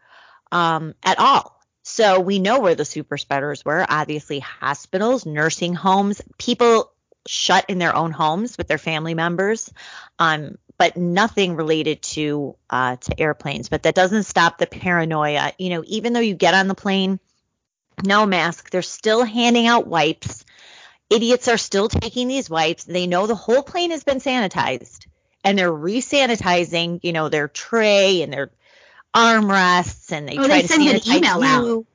um, 0.52 0.94
at 1.02 1.18
all. 1.18 1.58
So 1.82 2.20
we 2.20 2.38
know 2.38 2.60
where 2.60 2.74
the 2.74 2.84
super 2.84 3.16
spreaders 3.16 3.64
were 3.64 3.86
obviously, 3.88 4.40
hospitals, 4.40 5.24
nursing 5.24 5.74
homes, 5.74 6.20
people 6.38 6.92
shut 7.26 7.64
in 7.68 7.78
their 7.78 7.94
own 7.96 8.12
homes 8.12 8.58
with 8.58 8.68
their 8.68 8.78
family 8.78 9.14
members. 9.14 9.72
Um, 10.18 10.56
but 10.80 10.96
nothing 10.96 11.56
related 11.56 12.00
to 12.00 12.56
uh, 12.70 12.96
to 12.96 13.20
airplanes. 13.20 13.68
But 13.68 13.82
that 13.82 13.94
doesn't 13.94 14.22
stop 14.22 14.56
the 14.56 14.66
paranoia. 14.66 15.52
You 15.58 15.68
know, 15.68 15.84
even 15.86 16.14
though 16.14 16.20
you 16.20 16.34
get 16.34 16.54
on 16.54 16.68
the 16.68 16.74
plane, 16.74 17.20
no 18.02 18.24
mask, 18.24 18.70
they're 18.70 18.80
still 18.80 19.22
handing 19.22 19.66
out 19.66 19.86
wipes. 19.86 20.44
Idiots 21.10 21.48
are 21.48 21.58
still 21.58 21.88
taking 21.88 22.28
these 22.28 22.48
wipes. 22.48 22.84
They 22.84 23.06
know 23.06 23.26
the 23.26 23.34
whole 23.34 23.62
plane 23.62 23.90
has 23.90 24.04
been 24.04 24.18
sanitized, 24.18 25.06
and 25.44 25.58
they're 25.58 25.72
re-sanitizing, 25.72 27.00
you 27.02 27.12
know, 27.12 27.28
their 27.28 27.48
tray 27.48 28.22
and 28.22 28.32
their 28.32 28.50
armrests 29.14 30.12
and 30.12 30.28
they 30.28 30.38
oh, 30.38 30.46
try 30.46 30.56
they 30.56 30.62
to 30.62 30.68
send 30.68 30.82
an 30.82 31.00
email 31.08 31.40
you. 31.40 31.44
out 31.44 31.86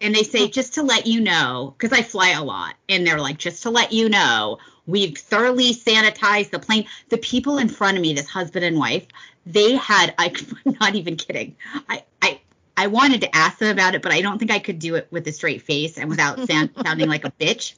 and 0.00 0.14
they 0.14 0.22
say 0.22 0.48
just 0.48 0.74
to 0.74 0.82
let 0.82 1.06
you 1.06 1.20
know 1.20 1.74
because 1.76 1.96
i 1.96 2.02
fly 2.02 2.30
a 2.30 2.42
lot 2.42 2.74
and 2.88 3.06
they're 3.06 3.20
like 3.20 3.36
just 3.36 3.64
to 3.64 3.70
let 3.70 3.92
you 3.92 4.08
know 4.08 4.58
we've 4.86 5.18
thoroughly 5.18 5.74
sanitized 5.74 6.50
the 6.50 6.58
plane 6.58 6.86
the 7.10 7.18
people 7.18 7.58
in 7.58 7.68
front 7.68 7.98
of 7.98 8.02
me 8.02 8.14
this 8.14 8.28
husband 8.28 8.64
and 8.64 8.78
wife 8.78 9.06
they 9.44 9.76
had 9.76 10.14
i'm 10.18 10.32
not 10.80 10.94
even 10.94 11.16
kidding 11.16 11.54
i 11.88 12.02
i 12.22 12.40
i 12.76 12.86
wanted 12.86 13.20
to 13.22 13.36
ask 13.36 13.58
them 13.58 13.70
about 13.70 13.94
it 13.94 14.02
but 14.02 14.12
i 14.12 14.20
don't 14.20 14.38
think 14.38 14.50
i 14.50 14.58
could 14.58 14.78
do 14.78 14.94
it 14.96 15.06
with 15.10 15.26
a 15.28 15.32
straight 15.32 15.62
face 15.62 15.98
and 15.98 16.08
without 16.08 16.38
sound, 16.48 16.70
sounding 16.84 17.08
like 17.08 17.24
a 17.24 17.30
bitch 17.32 17.74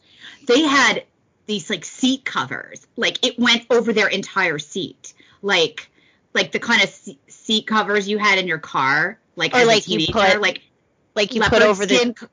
they 0.46 0.62
had 0.62 1.04
these 1.46 1.68
like 1.70 1.84
seat 1.84 2.24
covers 2.24 2.86
like 2.96 3.24
it 3.26 3.38
went 3.38 3.64
over 3.70 3.92
their 3.92 4.08
entire 4.08 4.58
seat 4.58 5.12
like 5.42 5.90
like 6.32 6.52
the 6.52 6.58
kind 6.58 6.82
of 6.82 6.88
se- 6.88 7.18
seat 7.28 7.66
covers 7.66 8.08
you 8.08 8.18
had 8.18 8.38
in 8.38 8.46
your 8.46 8.58
car 8.58 9.18
like 9.36 9.54
Or 9.54 9.64
like 9.64 9.88
you 9.88 9.98
teenager, 9.98 10.12
put 10.32 10.40
like 10.40 10.62
Like 11.14 11.34
you 11.34 11.42
put 11.42 11.62
over 11.62 11.84
the 11.86 11.96
skin 11.96 12.14
co- 12.14 12.26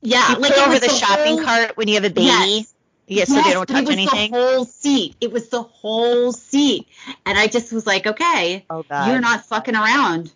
yeah 0.00 0.30
you 0.32 0.38
like 0.38 0.52
put 0.54 0.60
over 0.62 0.70
was 0.70 0.80
the, 0.80 0.88
shopping 0.88 1.36
whole- 1.36 1.44
cart 1.44 1.76
when 1.76 1.88
you 1.88 1.94
have 1.94 2.04
a 2.04 2.10
baby. 2.10 2.26
Yes. 2.26 2.74
Yeah, 3.10 3.24
so 3.24 3.34
yes, 3.36 3.46
they 3.46 3.52
don't 3.54 3.66
touch 3.66 3.82
it 3.82 3.86
was 3.86 3.92
anything. 3.96 4.30
the 4.32 4.36
whole 4.38 4.64
seat 4.66 5.16
it 5.20 5.32
was 5.32 5.48
the 5.48 5.62
whole 5.62 6.30
seat 6.32 6.86
and 7.24 7.38
i 7.38 7.46
just 7.46 7.72
was 7.72 7.86
like 7.86 8.06
okay 8.06 8.64
oh 8.68 8.82
god. 8.88 9.10
you're 9.10 9.20
not 9.20 9.46
fucking 9.46 9.74
around 9.74 10.30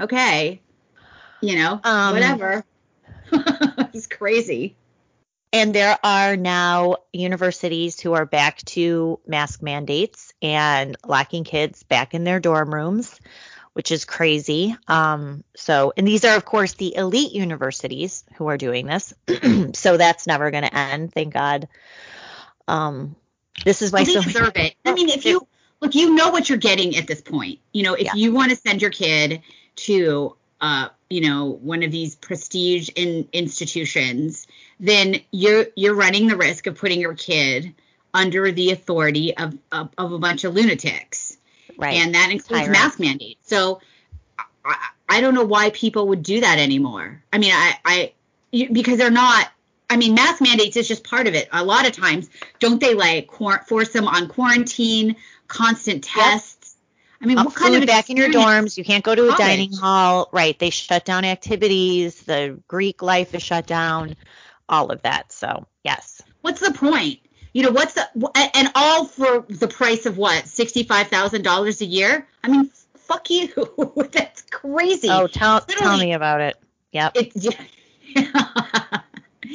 okay 0.00 0.60
you 1.40 1.56
know 1.56 1.80
Um, 1.84 2.14
whatever 2.14 2.64
it's 3.92 4.06
crazy 4.06 4.76
And 5.52 5.74
there 5.74 5.98
are 6.02 6.36
now 6.36 6.96
universities 7.12 8.00
who 8.00 8.12
are 8.12 8.26
back 8.26 8.58
to 8.76 9.20
mask 9.26 9.62
mandates 9.62 10.32
and 10.42 10.96
locking 11.06 11.44
kids 11.44 11.82
back 11.84 12.14
in 12.14 12.24
their 12.24 12.40
dorm 12.40 12.74
rooms, 12.74 13.18
which 13.72 13.90
is 13.90 14.04
crazy. 14.04 14.76
Um, 14.88 15.44
so, 15.54 15.92
and 15.96 16.06
these 16.06 16.24
are, 16.24 16.36
of 16.36 16.44
course, 16.44 16.74
the 16.74 16.94
elite 16.96 17.32
universities 17.32 18.24
who 18.36 18.48
are 18.48 18.58
doing 18.58 18.86
this. 18.86 19.14
so 19.74 19.96
that's 19.96 20.26
never 20.26 20.50
going 20.50 20.64
to 20.64 20.76
end, 20.76 21.12
thank 21.12 21.32
God. 21.32 21.68
Um, 22.68 23.16
this 23.64 23.80
is 23.82 23.92
why 23.92 24.00
well, 24.00 24.06
they 24.06 24.14
so 24.14 24.22
deserve 24.22 24.52
it. 24.56 24.74
I 24.84 24.92
mean, 24.92 25.08
if 25.08 25.24
you 25.24 25.46
look, 25.80 25.94
you 25.94 26.14
know 26.14 26.30
what 26.30 26.48
you're 26.48 26.58
getting 26.58 26.96
at 26.96 27.06
this 27.06 27.22
point. 27.22 27.60
You 27.72 27.84
know, 27.84 27.94
if 27.94 28.06
Yeah. 28.06 28.14
you 28.14 28.32
want 28.32 28.50
to 28.50 28.56
send 28.56 28.82
your 28.82 28.90
kid 28.90 29.42
to, 29.76 30.36
uh, 30.60 30.88
you 31.08 31.20
know, 31.20 31.58
one 31.62 31.82
of 31.82 31.90
these 31.90 32.14
prestige 32.14 32.88
in 32.94 33.28
institutions, 33.32 34.46
then 34.80 35.20
you're 35.30 35.66
you're 35.76 35.94
running 35.94 36.28
the 36.28 36.36
risk 36.36 36.66
of 36.66 36.76
putting 36.76 37.00
your 37.00 37.14
kid 37.14 37.74
under 38.12 38.50
the 38.52 38.70
authority 38.70 39.36
of 39.36 39.56
of, 39.72 39.90
of 39.98 40.12
a 40.12 40.18
bunch 40.18 40.44
of 40.44 40.54
lunatics, 40.54 41.36
right. 41.76 41.94
and 41.94 42.14
that 42.14 42.30
includes 42.30 42.66
Tyrants. 42.66 42.78
mask 42.78 43.00
mandates. 43.00 43.48
So. 43.48 43.80
I, 44.64 44.76
I 45.08 45.20
don't 45.20 45.34
know 45.34 45.44
why 45.44 45.70
people 45.70 46.08
would 46.08 46.24
do 46.24 46.40
that 46.40 46.58
anymore. 46.58 47.22
I 47.32 47.38
mean, 47.38 47.52
I, 47.52 47.78
I, 47.84 48.12
because 48.50 48.98
they're 48.98 49.10
not. 49.10 49.48
I 49.88 49.96
mean, 49.96 50.14
mask 50.14 50.42
mandates 50.42 50.76
is 50.76 50.88
just 50.88 51.04
part 51.04 51.28
of 51.28 51.34
it. 51.34 51.48
A 51.52 51.64
lot 51.64 51.86
of 51.86 51.92
times, 51.92 52.28
don't 52.58 52.80
they 52.80 52.94
like 52.94 53.30
force 53.30 53.90
them 53.90 54.08
on 54.08 54.26
quarantine, 54.26 55.14
constant 55.46 56.02
tests? 56.02 56.55
I 57.26 57.28
mean, 57.28 57.38
Up 57.38 57.46
what 57.46 57.54
kind 57.56 57.74
of 57.74 57.84
back 57.88 58.08
in 58.08 58.16
your 58.16 58.28
dorms. 58.28 58.78
You 58.78 58.84
can't 58.84 59.02
go 59.02 59.12
to 59.12 59.34
a 59.34 59.36
dining 59.36 59.72
hall. 59.72 60.28
Right. 60.32 60.56
They 60.56 60.70
shut 60.70 61.04
down 61.04 61.24
activities. 61.24 62.22
The 62.22 62.60
Greek 62.68 63.02
life 63.02 63.34
is 63.34 63.42
shut 63.42 63.66
down. 63.66 64.14
All 64.68 64.92
of 64.92 65.02
that. 65.02 65.32
So 65.32 65.66
yes. 65.82 66.22
What's 66.42 66.60
the 66.60 66.70
point? 66.72 67.18
You 67.52 67.64
know, 67.64 67.70
what's 67.72 67.94
the 67.94 68.08
and 68.54 68.70
all 68.76 69.06
for 69.06 69.44
the 69.48 69.66
price 69.66 70.06
of 70.06 70.16
what 70.18 70.46
sixty 70.46 70.84
five 70.84 71.08
thousand 71.08 71.42
dollars 71.42 71.80
a 71.80 71.84
year? 71.86 72.28
I 72.44 72.48
mean, 72.48 72.70
fuck 72.94 73.28
you. 73.28 73.48
That's 74.12 74.42
crazy. 74.42 75.08
Oh, 75.10 75.26
tell 75.26 75.62
tell 75.62 75.98
me 75.98 76.12
about 76.12 76.40
it. 76.42 76.56
Yep. 76.92 77.12
It's 77.16 77.48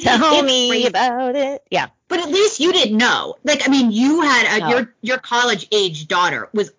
Tell 0.00 0.34
It's 0.38 0.42
me 0.46 0.68
crazy. 0.68 0.86
about 0.88 1.36
it. 1.36 1.62
Yeah. 1.70 1.86
But 2.08 2.20
at 2.20 2.28
least 2.28 2.60
you 2.60 2.72
didn't 2.72 2.98
know. 2.98 3.36
Like, 3.44 3.66
I 3.66 3.70
mean, 3.70 3.90
you 3.92 4.20
had 4.20 4.56
a, 4.56 4.60
No. 4.60 4.68
your 4.68 4.94
your 5.00 5.18
college 5.18 5.68
age 5.72 6.08
daughter 6.08 6.48
was 6.52 6.70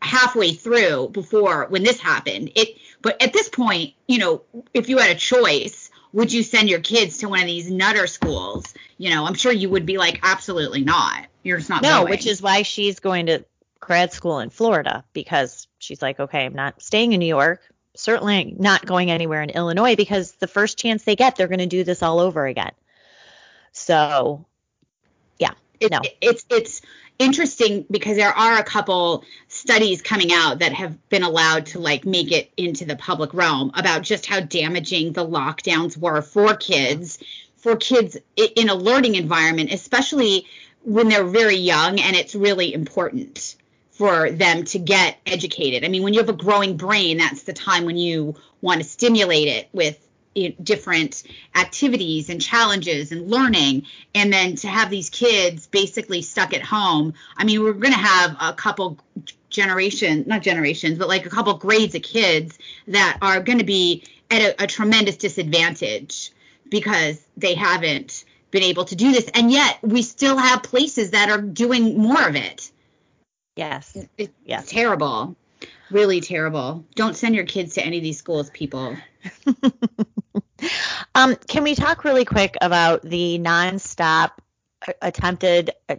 halfway 0.00 0.52
through 0.52 1.08
before 1.08 1.66
when 1.68 1.82
this 1.82 2.00
happened. 2.00 2.52
It, 2.54 2.76
but 3.02 3.20
at 3.22 3.32
this 3.32 3.48
point, 3.48 3.94
you 4.06 4.18
know, 4.18 4.42
if 4.74 4.88
you 4.88 4.98
had 4.98 5.10
a 5.10 5.18
choice, 5.18 5.90
would 6.12 6.32
you 6.32 6.42
send 6.42 6.68
your 6.68 6.80
kids 6.80 7.18
to 7.18 7.28
one 7.28 7.40
of 7.40 7.46
these 7.46 7.70
nutter 7.70 8.06
schools? 8.06 8.74
You 8.96 9.10
know, 9.10 9.24
I'm 9.24 9.34
sure 9.34 9.52
you 9.52 9.68
would 9.70 9.86
be 9.86 9.98
like, 9.98 10.20
absolutely 10.22 10.82
not. 10.82 11.26
You're 11.42 11.58
just 11.58 11.70
not. 11.70 11.82
No, 11.82 12.00
going. 12.00 12.10
which 12.10 12.26
is 12.26 12.42
why 12.42 12.62
she's 12.62 13.00
going 13.00 13.26
to 13.26 13.44
grad 13.80 14.12
school 14.12 14.38
in 14.38 14.50
Florida 14.50 15.04
because 15.12 15.66
she's 15.78 16.02
like, 16.02 16.18
okay, 16.20 16.44
I'm 16.44 16.54
not 16.54 16.82
staying 16.82 17.12
in 17.12 17.20
New 17.20 17.26
York. 17.26 17.60
Certainly 17.94 18.54
not 18.58 18.86
going 18.86 19.10
anywhere 19.10 19.42
in 19.42 19.50
Illinois 19.50 19.96
because 19.96 20.32
the 20.32 20.46
first 20.46 20.78
chance 20.78 21.04
they 21.04 21.16
get, 21.16 21.36
they're 21.36 21.48
going 21.48 21.58
to 21.58 21.66
do 21.66 21.84
this 21.84 22.02
all 22.02 22.20
over 22.20 22.46
again. 22.46 22.72
So, 23.72 24.46
it, 25.80 25.90
no. 25.90 26.00
it's 26.20 26.44
it's 26.50 26.82
interesting 27.18 27.84
because 27.90 28.16
there 28.16 28.32
are 28.32 28.58
a 28.58 28.64
couple 28.64 29.24
studies 29.58 30.02
coming 30.02 30.32
out 30.32 30.60
that 30.60 30.72
have 30.72 31.08
been 31.08 31.22
allowed 31.22 31.66
to 31.66 31.78
like 31.78 32.06
make 32.06 32.30
it 32.30 32.50
into 32.56 32.84
the 32.84 32.96
public 32.96 33.34
realm 33.34 33.70
about 33.74 34.02
just 34.02 34.26
how 34.26 34.40
damaging 34.40 35.12
the 35.12 35.26
lockdowns 35.26 35.96
were 35.96 36.22
for 36.22 36.54
kids 36.54 37.18
for 37.56 37.76
kids 37.76 38.16
in 38.36 38.68
a 38.68 38.74
learning 38.74 39.16
environment 39.16 39.72
especially 39.72 40.46
when 40.84 41.08
they're 41.08 41.24
very 41.24 41.56
young 41.56 42.00
and 42.00 42.16
it's 42.16 42.34
really 42.34 42.72
important 42.72 43.56
for 43.90 44.30
them 44.30 44.64
to 44.64 44.78
get 44.78 45.18
educated. 45.26 45.84
I 45.84 45.88
mean 45.88 46.04
when 46.04 46.14
you 46.14 46.20
have 46.20 46.28
a 46.28 46.44
growing 46.44 46.76
brain 46.76 47.18
that's 47.18 47.42
the 47.42 47.52
time 47.52 47.84
when 47.84 47.96
you 47.96 48.36
want 48.62 48.80
to 48.80 48.88
stimulate 48.88 49.48
it 49.48 49.68
with 49.72 49.98
different 50.62 51.22
activities 51.54 52.30
and 52.30 52.40
challenges 52.40 53.12
and 53.12 53.30
learning. 53.30 53.84
And 54.14 54.32
then 54.32 54.56
to 54.56 54.68
have 54.68 54.90
these 54.90 55.10
kids 55.10 55.66
basically 55.66 56.22
stuck 56.22 56.54
at 56.54 56.62
home 56.62 57.14
i 57.36 57.44
mean 57.44 57.62
we're 57.62 57.72
going 57.72 57.92
to 57.92 57.98
have 57.98 58.36
a 58.40 58.52
couple 58.52 58.98
generation 59.50 60.24
not 60.26 60.42
generations 60.42 60.98
but 60.98 61.08
like 61.08 61.26
a 61.26 61.30
couple 61.30 61.54
grades 61.54 61.94
of 61.94 62.02
kids 62.02 62.58
that 62.86 63.18
are 63.22 63.40
going 63.40 63.58
to 63.58 63.64
be 63.64 64.04
at 64.30 64.42
a, 64.42 64.64
a 64.64 64.66
tremendous 64.66 65.16
disadvantage 65.16 66.32
because 66.70 67.20
they 67.36 67.54
haven't 67.54 68.24
been 68.50 68.62
able 68.62 68.84
to 68.86 68.96
do 68.96 69.12
this. 69.12 69.28
And 69.34 69.50
yet 69.50 69.78
we 69.82 70.02
still 70.02 70.36
have 70.36 70.62
places 70.62 71.10
that 71.10 71.30
are 71.30 71.40
doing 71.40 71.98
more 71.98 72.28
of 72.28 72.36
it. 72.36 72.70
Yes. 73.56 73.96
it's 74.16 74.32
Yes. 74.44 74.68
terrible. 74.68 75.36
Really 75.90 76.20
terrible. 76.20 76.84
Don't 76.94 77.16
send 77.16 77.34
your 77.34 77.46
kids 77.46 77.74
to 77.74 77.84
any 77.84 77.96
of 77.96 78.02
these 78.02 78.18
schools 78.18 78.50
people 78.50 78.96
Um, 81.14 81.36
can 81.36 81.62
we 81.62 81.74
talk 81.74 82.04
really 82.04 82.24
quick 82.24 82.56
about 82.60 83.02
the 83.02 83.38
nonstop 83.38 84.32
uh, 84.86 84.92
attempted 85.00 85.70
uh, 85.88 85.96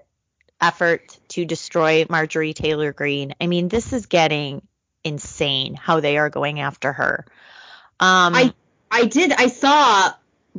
effort 0.60 1.18
to 1.30 1.46
destroy 1.46 2.06
Marjorie 2.10 2.54
Taylor 2.54 2.92
Greene? 2.92 3.34
I 3.40 3.48
mean, 3.48 3.70
this 3.70 3.94
is 3.94 4.08
getting 4.08 4.62
insane 5.04 5.76
how 5.76 6.02
they 6.02 6.18
are 6.18 6.30
going 6.30 6.60
after 6.60 6.92
her. 6.92 7.26
Um, 8.02 8.36
I 8.36 8.54
I 8.92 9.06
did. 9.06 9.32
I 9.32 9.48
saw 9.48 10.12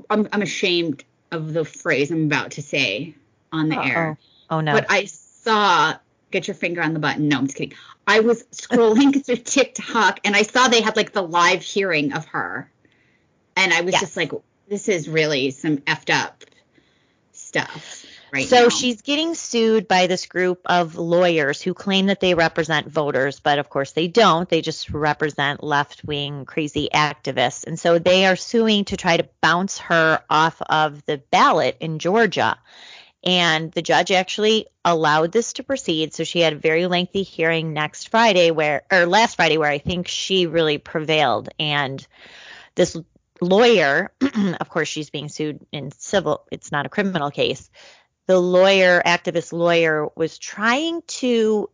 I'm, 0.09 0.29
I'm 0.33 0.43
ashamed 0.43 1.05
of 1.31 1.53
the 1.53 1.65
phrase 1.65 2.11
I'm 2.11 2.27
about 2.27 2.53
to 2.53 2.63
say 2.63 3.15
on 3.53 3.69
the 3.69 3.79
Uh-oh. 3.79 3.89
air. 3.89 4.19
Oh 4.49 4.61
no. 4.61 4.73
But 4.73 4.87
I 4.89 5.05
saw, 5.05 5.95
get 6.31 6.47
your 6.49 6.55
finger 6.55 6.83
on 6.83 6.95
the 6.95 7.01
button. 7.01 7.29
No, 7.29 7.39
I'm 7.39 7.47
just 7.47 7.57
kidding. 7.57 7.77
I 8.07 8.21
was 8.21 8.43
scrolling 8.45 9.25
through 9.27 9.37
TikTok 9.37 10.21
and 10.25 10.35
I 10.37 10.43
saw 10.43 10.69
they 10.69 10.81
had 10.81 10.97
like 10.97 11.13
the 11.13 11.23
live 11.23 11.63
hearing 11.63 12.13
of 12.13 12.27
her. 12.27 12.71
And 13.57 13.73
I 13.73 13.83
was 13.83 13.93
Yes. 13.93 14.01
just 14.03 14.17
like, 14.17 14.33
this 14.69 14.89
is 14.89 15.09
really 15.09 15.51
some 15.51 15.79
effed 15.79 16.15
up 16.15 16.45
stuff 17.33 18.07
right 18.33 18.47
so 18.47 18.63
now. 18.65 18.69
she's 18.69 19.03
getting 19.03 19.35
sued 19.35 19.89
by 19.89 20.07
this 20.07 20.27
group 20.27 20.61
of 20.67 20.97
lawyers 20.97 21.61
who 21.61 21.75
claim 21.75 22.07
that 22.07 22.21
they 22.21 22.35
represent 22.35 22.87
voters, 22.89 23.41
but 23.41 23.59
of 23.59 23.69
course 23.69 23.93
they 23.93 24.07
don't. 24.07 24.49
They 24.49 24.61
just 24.61 24.91
represent 24.91 25.65
left 25.65 26.05
wing 26.05 26.45
crazy 26.45 26.89
activists. 26.95 27.67
And 27.67 27.79
so 27.79 27.99
they 27.99 28.27
are 28.27 28.37
suing 28.37 28.85
to 28.87 28.97
try 28.97 29.17
to 29.17 29.29
bounce 29.41 29.79
her 29.79 30.23
off 30.31 30.63
of 30.63 31.05
the 31.07 31.19
ballot 31.33 31.77
in 31.81 31.99
Georgia. 31.99 32.57
And 33.23 33.71
the 33.73 33.83
judge 33.83 34.11
actually 34.11 34.67
allowed 34.85 35.33
this 35.33 35.55
to 35.55 35.63
proceed. 35.63 36.15
So 36.15 36.25
she 36.25 36.41
had 36.41 36.55
a 36.55 36.59
very 36.59 36.87
lengthy 36.87 37.23
hearing 37.23 37.73
next 37.73 38.09
Friday 38.09 38.51
where, 38.51 38.83
or 38.91 39.07
last 39.07 39.37
Friday, 39.37 39.59
where 39.59 39.71
I 39.71 39.79
think 39.79 40.09
she 40.09 40.47
really 40.47 40.79
prevailed. 40.79 41.51
And 41.59 42.07
this 42.75 42.97
lawyer, 43.41 44.11
of 44.61 44.69
course, 44.69 44.89
she's 44.89 45.11
being 45.11 45.29
sued 45.29 45.67
in 45.73 45.93
civil, 45.93 46.47
it's 46.51 46.73
not 46.73 46.87
a 46.87 46.91
criminal 46.91 47.31
case. 47.31 47.71
The 48.27 48.39
lawyer, 48.39 49.03
activist 49.05 49.53
lawyer, 49.53 50.09
was 50.15 50.39
trying 50.39 51.03
to 51.03 51.69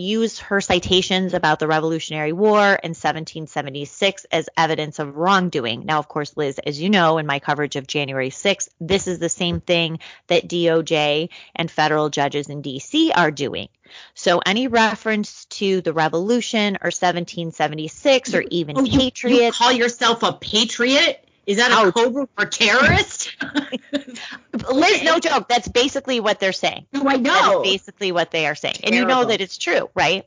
use 0.00 0.38
her 0.40 0.60
citations 0.60 1.34
about 1.34 1.58
the 1.58 1.66
Revolutionary 1.68 2.32
War 2.32 2.58
in 2.60 2.90
1776 2.90 4.24
as 4.32 4.48
evidence 4.56 4.98
of 4.98 5.16
wrongdoing. 5.16 5.84
Now, 5.86 5.98
of 5.98 6.08
course, 6.08 6.36
Liz, 6.36 6.58
as 6.58 6.80
you 6.80 6.90
know, 6.90 7.18
in 7.18 7.26
my 7.26 7.38
coverage 7.38 7.76
of 7.76 7.86
January 7.86 8.30
6th, 8.30 8.68
this 8.80 9.06
is 9.06 9.18
the 9.18 9.28
same 9.28 9.60
thing 9.60 9.98
that 10.28 10.48
DOJ 10.48 11.28
and 11.54 11.70
federal 11.70 12.08
judges 12.10 12.48
in 12.48 12.62
DC 12.62 13.10
are 13.14 13.30
doing. 13.30 13.68
So 14.14 14.40
any 14.44 14.68
reference 14.68 15.44
to 15.46 15.80
the 15.80 15.92
Revolution 15.92 16.76
or 16.76 16.90
1776 16.92 18.34
or 18.34 18.42
even 18.50 18.78
Oh, 18.78 18.82
you, 18.84 18.92
you 18.92 18.98
Patriots. 18.98 19.58
call 19.58 19.72
yourself 19.72 20.22
a 20.22 20.32
patriot? 20.32 21.26
Is 21.50 21.56
that 21.56 21.72
a 21.72 21.86
Ouch. 21.88 21.94
code 21.94 22.28
for 22.36 22.46
terrorist? 22.46 23.34
Liz, 24.72 25.02
no 25.02 25.18
joke. 25.18 25.48
That's 25.48 25.66
basically 25.66 26.20
what 26.20 26.38
they're 26.38 26.52
saying. 26.52 26.86
no, 26.92 27.02
I 27.08 27.16
know. 27.16 27.62
is 27.62 27.72
basically 27.72 28.12
what 28.12 28.30
they 28.30 28.46
are 28.46 28.54
saying. 28.54 28.76
And 28.84 28.94
you 28.94 29.04
know 29.04 29.24
that 29.24 29.40
it's 29.40 29.58
true, 29.58 29.90
right? 29.92 30.24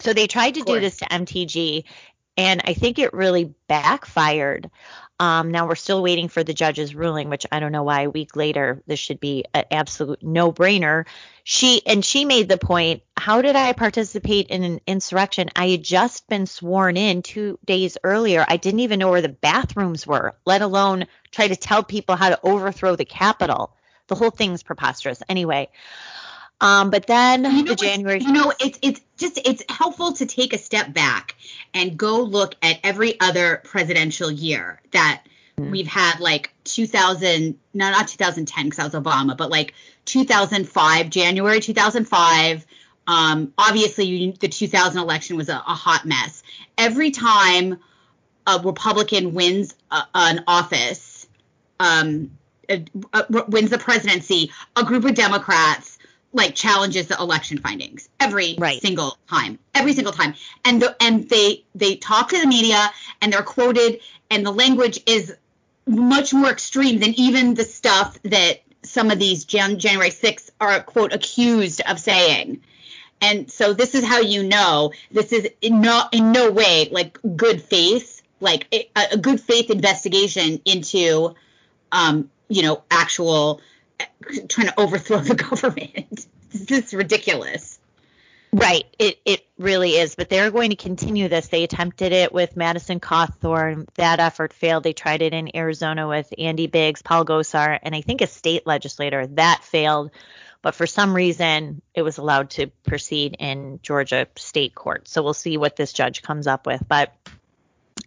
So 0.00 0.12
they 0.12 0.26
tried 0.26 0.54
to 0.54 0.62
do 0.62 0.80
this 0.80 0.96
to 0.96 1.04
MTG, 1.04 1.84
and 2.36 2.62
I 2.64 2.74
think 2.74 2.98
it 2.98 3.12
really 3.12 3.54
backfired. 3.68 4.72
Um, 5.22 5.52
now 5.52 5.68
we're 5.68 5.76
still 5.76 6.02
waiting 6.02 6.26
for 6.26 6.42
the 6.42 6.52
judge's 6.52 6.96
ruling, 6.96 7.28
which 7.28 7.46
I 7.52 7.60
don't 7.60 7.70
know 7.70 7.84
why 7.84 8.02
a 8.02 8.10
week 8.10 8.34
later 8.34 8.82
this 8.88 8.98
should 8.98 9.20
be 9.20 9.44
an 9.54 9.62
absolute 9.70 10.20
no-brainer. 10.20 11.06
She 11.44 11.80
and 11.86 12.04
she 12.04 12.24
made 12.24 12.48
the 12.48 12.58
point, 12.58 13.04
how 13.16 13.40
did 13.40 13.54
I 13.54 13.72
participate 13.72 14.48
in 14.48 14.64
an 14.64 14.80
insurrection? 14.84 15.48
I 15.54 15.68
had 15.68 15.84
just 15.84 16.26
been 16.26 16.46
sworn 16.46 16.96
in 16.96 17.22
2 17.22 17.60
days 17.64 17.96
earlier. 18.02 18.44
I 18.48 18.56
didn't 18.56 18.80
even 18.80 18.98
know 18.98 19.12
where 19.12 19.22
the 19.22 19.28
bathrooms 19.28 20.08
were, 20.08 20.34
let 20.44 20.60
alone 20.60 21.06
try 21.30 21.46
to 21.46 21.54
tell 21.54 21.84
people 21.84 22.16
how 22.16 22.30
to 22.30 22.40
overthrow 22.42 22.96
the 22.96 23.04
Capitol. 23.04 23.76
The 24.08 24.16
whole 24.16 24.30
thing's 24.30 24.64
preposterous. 24.64 25.22
Anyway, 25.28 25.68
um, 26.60 26.90
but 26.90 27.06
then 27.06 27.44
You 27.44 27.62
know 27.62 27.62
the 27.62 27.76
January 27.76 28.20
You 28.20 28.32
know, 28.32 28.52
it's 28.58 28.78
it's 28.82 29.00
just 29.22 29.40
it's 29.44 29.62
helpful 29.68 30.12
to 30.12 30.26
take 30.26 30.52
a 30.52 30.58
step 30.58 30.92
back 30.92 31.36
and 31.72 31.96
go 31.96 32.20
look 32.20 32.54
at 32.62 32.78
every 32.84 33.18
other 33.20 33.62
presidential 33.64 34.30
year 34.30 34.80
that 34.90 35.22
Mm-hmm. 35.56 35.70
we've 35.70 35.86
had, 35.86 36.20
like 36.20 36.52
2000, 36.64 37.58
no, 37.74 37.90
not 37.90 38.08
2010 38.08 38.64
because 38.64 38.76
that 38.78 38.92
was 38.92 39.02
Obama, 39.02 39.36
but 39.36 39.50
like 39.50 39.74
2005, 40.06 41.10
January 41.10 41.60
2005. 41.60 42.66
Um, 43.06 43.52
obviously, 43.58 44.06
you, 44.06 44.32
the 44.32 44.48
2000 44.48 45.00
election 45.00 45.36
was 45.36 45.48
a, 45.48 45.56
a 45.56 45.74
hot 45.74 46.06
mess. 46.06 46.42
Every 46.78 47.10
time 47.10 47.78
a 48.46 48.60
Republican 48.64 49.34
wins 49.34 49.74
a, 49.90 50.02
an 50.14 50.44
office, 50.46 51.26
um, 51.78 52.30
uh, 52.68 53.24
wins 53.48 53.70
the 53.70 53.78
presidency, 53.78 54.50
a 54.76 54.84
group 54.84 55.04
of 55.04 55.14
Democrats 55.14 55.98
like 56.32 56.54
challenges 56.54 57.08
the 57.08 57.16
election 57.18 57.58
findings 57.58 58.08
every 58.18 58.56
Right. 58.58 58.80
single 58.80 59.18
time, 59.28 59.58
every 59.74 59.92
single 59.92 60.12
time, 60.12 60.34
and 60.64 60.80
the 60.80 60.96
and 61.00 61.28
they 61.28 61.64
they 61.74 61.96
talk 61.96 62.30
to 62.30 62.40
the 62.40 62.46
media 62.46 62.90
and 63.20 63.32
they're 63.32 63.42
quoted, 63.42 64.00
and 64.30 64.44
the 64.44 64.52
language 64.52 65.00
is 65.06 65.34
much 65.86 66.32
more 66.32 66.50
extreme 66.50 67.00
than 67.00 67.12
even 67.18 67.54
the 67.54 67.64
stuff 67.64 68.18
that 68.22 68.62
some 68.82 69.10
of 69.10 69.18
these 69.18 69.44
Jan- 69.44 69.78
January 69.78 70.10
6th 70.10 70.50
are 70.60 70.80
quote 70.82 71.12
accused 71.12 71.80
of 71.82 71.98
saying. 71.98 72.62
And 73.20 73.50
so 73.50 73.72
this 73.72 73.94
is 73.94 74.04
how 74.04 74.18
you 74.20 74.42
know 74.42 74.92
this 75.10 75.32
is 75.32 75.48
in 75.60 75.80
no 75.80 76.04
in 76.12 76.32
no 76.32 76.50
way 76.50 76.88
like 76.90 77.18
good 77.36 77.62
faith, 77.62 78.22
like 78.40 78.66
a, 78.72 78.88
a 79.12 79.16
good 79.16 79.40
faith 79.40 79.70
investigation 79.70 80.60
into, 80.64 81.34
um, 81.92 82.30
you 82.48 82.62
know, 82.62 82.82
actual 82.90 83.60
trying 84.48 84.68
to 84.68 84.80
overthrow 84.80 85.18
the 85.18 85.34
government. 85.50 86.26
this 86.52 86.86
is 86.86 86.94
ridiculous. 86.94 87.78
Right. 88.54 88.84
It 88.98 89.18
it 89.24 89.46
really 89.56 89.92
is. 89.92 90.14
But 90.14 90.28
they're 90.28 90.50
going 90.50 90.70
to 90.70 90.76
continue 90.76 91.28
this. 91.28 91.48
They 91.48 91.64
attempted 91.64 92.12
it 92.12 92.34
with 92.34 92.54
Madison 92.54 93.00
Cawthorn. 93.00 93.86
That 93.94 94.20
effort 94.20 94.52
failed. 94.52 94.84
They 94.84 94.92
tried 94.92 95.22
it 95.22 95.32
in 95.32 95.56
Arizona 95.56 96.06
with 96.06 96.32
Andy 96.36 96.66
Biggs, 96.66 97.00
Paul 97.00 97.24
Gosar, 97.24 97.78
and 97.82 97.94
I 97.94 98.02
think 98.02 98.20
a 98.20 98.26
state 98.26 98.66
legislator. 98.66 99.26
That 99.28 99.64
failed. 99.64 100.10
But 100.60 100.74
for 100.74 100.86
some 100.86 101.14
reason, 101.14 101.80
it 101.94 102.02
was 102.02 102.18
allowed 102.18 102.50
to 102.50 102.68
proceed 102.86 103.36
in 103.38 103.80
Georgia 103.82 104.28
state 104.36 104.74
court. 104.74 105.08
So 105.08 105.22
we'll 105.22 105.34
see 105.34 105.56
what 105.56 105.74
this 105.74 105.92
judge 105.92 106.22
comes 106.22 106.46
up 106.46 106.66
with. 106.66 106.82
But 106.86 107.12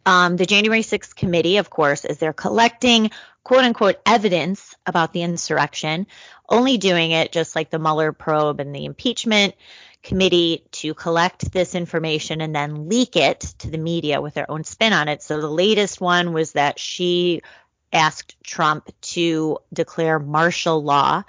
um, 0.05 0.37
the 0.37 0.45
January 0.45 0.81
6th 0.81 1.15
committee, 1.15 1.57
of 1.57 1.69
course, 1.69 2.05
is 2.05 2.17
they're 2.17 2.33
collecting 2.33 3.09
quote 3.45 3.63
unquote 3.63 4.01
evidence 4.05 4.75
about 4.85 5.13
the 5.13 5.21
insurrection, 5.21 6.07
only 6.49 6.77
doing 6.77 7.11
it 7.11 7.31
just 7.31 7.55
like 7.55 7.69
the 7.69 7.79
Mueller 7.79 8.11
probe 8.11 8.59
and 8.59 8.75
the 8.75 8.83
impeachment 8.83 9.55
committee 10.03 10.63
to 10.71 10.93
collect 10.95 11.51
this 11.51 11.75
information 11.75 12.41
and 12.41 12.55
then 12.55 12.89
leak 12.89 13.15
it 13.15 13.41
to 13.59 13.69
the 13.69 13.77
media 13.77 14.19
with 14.19 14.33
their 14.33 14.49
own 14.49 14.63
spin 14.63 14.93
on 14.93 15.07
it. 15.07 15.21
So 15.21 15.39
the 15.39 15.49
latest 15.49 16.01
one 16.01 16.33
was 16.33 16.53
that 16.53 16.79
she 16.79 17.43
asked 17.93 18.35
Trump 18.43 18.89
to 19.01 19.59
declare 19.71 20.17
martial 20.19 20.83
law. 20.83 21.23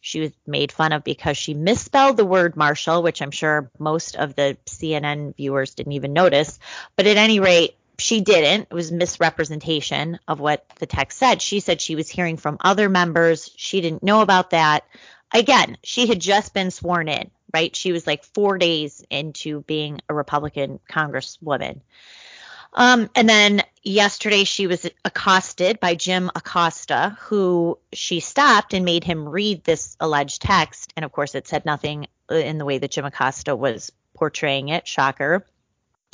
She 0.00 0.20
was 0.20 0.32
made 0.46 0.70
fun 0.70 0.92
of 0.92 1.02
because 1.02 1.38
she 1.38 1.54
misspelled 1.54 2.18
the 2.18 2.26
word 2.26 2.56
martial, 2.56 3.02
which 3.02 3.22
I'm 3.22 3.30
sure 3.30 3.70
most 3.78 4.16
of 4.16 4.34
the 4.34 4.58
CNN 4.66 5.34
viewers 5.34 5.74
didn't 5.74 5.92
even 5.92 6.12
notice. 6.12 6.58
But 6.94 7.06
at 7.06 7.16
any 7.16 7.40
rate, 7.40 7.74
she 7.98 8.20
didn't. 8.20 8.68
It 8.70 8.74
was 8.74 8.90
misrepresentation 8.92 10.18
of 10.26 10.40
what 10.40 10.64
the 10.78 10.86
text 10.86 11.18
said. 11.18 11.40
She 11.40 11.60
said 11.60 11.80
she 11.80 11.96
was 11.96 12.08
hearing 12.08 12.36
from 12.36 12.56
other 12.60 12.88
members. 12.88 13.50
She 13.56 13.80
didn't 13.80 14.02
know 14.02 14.20
about 14.20 14.50
that. 14.50 14.84
Again, 15.32 15.76
she 15.82 16.06
had 16.06 16.20
just 16.20 16.54
been 16.54 16.70
sworn 16.70 17.08
in, 17.08 17.30
right? 17.52 17.74
She 17.74 17.92
was 17.92 18.06
like 18.06 18.24
four 18.24 18.58
days 18.58 19.04
into 19.10 19.62
being 19.62 20.00
a 20.08 20.14
Republican 20.14 20.80
congresswoman. 20.90 21.80
Um, 22.72 23.08
and 23.14 23.28
then 23.28 23.62
yesterday 23.82 24.44
she 24.44 24.66
was 24.66 24.88
accosted 25.04 25.78
by 25.78 25.94
Jim 25.94 26.30
Acosta, 26.34 27.16
who 27.20 27.78
she 27.92 28.18
stopped 28.20 28.74
and 28.74 28.84
made 28.84 29.04
him 29.04 29.28
read 29.28 29.62
this 29.62 29.96
alleged 30.00 30.42
text. 30.42 30.92
And 30.96 31.04
of 31.04 31.12
course, 31.12 31.34
it 31.36 31.46
said 31.46 31.64
nothing 31.64 32.08
in 32.30 32.58
the 32.58 32.64
way 32.64 32.78
that 32.78 32.90
Jim 32.90 33.04
Acosta 33.04 33.54
was 33.54 33.92
portraying 34.14 34.68
it. 34.68 34.88
Shocker. 34.88 35.46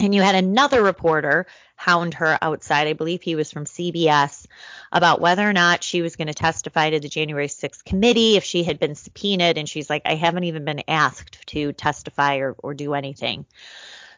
And 0.01 0.15
you 0.15 0.23
had 0.23 0.35
another 0.35 0.83
reporter 0.83 1.47
hound 1.77 2.15
her 2.15 2.39
outside. 2.41 2.87
I 2.87 2.95
believe 2.95 3.23
he 3.23 3.37
was 3.37 3.53
from 3.53 3.65
CBS 3.65 4.47
about 4.93 5.21
whether 5.21 5.49
or 5.49 5.53
not 5.53 5.85
she 5.85 6.03
was 6.03 6.17
going 6.17 6.29
to 6.29 6.35
testify 6.35 6.91
to 6.91 7.01
the 7.01 7.09
January 7.09 7.49
6th 7.49 7.85
committee 7.85 8.37
if 8.37 8.45
she 8.45 8.63
had 8.65 8.79
been 8.79 8.95
subpoenaed. 8.95 9.59
And 9.59 9.69
she's 9.69 9.91
like, 9.91 10.03
I 10.05 10.15
haven't 10.15 10.45
even 10.45 10.65
been 10.65 10.83
asked 10.89 11.47
to 11.49 11.73
testify 11.73 12.37
or, 12.37 12.55
or 12.59 12.75
do 12.75 12.95
anything. 12.95 13.47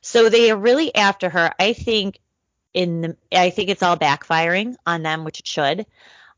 So 0.01 0.29
they 0.29 0.51
are 0.51 0.57
really 0.57 0.95
after 0.95 1.29
her. 1.29 1.53
I 1.59 1.73
think 1.73 2.19
in 2.75 3.01
the, 3.01 3.17
I 3.33 3.51
think 3.51 3.69
it's 3.69 3.83
all 3.83 3.97
backfiring 3.97 4.77
on 4.87 5.03
them, 5.03 5.25
which 5.25 5.41
it 5.41 5.47
should. 5.47 5.87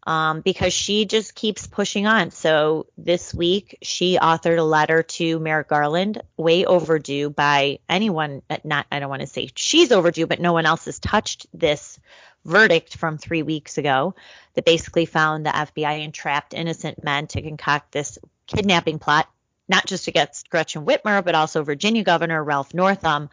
Um, 0.06 0.42
because 0.42 0.74
she 0.74 1.06
just 1.06 1.34
keeps 1.34 1.66
pushing 1.66 2.06
on. 2.06 2.30
So 2.30 2.86
this 2.98 3.32
week 3.32 3.78
she 3.80 4.18
authored 4.18 4.58
a 4.58 4.62
letter 4.62 5.02
to 5.02 5.38
Merrick 5.38 5.68
Garland, 5.68 6.20
way 6.36 6.66
overdue 6.66 7.30
by 7.30 7.78
anyone. 7.88 8.42
Not, 8.64 8.86
I 8.92 8.98
don't 9.00 9.08
want 9.08 9.22
to 9.22 9.26
say 9.26 9.48
she's 9.54 9.92
overdue, 9.92 10.26
but 10.26 10.40
no 10.40 10.52
one 10.52 10.66
else 10.66 10.84
has 10.84 10.98
touched 10.98 11.46
this 11.54 11.98
verdict 12.44 12.96
from 12.96 13.18
three 13.18 13.42
weeks 13.42 13.78
ago 13.78 14.14
that 14.54 14.64
basically 14.64 15.06
found 15.06 15.46
the 15.46 15.50
FBI 15.50 16.04
entrapped 16.04 16.54
innocent 16.54 17.02
men 17.02 17.26
to 17.28 17.42
concoct 17.42 17.92
this 17.92 18.18
kidnapping 18.46 18.98
plot. 18.98 19.28
Not 19.68 19.86
just 19.86 20.08
against 20.08 20.50
Gretchen 20.50 20.84
Whitmer, 20.84 21.24
but 21.24 21.34
also 21.34 21.62
Virginia 21.62 22.04
Governor 22.04 22.42
Ralph 22.42 22.74
Northam. 22.74 23.30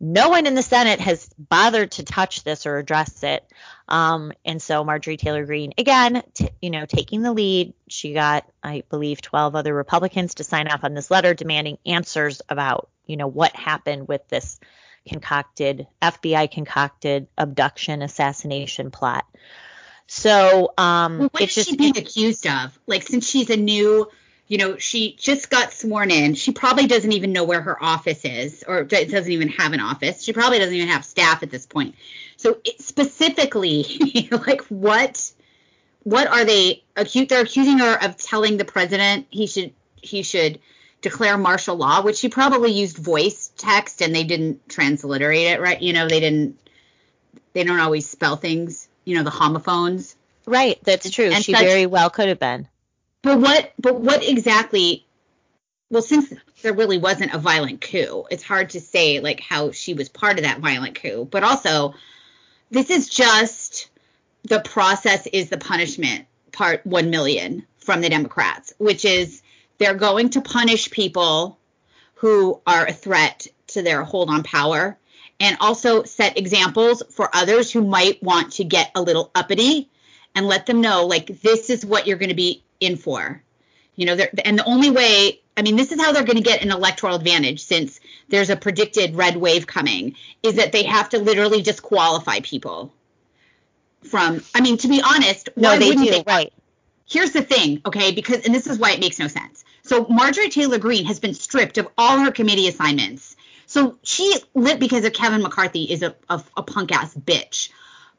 No 0.00 0.28
one 0.28 0.46
in 0.46 0.54
the 0.54 0.62
Senate 0.62 1.00
has 1.00 1.28
bothered 1.38 1.92
to 1.92 2.04
touch 2.04 2.44
this 2.44 2.66
or 2.66 2.78
address 2.78 3.22
it. 3.22 3.44
Um, 3.88 4.32
and 4.44 4.62
so 4.62 4.84
Marjorie 4.84 5.16
Taylor 5.16 5.44
Greene, 5.44 5.72
again, 5.76 6.22
t- 6.34 6.50
you 6.62 6.70
know, 6.70 6.86
taking 6.86 7.22
the 7.22 7.32
lead, 7.32 7.74
she 7.88 8.12
got, 8.12 8.48
I 8.62 8.84
believe, 8.90 9.20
12 9.20 9.56
other 9.56 9.74
Republicans 9.74 10.34
to 10.34 10.44
sign 10.44 10.68
off 10.68 10.84
on 10.84 10.94
this 10.94 11.10
letter 11.10 11.34
demanding 11.34 11.78
answers 11.84 12.42
about, 12.48 12.90
you 13.06 13.16
know, 13.16 13.26
what 13.26 13.56
happened 13.56 14.06
with 14.06 14.26
this 14.28 14.60
concocted, 15.08 15.86
FBI 16.00 16.50
concocted 16.50 17.26
abduction 17.36 18.02
assassination 18.02 18.90
plot. 18.90 19.24
So, 20.06 20.72
um, 20.78 21.18
well, 21.18 21.28
what 21.32 21.42
it's 21.42 21.52
is 21.52 21.66
just 21.66 21.70
she 21.70 21.76
being 21.76 21.98
accused 21.98 22.46
of? 22.46 22.78
Like, 22.86 23.02
since 23.02 23.28
she's 23.28 23.50
a 23.50 23.56
new, 23.56 24.08
you 24.48 24.58
know, 24.58 24.78
she 24.78 25.12
just 25.12 25.50
got 25.50 25.72
sworn 25.72 26.10
in. 26.10 26.34
She 26.34 26.52
probably 26.52 26.86
doesn't 26.86 27.12
even 27.12 27.32
know 27.32 27.44
where 27.44 27.60
her 27.60 27.82
office 27.82 28.24
is, 28.24 28.64
or 28.66 28.82
doesn't 28.82 29.30
even 29.30 29.48
have 29.48 29.72
an 29.72 29.80
office. 29.80 30.22
She 30.22 30.32
probably 30.32 30.58
doesn't 30.58 30.74
even 30.74 30.88
have 30.88 31.04
staff 31.04 31.42
at 31.42 31.50
this 31.50 31.66
point. 31.66 31.94
So, 32.36 32.58
it, 32.64 32.80
specifically, 32.80 34.28
like, 34.30 34.62
what, 34.62 35.30
what 36.02 36.26
are 36.26 36.44
they 36.44 36.82
accused? 36.96 37.30
They're 37.30 37.42
accusing 37.42 37.78
her 37.78 38.02
of 38.02 38.16
telling 38.16 38.56
the 38.56 38.64
president 38.64 39.26
he 39.30 39.46
should, 39.46 39.72
he 39.96 40.22
should 40.22 40.58
declare 41.02 41.36
martial 41.38 41.76
law, 41.76 42.02
which 42.02 42.16
she 42.16 42.28
probably 42.28 42.72
used 42.72 42.96
voice 42.96 43.52
text 43.56 44.02
and 44.02 44.14
they 44.14 44.24
didn't 44.24 44.68
transliterate 44.68 45.46
it 45.46 45.60
right. 45.60 45.80
You 45.80 45.92
know, 45.92 46.08
they 46.08 46.20
didn't, 46.20 46.58
they 47.52 47.64
don't 47.64 47.80
always 47.80 48.08
spell 48.08 48.36
things 48.36 48.88
you 49.08 49.16
know 49.16 49.22
the 49.22 49.30
homophones. 49.30 50.14
Right, 50.46 50.78
that's 50.84 51.10
true. 51.10 51.30
And 51.30 51.42
she 51.42 51.52
such, 51.52 51.62
very 51.62 51.86
well 51.86 52.10
could 52.10 52.28
have 52.28 52.38
been. 52.38 52.68
But 53.22 53.40
what 53.40 53.72
but 53.78 54.00
what 54.00 54.26
exactly 54.26 55.06
well 55.90 56.02
since 56.02 56.32
there 56.62 56.72
really 56.72 56.98
wasn't 56.98 57.34
a 57.34 57.38
violent 57.38 57.80
coup, 57.80 58.26
it's 58.30 58.42
hard 58.42 58.70
to 58.70 58.80
say 58.80 59.20
like 59.20 59.40
how 59.40 59.72
she 59.72 59.94
was 59.94 60.08
part 60.08 60.38
of 60.38 60.44
that 60.44 60.60
violent 60.60 61.00
coup. 61.00 61.26
But 61.30 61.44
also 61.44 61.94
this 62.70 62.90
is 62.90 63.08
just 63.08 63.90
the 64.44 64.60
process 64.60 65.26
is 65.26 65.48
the 65.48 65.58
punishment 65.58 66.26
part 66.52 66.84
1 66.86 67.10
million 67.10 67.66
from 67.78 68.00
the 68.00 68.08
Democrats, 68.08 68.72
which 68.78 69.04
is 69.04 69.42
they're 69.78 69.94
going 69.94 70.30
to 70.30 70.40
punish 70.40 70.90
people 70.90 71.58
who 72.14 72.60
are 72.66 72.86
a 72.86 72.92
threat 72.92 73.46
to 73.68 73.82
their 73.82 74.02
hold 74.02 74.28
on 74.28 74.42
power 74.42 74.98
and 75.40 75.56
also 75.60 76.02
set 76.02 76.36
examples 76.36 77.02
for 77.10 77.30
others 77.34 77.70
who 77.70 77.82
might 77.84 78.22
want 78.22 78.52
to 78.52 78.64
get 78.64 78.90
a 78.94 79.02
little 79.02 79.30
uppity 79.34 79.88
and 80.38 80.46
let 80.46 80.66
them 80.66 80.80
know 80.80 81.04
like 81.04 81.26
this 81.42 81.68
is 81.68 81.84
what 81.84 82.06
you're 82.06 82.16
going 82.16 82.28
to 82.28 82.34
be 82.34 82.62
in 82.78 82.96
for. 82.96 83.42
You 83.96 84.06
know 84.06 84.16
and 84.44 84.56
the 84.56 84.64
only 84.64 84.90
way 84.90 85.40
i 85.56 85.62
mean 85.62 85.74
this 85.74 85.90
is 85.90 86.00
how 86.00 86.12
they're 86.12 86.22
going 86.22 86.36
to 86.36 86.42
get 86.42 86.62
an 86.62 86.70
electoral 86.70 87.16
advantage 87.16 87.64
since 87.64 87.98
there's 88.28 88.48
a 88.48 88.54
predicted 88.54 89.16
red 89.16 89.36
wave 89.36 89.66
coming 89.66 90.14
is 90.44 90.54
that 90.54 90.70
they 90.70 90.84
have 90.84 91.08
to 91.08 91.18
literally 91.18 91.62
disqualify 91.62 92.38
people 92.38 92.94
from 94.04 94.40
i 94.54 94.60
mean 94.60 94.76
to 94.76 94.86
be 94.86 95.02
honest 95.04 95.48
no 95.56 95.76
they 95.76 95.96
do 95.96 96.10
they, 96.10 96.22
right. 96.24 96.52
Here's 97.10 97.32
the 97.32 97.42
thing 97.42 97.82
okay 97.86 98.12
because 98.12 98.44
and 98.46 98.54
this 98.54 98.68
is 98.68 98.78
why 98.78 98.92
it 98.92 99.00
makes 99.00 99.18
no 99.18 99.26
sense. 99.26 99.64
So 99.82 100.06
marjorie 100.08 100.50
taylor 100.50 100.78
greene 100.78 101.06
has 101.06 101.18
been 101.18 101.34
stripped 101.34 101.76
of 101.76 101.88
all 101.98 102.18
her 102.18 102.30
committee 102.30 102.68
assignments. 102.68 103.34
So 103.66 103.98
she 104.04 104.32
lit 104.54 104.78
because 104.78 105.04
of 105.04 105.12
Kevin 105.12 105.42
McCarthy 105.42 105.90
is 105.90 106.02
a, 106.02 106.14
a, 106.28 106.40
a 106.56 106.62
punk 106.62 106.92
ass 106.92 107.16
bitch, 107.16 107.70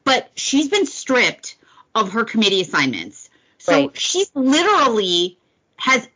but 0.04 0.30
she's 0.34 0.68
been 0.68 0.84
stripped 0.84 1.56
of 1.94 2.12
her 2.12 2.24
committee 2.24 2.60
assignments. 2.60 3.30
So 3.58 3.72
right. 3.72 3.98
she 3.98 4.24
literally 4.34 5.38
has 5.76 6.08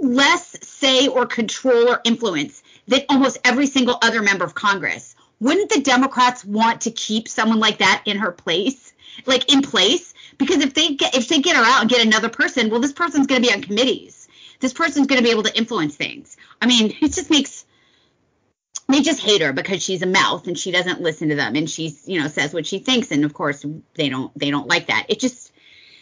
less 0.00 0.56
say 0.66 1.08
or 1.08 1.26
control 1.26 1.88
or 1.88 2.00
influence 2.04 2.62
than 2.86 3.02
almost 3.08 3.38
every 3.44 3.66
single 3.66 3.98
other 4.02 4.22
member 4.22 4.44
of 4.44 4.54
Congress. 4.54 5.14
Wouldn't 5.40 5.70
the 5.70 5.80
Democrats 5.80 6.44
want 6.44 6.82
to 6.82 6.90
keep 6.90 7.28
someone 7.28 7.60
like 7.60 7.78
that 7.78 8.02
in 8.06 8.18
her 8.18 8.32
place, 8.32 8.92
like 9.26 9.52
in 9.52 9.62
place? 9.62 10.14
Because 10.36 10.62
if 10.62 10.74
they 10.74 10.94
get 10.94 11.14
if 11.14 11.28
they 11.28 11.40
get 11.40 11.56
her 11.56 11.62
out 11.62 11.80
and 11.80 11.90
get 11.90 12.04
another 12.04 12.28
person, 12.28 12.70
well, 12.70 12.80
this 12.80 12.92
person's 12.92 13.26
going 13.26 13.42
to 13.42 13.48
be 13.48 13.54
on 13.54 13.62
committees. 13.62 14.28
This 14.60 14.72
person's 14.72 15.06
going 15.06 15.18
to 15.18 15.24
be 15.24 15.30
able 15.30 15.44
to 15.44 15.56
influence 15.56 15.94
things. 15.94 16.36
I 16.60 16.66
mean, 16.66 16.96
it 17.00 17.12
just 17.12 17.30
makes 17.30 17.64
they 18.88 19.02
just 19.02 19.20
hate 19.20 19.42
her 19.42 19.52
because 19.52 19.82
she's 19.82 20.02
a 20.02 20.06
mouth 20.06 20.46
and 20.46 20.58
she 20.58 20.70
doesn't 20.70 21.00
listen 21.00 21.28
to 21.28 21.34
them. 21.34 21.54
And 21.54 21.68
she's 21.68 22.06
you 22.08 22.20
know 22.20 22.28
says 22.28 22.54
what 22.54 22.66
she 22.66 22.78
thinks. 22.78 23.10
And 23.10 23.24
of 23.24 23.34
course 23.34 23.64
they 23.94 24.08
don't 24.08 24.36
they 24.38 24.50
don't 24.50 24.66
like 24.66 24.86
that. 24.86 25.06
It 25.08 25.20
just 25.20 25.52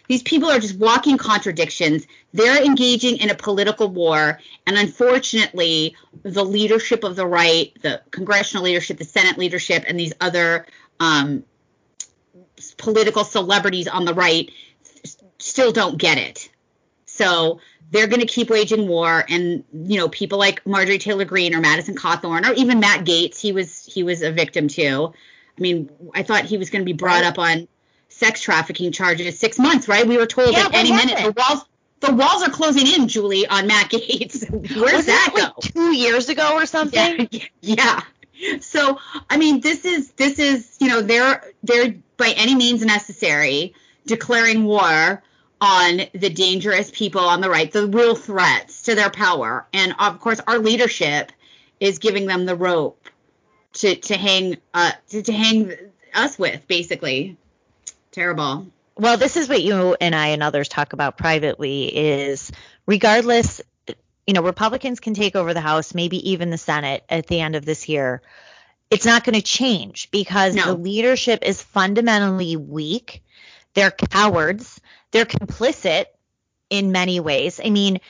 these 0.09 0.23
people 0.23 0.49
are 0.49 0.61
just 0.61 0.79
walking 0.79 1.19
contradictions. 1.19 2.07
They're 2.33 2.63
engaging 2.63 3.17
in 3.17 3.29
a 3.31 3.35
political 3.35 3.89
war. 3.89 4.39
And 4.67 4.77
unfortunately 4.77 5.97
the 6.23 6.45
leadership 6.45 7.03
of 7.03 7.17
the 7.17 7.27
right 7.27 7.77
the 7.83 8.03
congressional 8.11 8.65
leadership 8.65 8.99
the 8.99 9.05
senate 9.05 9.37
leadership 9.37 9.85
and 9.87 9.99
these 9.99 10.13
other 10.21 10.67
um, 11.01 11.45
political 12.79 13.25
celebrities 13.25 13.89
on 13.89 14.05
the 14.05 14.15
right 14.15 14.51
still 15.39 15.73
don't 15.73 15.99
get 15.99 16.19
it 16.19 16.49
so 17.17 17.61
they're 17.91 18.07
going 18.07 18.21
to 18.21 18.27
keep 18.27 18.51
waging 18.51 18.89
war 18.89 19.25
and 19.29 19.65
you 19.73 19.99
know 19.99 20.09
people 20.09 20.39
like 20.39 20.67
Marjorie 20.67 20.99
Taylor 20.99 21.25
Greene 21.25 21.55
or 21.55 21.61
Madison 21.61 21.95
Cawthorn 21.95 22.49
or 22.49 22.53
even 22.55 22.81
Matt 22.81 23.05
Gaetz, 23.05 23.41
he 23.41 23.53
was 23.53 23.85
he 23.85 24.03
was 24.03 24.23
a 24.23 24.33
victim 24.33 24.69
too. 24.69 25.13
I 25.57 25.61
mean 25.61 25.91
I 26.15 26.23
thought 26.23 26.45
he 26.45 26.59
was 26.59 26.71
going 26.71 26.83
to 26.83 26.87
be 26.87 26.93
brought 26.93 27.25
up 27.25 27.39
on 27.39 27.69
sex 28.09 28.41
trafficking 28.41 28.93
charges 28.93 29.39
6 29.39 29.59
months 29.59 29.89
right? 29.89 30.07
We 30.07 30.19
were 30.19 30.27
told 30.27 30.53
yeah, 30.53 30.65
that 30.65 30.75
any 30.75 30.93
minute 30.93 31.17
the 31.17 31.35
walls 31.37 31.65
the 32.01 32.15
walls 32.15 32.43
are 32.43 32.51
closing 32.51 32.87
in 32.87 33.09
Julie 33.09 33.47
on 33.47 33.67
Matt 33.67 33.91
Gaetz. 33.91 34.51
where's 34.77 35.07
that, 35.07 35.33
that 35.35 35.55
like 35.55 35.75
go 35.75 35.91
2 35.91 35.97
years 35.97 36.29
ago 36.29 36.55
or 36.55 36.67
something? 36.67 37.29
Yeah, 37.61 38.03
yeah. 38.35 38.59
So 38.61 38.99
I 39.31 39.39
mean 39.39 39.61
this 39.61 39.85
is 39.85 40.11
this 40.13 40.39
is 40.39 40.77
you 40.81 40.89
know 40.89 41.01
they're 41.01 41.43
they're 41.63 41.95
by 42.17 42.35
any 42.37 42.55
means 42.55 42.85
necessary 42.85 43.75
declaring 44.07 44.65
war 44.65 45.23
on 45.61 46.03
the 46.13 46.31
dangerous 46.31 46.91
people 46.91 47.23
on 47.23 47.41
the 47.41 47.49
right, 47.49 47.71
the 47.71 47.87
real 47.87 48.15
threats 48.15 48.83
to 48.83 48.95
their 48.95 49.11
power. 49.11 49.67
And 49.73 49.95
of 49.99 50.21
course, 50.21 50.41
our 50.47 50.59
leadership 50.59 51.33
is 51.81 51.99
giving 51.99 52.27
them 52.27 52.47
the 52.47 52.55
rope 52.57 53.09
to 53.75 53.95
to 53.95 54.17
hang 54.17 54.57
uh 54.75 54.93
to, 55.11 55.23
to 55.23 55.33
hang 55.33 55.73
us 56.15 56.39
with, 56.39 56.67
basically. 56.67 57.37
Terrible. 58.11 58.69
Well, 58.97 59.19
this 59.19 59.37
is 59.37 59.49
what 59.49 59.63
you 59.63 59.95
and 60.01 60.15
I 60.15 60.29
and 60.29 60.43
others 60.43 60.69
talk 60.69 60.95
about 60.95 61.19
privately 61.19 61.85
is 61.85 62.51
regardless, 62.87 63.61
you 64.27 64.33
know, 64.33 64.43
Republicans 64.43 65.01
can 65.01 65.13
take 65.13 65.37
over 65.37 65.53
the 65.53 65.61
House, 65.61 65.95
maybe 65.95 66.31
even 66.31 66.49
the 66.49 66.57
Senate 66.57 67.05
at 67.11 67.27
the 67.27 67.41
end 67.41 67.57
of 67.57 67.67
this 67.67 67.91
year. 67.91 68.23
It's 68.91 69.05
not 69.05 69.25
going 69.25 69.35
to 69.35 69.43
change 69.43 70.11
because 70.11 70.55
no. 70.55 70.65
the 70.65 70.75
leadership 70.75 71.41
is 71.43 71.61
fundamentally 71.61 72.57
weak. 72.57 73.23
They're 73.75 73.91
cowards 73.91 74.76
they're 75.11 75.25
complicit 75.25 76.07
in 76.71 76.93
many 76.93 77.21
ways. 77.21 77.61
I 77.65 77.71
mean, 77.71 78.01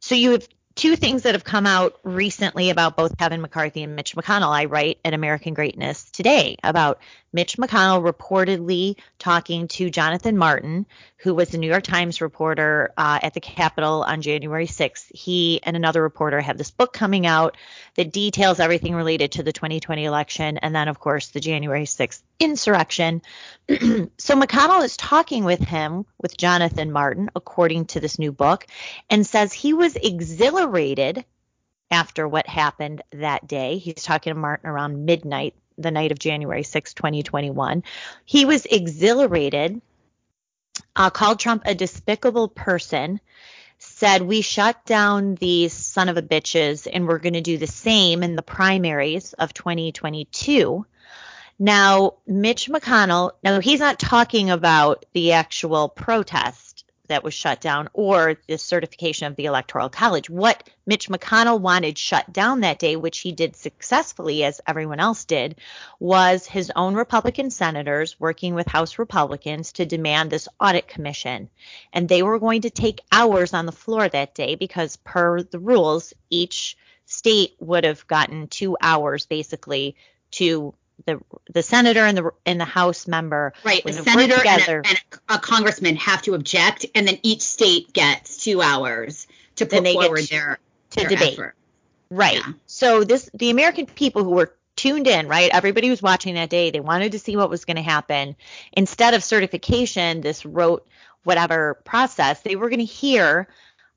so 0.00 0.14
you 0.14 0.32
have 0.32 0.48
two 0.74 0.94
things 0.94 1.22
that 1.22 1.34
have 1.34 1.44
come 1.44 1.66
out 1.66 1.98
recently 2.04 2.70
about 2.70 2.96
both 2.96 3.16
Kevin 3.16 3.40
McCarthy 3.40 3.82
and 3.82 3.96
Mitch 3.96 4.14
McConnell. 4.14 4.54
I 4.54 4.66
write 4.66 4.98
at 5.04 5.14
American 5.14 5.54
Greatness 5.54 6.10
today 6.10 6.56
about 6.62 7.00
Mitch 7.36 7.58
McConnell 7.58 8.02
reportedly 8.02 8.96
talking 9.18 9.68
to 9.68 9.90
Jonathan 9.90 10.38
Martin, 10.38 10.86
who 11.18 11.34
was 11.34 11.50
the 11.50 11.58
New 11.58 11.68
York 11.68 11.82
Times 11.82 12.22
reporter 12.22 12.94
uh, 12.96 13.18
at 13.22 13.34
the 13.34 13.40
Capitol 13.40 14.02
on 14.02 14.22
January 14.22 14.66
6th. 14.66 15.14
He 15.14 15.60
and 15.62 15.76
another 15.76 16.00
reporter 16.00 16.40
have 16.40 16.56
this 16.56 16.70
book 16.70 16.94
coming 16.94 17.26
out 17.26 17.58
that 17.96 18.10
details 18.10 18.58
everything 18.58 18.94
related 18.94 19.32
to 19.32 19.42
the 19.42 19.52
2020 19.52 20.06
election 20.06 20.56
and 20.56 20.74
then, 20.74 20.88
of 20.88 20.98
course, 20.98 21.28
the 21.28 21.40
January 21.40 21.84
6th 21.84 22.22
insurrection. 22.40 23.20
so 23.68 24.34
McConnell 24.34 24.82
is 24.82 24.96
talking 24.96 25.44
with 25.44 25.60
him, 25.60 26.06
with 26.18 26.38
Jonathan 26.38 26.90
Martin, 26.90 27.28
according 27.36 27.84
to 27.84 28.00
this 28.00 28.18
new 28.18 28.32
book, 28.32 28.66
and 29.10 29.26
says 29.26 29.52
he 29.52 29.74
was 29.74 29.94
exhilarated 29.94 31.22
after 31.90 32.26
what 32.26 32.46
happened 32.46 33.02
that 33.12 33.46
day. 33.46 33.76
He's 33.76 34.02
talking 34.02 34.32
to 34.32 34.38
Martin 34.38 34.70
around 34.70 35.04
midnight, 35.04 35.54
the 35.78 35.90
night 35.90 36.12
of 36.12 36.18
January 36.18 36.62
6, 36.62 36.94
2021. 36.94 37.82
He 38.24 38.44
was 38.44 38.66
exhilarated, 38.66 39.80
uh, 40.94 41.10
called 41.10 41.38
Trump 41.38 41.62
a 41.66 41.74
despicable 41.74 42.48
person, 42.48 43.20
said 43.78 44.22
we 44.22 44.40
shut 44.40 44.84
down 44.86 45.34
these 45.34 45.72
son 45.72 46.08
of 46.08 46.16
a 46.16 46.22
bitches 46.22 46.88
and 46.90 47.06
we're 47.06 47.18
going 47.18 47.34
to 47.34 47.40
do 47.40 47.58
the 47.58 47.66
same 47.66 48.22
in 48.22 48.36
the 48.36 48.42
primaries 48.42 49.32
of 49.34 49.52
2022. 49.52 50.86
Now, 51.58 52.14
Mitch 52.26 52.68
McConnell, 52.68 53.32
now 53.42 53.60
he's 53.60 53.80
not 53.80 53.98
talking 53.98 54.50
about 54.50 55.06
the 55.12 55.32
actual 55.32 55.88
protest 55.88 56.65
that 57.08 57.24
was 57.24 57.34
shut 57.34 57.60
down 57.60 57.88
or 57.92 58.36
the 58.46 58.58
certification 58.58 59.26
of 59.26 59.36
the 59.36 59.46
electoral 59.46 59.88
college. 59.88 60.30
What 60.30 60.68
mitch 60.86 61.08
mcconnell 61.08 61.60
wanted 61.60 61.98
shut 61.98 62.32
down 62.32 62.60
that 62.60 62.78
day 62.78 62.96
which 62.96 63.18
he 63.18 63.32
did 63.32 63.56
successfully 63.56 64.44
as 64.44 64.60
everyone 64.66 65.00
else 65.00 65.24
did 65.24 65.56
was 65.98 66.46
his 66.46 66.70
own 66.76 66.94
republican 66.94 67.50
senators 67.50 68.18
working 68.20 68.54
with 68.54 68.66
house 68.66 68.98
republicans 68.98 69.72
to 69.72 69.86
demand 69.86 70.30
this 70.30 70.48
audit 70.60 70.88
commission. 70.88 71.48
And 71.92 72.08
they 72.08 72.22
were 72.22 72.38
going 72.38 72.62
to 72.62 72.70
take 72.70 73.00
hours 73.10 73.54
on 73.54 73.66
the 73.66 73.72
floor 73.72 74.08
that 74.08 74.34
day 74.34 74.54
because 74.54 74.96
per 74.96 75.42
the 75.42 75.58
rules 75.58 76.12
each 76.30 76.76
state 77.06 77.56
would 77.60 77.84
have 77.84 78.06
gotten 78.06 78.48
two 78.48 78.76
hours 78.80 79.26
basically 79.26 79.96
to 80.32 80.74
the 81.04 81.20
the 81.52 81.62
senator 81.62 82.00
and 82.00 82.16
the 82.16 82.30
and 82.44 82.60
the 82.60 82.64
House 82.64 83.06
member. 83.06 83.52
Right, 83.64 83.84
a 83.84 83.92
senator 83.92 84.40
and 84.46 84.62
a, 84.68 84.88
and 84.88 85.00
a, 85.28 85.38
congressman 85.38 85.96
have 85.96 86.22
to 86.22 86.34
object, 86.34 86.86
and 86.94 87.06
then 87.06 87.18
each 87.22 87.42
state 87.42 87.92
gets 87.92 88.42
two 88.42 88.62
hours 88.62 89.26
to 89.56 89.66
put 89.66 89.86
forward 89.86 90.22
to, 90.22 90.30
their 90.30 90.58
to 90.90 91.00
their 91.00 91.08
debate. 91.08 91.34
Effort. 91.34 91.54
Right. 92.10 92.38
Yeah. 92.38 92.52
So 92.66 93.04
this 93.04 93.30
the 93.34 93.50
American 93.50 93.86
people 93.86 94.24
who 94.24 94.30
were 94.30 94.54
tuned 94.76 95.06
in, 95.06 95.28
right? 95.28 95.50
Everybody 95.52 95.90
was 95.90 96.02
watching 96.02 96.34
that 96.34 96.50
day. 96.50 96.70
They 96.70 96.80
wanted 96.80 97.12
to 97.12 97.18
see 97.18 97.36
what 97.36 97.50
was 97.50 97.64
going 97.64 97.76
to 97.76 97.82
happen. 97.82 98.36
Instead 98.72 99.14
of 99.14 99.24
certification, 99.24 100.20
this 100.20 100.44
rote 100.44 100.86
whatever 101.24 101.74
process, 101.84 102.40
they 102.42 102.54
were 102.56 102.68
going 102.68 102.78
to 102.78 102.84
hear 102.84 103.48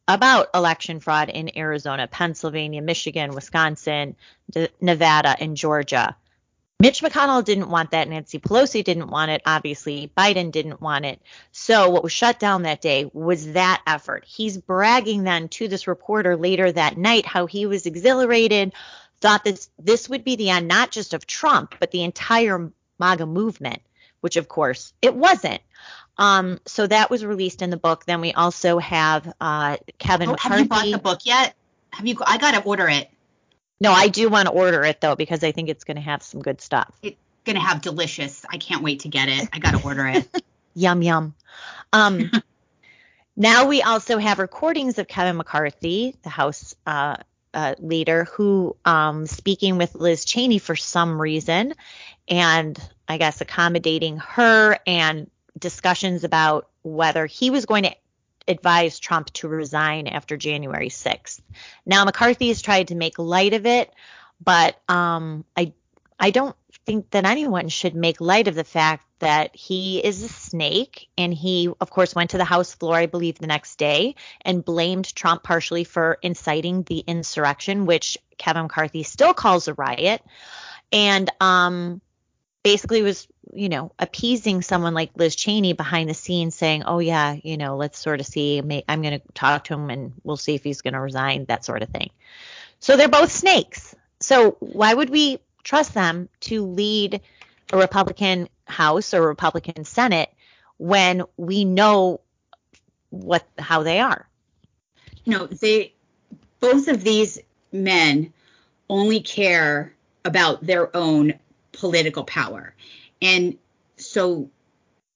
about 0.07 0.49
election 0.55 0.99
fraud 0.99 1.29
in 1.29 1.55
Arizona, 1.55 2.07
Pennsylvania, 2.07 2.81
Michigan, 2.81 3.31
Wisconsin, 3.31 4.15
Nevada, 4.81 5.35
and 5.39 5.55
Georgia. 5.55 6.15
Mitch 6.81 7.01
McConnell 7.01 7.43
didn't 7.43 7.69
want 7.69 7.91
that. 7.91 8.07
Nancy 8.07 8.39
Pelosi 8.39 8.81
didn't 8.85 9.09
want 9.09 9.31
it. 9.31 9.41
Obviously, 9.45 10.09
Biden 10.17 10.49
didn't 10.49 10.79
want 10.79 11.03
it. 11.03 11.21
So, 11.51 11.89
what 11.89 12.03
was 12.03 12.13
shut 12.13 12.39
down 12.39 12.61
that 12.61 12.79
day 12.79 13.09
was 13.11 13.51
that 13.51 13.81
effort. 13.85 14.23
He's 14.25 14.57
bragging 14.57 15.25
then 15.25 15.49
to 15.49 15.67
this 15.67 15.87
reporter 15.87 16.37
later 16.37 16.71
that 16.71 16.97
night 16.97 17.25
how 17.25 17.47
he 17.47 17.65
was 17.65 17.85
exhilarated, 17.85 18.73
thought 19.19 19.43
this 19.43 19.69
this 19.77 20.07
would 20.07 20.23
be 20.23 20.37
the 20.37 20.51
end 20.51 20.69
not 20.69 20.91
just 20.91 21.13
of 21.13 21.27
Trump, 21.27 21.75
but 21.81 21.91
the 21.91 22.03
entire 22.03 22.71
MAGA 22.97 23.25
movement, 23.25 23.81
which 24.21 24.37
of 24.37 24.47
course 24.47 24.93
it 25.01 25.13
wasn't. 25.13 25.61
Um, 26.17 26.61
so 26.65 26.87
that 26.87 27.09
was 27.09 27.25
released 27.25 27.61
in 27.61 27.71
the 27.71 27.77
book. 27.77 28.05
Then 28.05 28.21
we 28.21 28.31
also 28.31 28.77
have 28.77 29.33
uh, 29.41 29.77
Kevin. 29.97 30.29
Oh, 30.29 30.31
McCarthy. 30.31 30.49
Have 30.53 30.59
you 30.61 30.67
bought 30.69 30.91
the 30.91 30.97
book 30.97 31.19
yet? 31.25 31.55
Have 31.91 32.07
you? 32.07 32.15
I 32.25 32.37
gotta 32.37 32.63
order 32.63 32.87
it. 32.87 33.09
No, 33.79 33.91
I 33.91 34.07
do 34.07 34.29
want 34.29 34.47
to 34.47 34.51
order 34.51 34.83
it 34.83 35.01
though 35.01 35.15
because 35.15 35.43
I 35.43 35.51
think 35.51 35.69
it's 35.69 35.83
going 35.83 35.95
to 35.95 36.01
have 36.01 36.21
some 36.21 36.41
good 36.41 36.61
stuff. 36.61 36.93
It's 37.01 37.17
going 37.45 37.55
to 37.55 37.61
have 37.61 37.81
delicious. 37.81 38.45
I 38.49 38.57
can't 38.57 38.83
wait 38.83 39.01
to 39.01 39.07
get 39.07 39.29
it. 39.29 39.47
I 39.53 39.59
got 39.59 39.71
to 39.71 39.83
order 39.83 40.07
it. 40.07 40.27
yum 40.75 41.01
yum. 41.01 41.35
Um, 41.93 42.31
now 43.35 43.67
we 43.67 43.81
also 43.81 44.17
have 44.17 44.39
recordings 44.39 44.99
of 44.99 45.07
Kevin 45.07 45.37
McCarthy, 45.37 46.15
the 46.23 46.29
House 46.29 46.75
uh, 46.85 47.17
uh, 47.53 47.75
leader, 47.79 48.25
who 48.25 48.75
um, 48.85 49.25
speaking 49.27 49.77
with 49.77 49.95
Liz 49.95 50.25
Cheney 50.25 50.59
for 50.59 50.75
some 50.75 51.19
reason, 51.19 51.73
and 52.27 52.79
I 53.07 53.17
guess 53.17 53.41
accommodating 53.41 54.17
her 54.17 54.77
and 54.85 55.29
discussions 55.57 56.23
about 56.23 56.69
whether 56.83 57.25
he 57.25 57.49
was 57.49 57.65
going 57.65 57.83
to 57.83 57.95
advised 58.49 59.01
Trump 59.03 59.31
to 59.33 59.47
resign 59.47 60.07
after 60.07 60.35
January 60.35 60.89
6th. 60.89 61.39
Now 61.85 62.03
McCarthy 62.03 62.49
has 62.49 62.61
tried 62.61 62.89
to 62.89 62.95
make 62.95 63.19
light 63.19 63.53
of 63.53 63.65
it, 63.65 63.93
but 64.43 64.79
um, 64.89 65.45
I 65.55 65.73
I 66.19 66.31
don't 66.31 66.55
think 66.85 67.11
that 67.11 67.25
anyone 67.25 67.69
should 67.69 67.95
make 67.95 68.19
light 68.19 68.47
of 68.47 68.55
the 68.55 68.63
fact 68.63 69.05
that 69.19 69.55
he 69.55 70.03
is 70.03 70.23
a 70.23 70.29
snake 70.29 71.07
and 71.17 71.33
he 71.33 71.69
of 71.79 71.89
course 71.89 72.15
went 72.15 72.31
to 72.31 72.37
the 72.37 72.45
house 72.45 72.73
floor 72.73 72.95
I 72.95 73.05
believe 73.05 73.37
the 73.37 73.47
next 73.47 73.77
day 73.77 74.15
and 74.41 74.63
blamed 74.63 75.13
Trump 75.13 75.43
partially 75.43 75.83
for 75.83 76.17
inciting 76.21 76.83
the 76.83 76.99
insurrection 76.99 77.85
which 77.85 78.17
Kevin 78.37 78.63
McCarthy 78.63 79.03
still 79.03 79.33
calls 79.33 79.67
a 79.67 79.73
riot 79.73 80.21
and 80.91 81.29
um 81.39 82.01
basically 82.63 83.01
was 83.01 83.27
you 83.53 83.69
know, 83.69 83.91
appeasing 83.97 84.61
someone 84.61 84.93
like 84.93 85.11
Liz 85.15 85.35
Cheney 85.35 85.73
behind 85.73 86.09
the 86.09 86.13
scenes 86.13 86.55
saying, 86.55 86.83
oh, 86.83 86.99
yeah, 86.99 87.35
you 87.41 87.57
know, 87.57 87.77
let's 87.77 87.97
sort 87.97 88.19
of 88.19 88.25
see, 88.25 88.59
I'm 88.87 89.01
going 89.01 89.19
to 89.19 89.21
talk 89.33 89.65
to 89.65 89.73
him 89.73 89.89
and 89.89 90.13
we'll 90.23 90.37
see 90.37 90.55
if 90.55 90.63
he's 90.63 90.81
going 90.81 90.93
to 90.93 90.99
resign, 90.99 91.45
that 91.45 91.65
sort 91.65 91.81
of 91.81 91.89
thing. 91.89 92.11
So 92.79 92.95
they're 92.95 93.09
both 93.09 93.31
snakes. 93.31 93.95
So 94.19 94.57
why 94.59 94.93
would 94.93 95.09
we 95.09 95.39
trust 95.63 95.93
them 95.93 96.29
to 96.41 96.65
lead 96.65 97.21
a 97.71 97.77
Republican 97.77 98.49
House 98.65 99.13
or 99.13 99.21
Republican 99.21 99.83
Senate 99.83 100.29
when 100.77 101.23
we 101.37 101.65
know 101.65 102.21
what 103.09 103.45
how 103.57 103.83
they 103.83 103.99
are? 103.99 104.27
No, 105.25 105.47
they 105.47 105.93
both 106.59 106.87
of 106.87 107.03
these 107.03 107.39
men 107.71 108.33
only 108.89 109.21
care 109.21 109.93
about 110.23 110.65
their 110.65 110.95
own 110.95 111.33
political 111.79 112.23
power. 112.23 112.73
And 113.21 113.57
so 113.97 114.49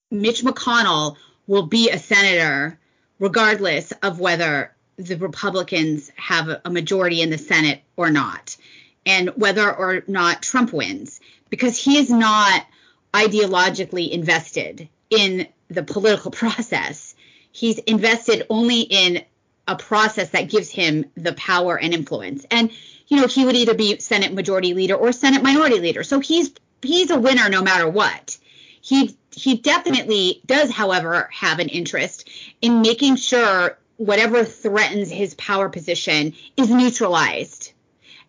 Mitch 0.10 0.44
McConnell 0.44 1.18
will 1.48 1.68
be 1.68 1.90
a 1.90 2.00
senator 2.00 2.80
regardless 3.20 3.92
of 4.04 4.20
whether 4.20 4.74
the 4.98 5.16
Republicans 5.16 6.12
have 6.16 6.62
a 6.64 6.70
majority 6.70 7.22
in 7.22 7.30
the 7.30 7.38
Senate 7.38 7.82
or 7.96 8.12
not, 8.12 8.58
and 9.06 9.30
whether 9.30 9.74
or 9.74 10.04
not 10.08 10.42
Trump 10.42 10.72
wins, 10.72 11.20
because 11.50 11.78
he 11.78 11.98
is 11.98 12.10
not 12.10 12.66
ideologically 13.14 14.10
invested 14.12 14.88
in 15.10 15.48
the 15.70 15.84
political 15.84 16.32
process. 16.44 17.16
He's 17.52 17.78
invested 17.80 18.46
only 18.50 18.82
in 18.82 19.24
a 19.68 19.76
process 19.76 20.30
that 20.32 20.50
gives 20.50 20.70
him 20.70 21.06
the 21.16 21.34
power 21.34 21.80
and 21.80 21.94
influence. 21.94 22.46
And, 22.52 22.72
you 23.08 23.18
know, 23.18 23.28
he 23.28 23.46
would 23.46 23.56
either 23.56 23.74
be 23.74 24.00
Senate 24.00 24.34
majority 24.34 24.74
leader 24.74 24.96
or 24.96 25.12
Senate 25.12 25.44
minority 25.44 25.80
leader. 25.80 26.04
So 26.04 26.20
he's 26.20 26.52
he's 26.82 27.12
a 27.12 27.20
winner 27.20 27.50
no 27.50 27.62
matter 27.62 27.88
what. 27.88 28.38
He 28.82 29.18
he 29.32 29.58
definitely 29.58 30.42
does, 30.46 30.70
however, 30.72 31.30
have 31.34 31.60
an 31.60 31.70
interest 31.70 32.30
in 32.62 32.82
making 32.82 33.16
sure 33.16 33.78
whatever 33.98 34.44
threatens 34.44 35.10
his 35.10 35.34
power 35.36 35.70
position 35.70 36.34
is 36.58 36.70
neutralized. 36.70 37.72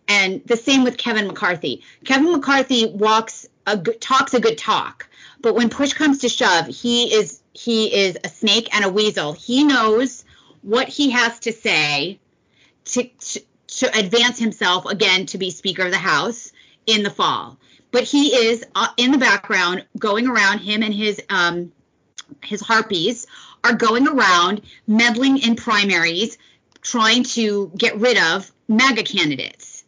And 0.07 0.43
the 0.45 0.57
same 0.57 0.83
with 0.83 0.97
Kevin 0.97 1.27
McCarthy. 1.27 1.81
Kevin 2.03 2.31
McCarthy 2.31 2.85
walks 2.85 3.47
a 3.65 3.77
talks 3.77 4.33
a 4.33 4.39
good 4.39 4.57
talk, 4.57 5.07
but 5.41 5.55
when 5.55 5.69
push 5.69 5.93
comes 5.93 6.19
to 6.19 6.29
shove, 6.29 6.67
he 6.67 7.13
is 7.13 7.41
he 7.53 7.93
is 7.93 8.17
a 8.23 8.29
snake 8.29 8.73
and 8.75 8.85
a 8.85 8.89
weasel. 8.89 9.33
He 9.33 9.63
knows 9.63 10.23
what 10.61 10.87
he 10.87 11.11
has 11.11 11.39
to 11.39 11.51
say 11.51 12.19
to, 12.85 13.03
to, 13.03 13.41
to 13.77 13.97
advance 13.97 14.39
himself 14.39 14.85
again 14.85 15.25
to 15.27 15.37
be 15.37 15.51
Speaker 15.51 15.83
of 15.83 15.91
the 15.91 15.97
House 15.97 16.51
in 16.85 17.03
the 17.03 17.09
fall 17.09 17.57
but 17.91 18.03
he 18.03 18.35
is 18.35 18.65
uh, 18.75 18.89
in 18.97 19.11
the 19.11 19.17
background 19.17 19.85
going 19.97 20.27
around 20.27 20.59
him 20.59 20.83
and 20.83 20.93
his 20.93 21.21
um 21.29 21.71
his 22.43 22.61
harpies 22.61 23.25
are 23.63 23.73
going 23.73 24.07
around 24.07 24.61
meddling 24.87 25.37
in 25.37 25.55
primaries 25.55 26.37
trying 26.81 27.23
to 27.23 27.71
get 27.77 27.97
rid 27.97 28.17
of 28.17 28.51
MAGA 28.67 29.03
candidates 29.03 29.83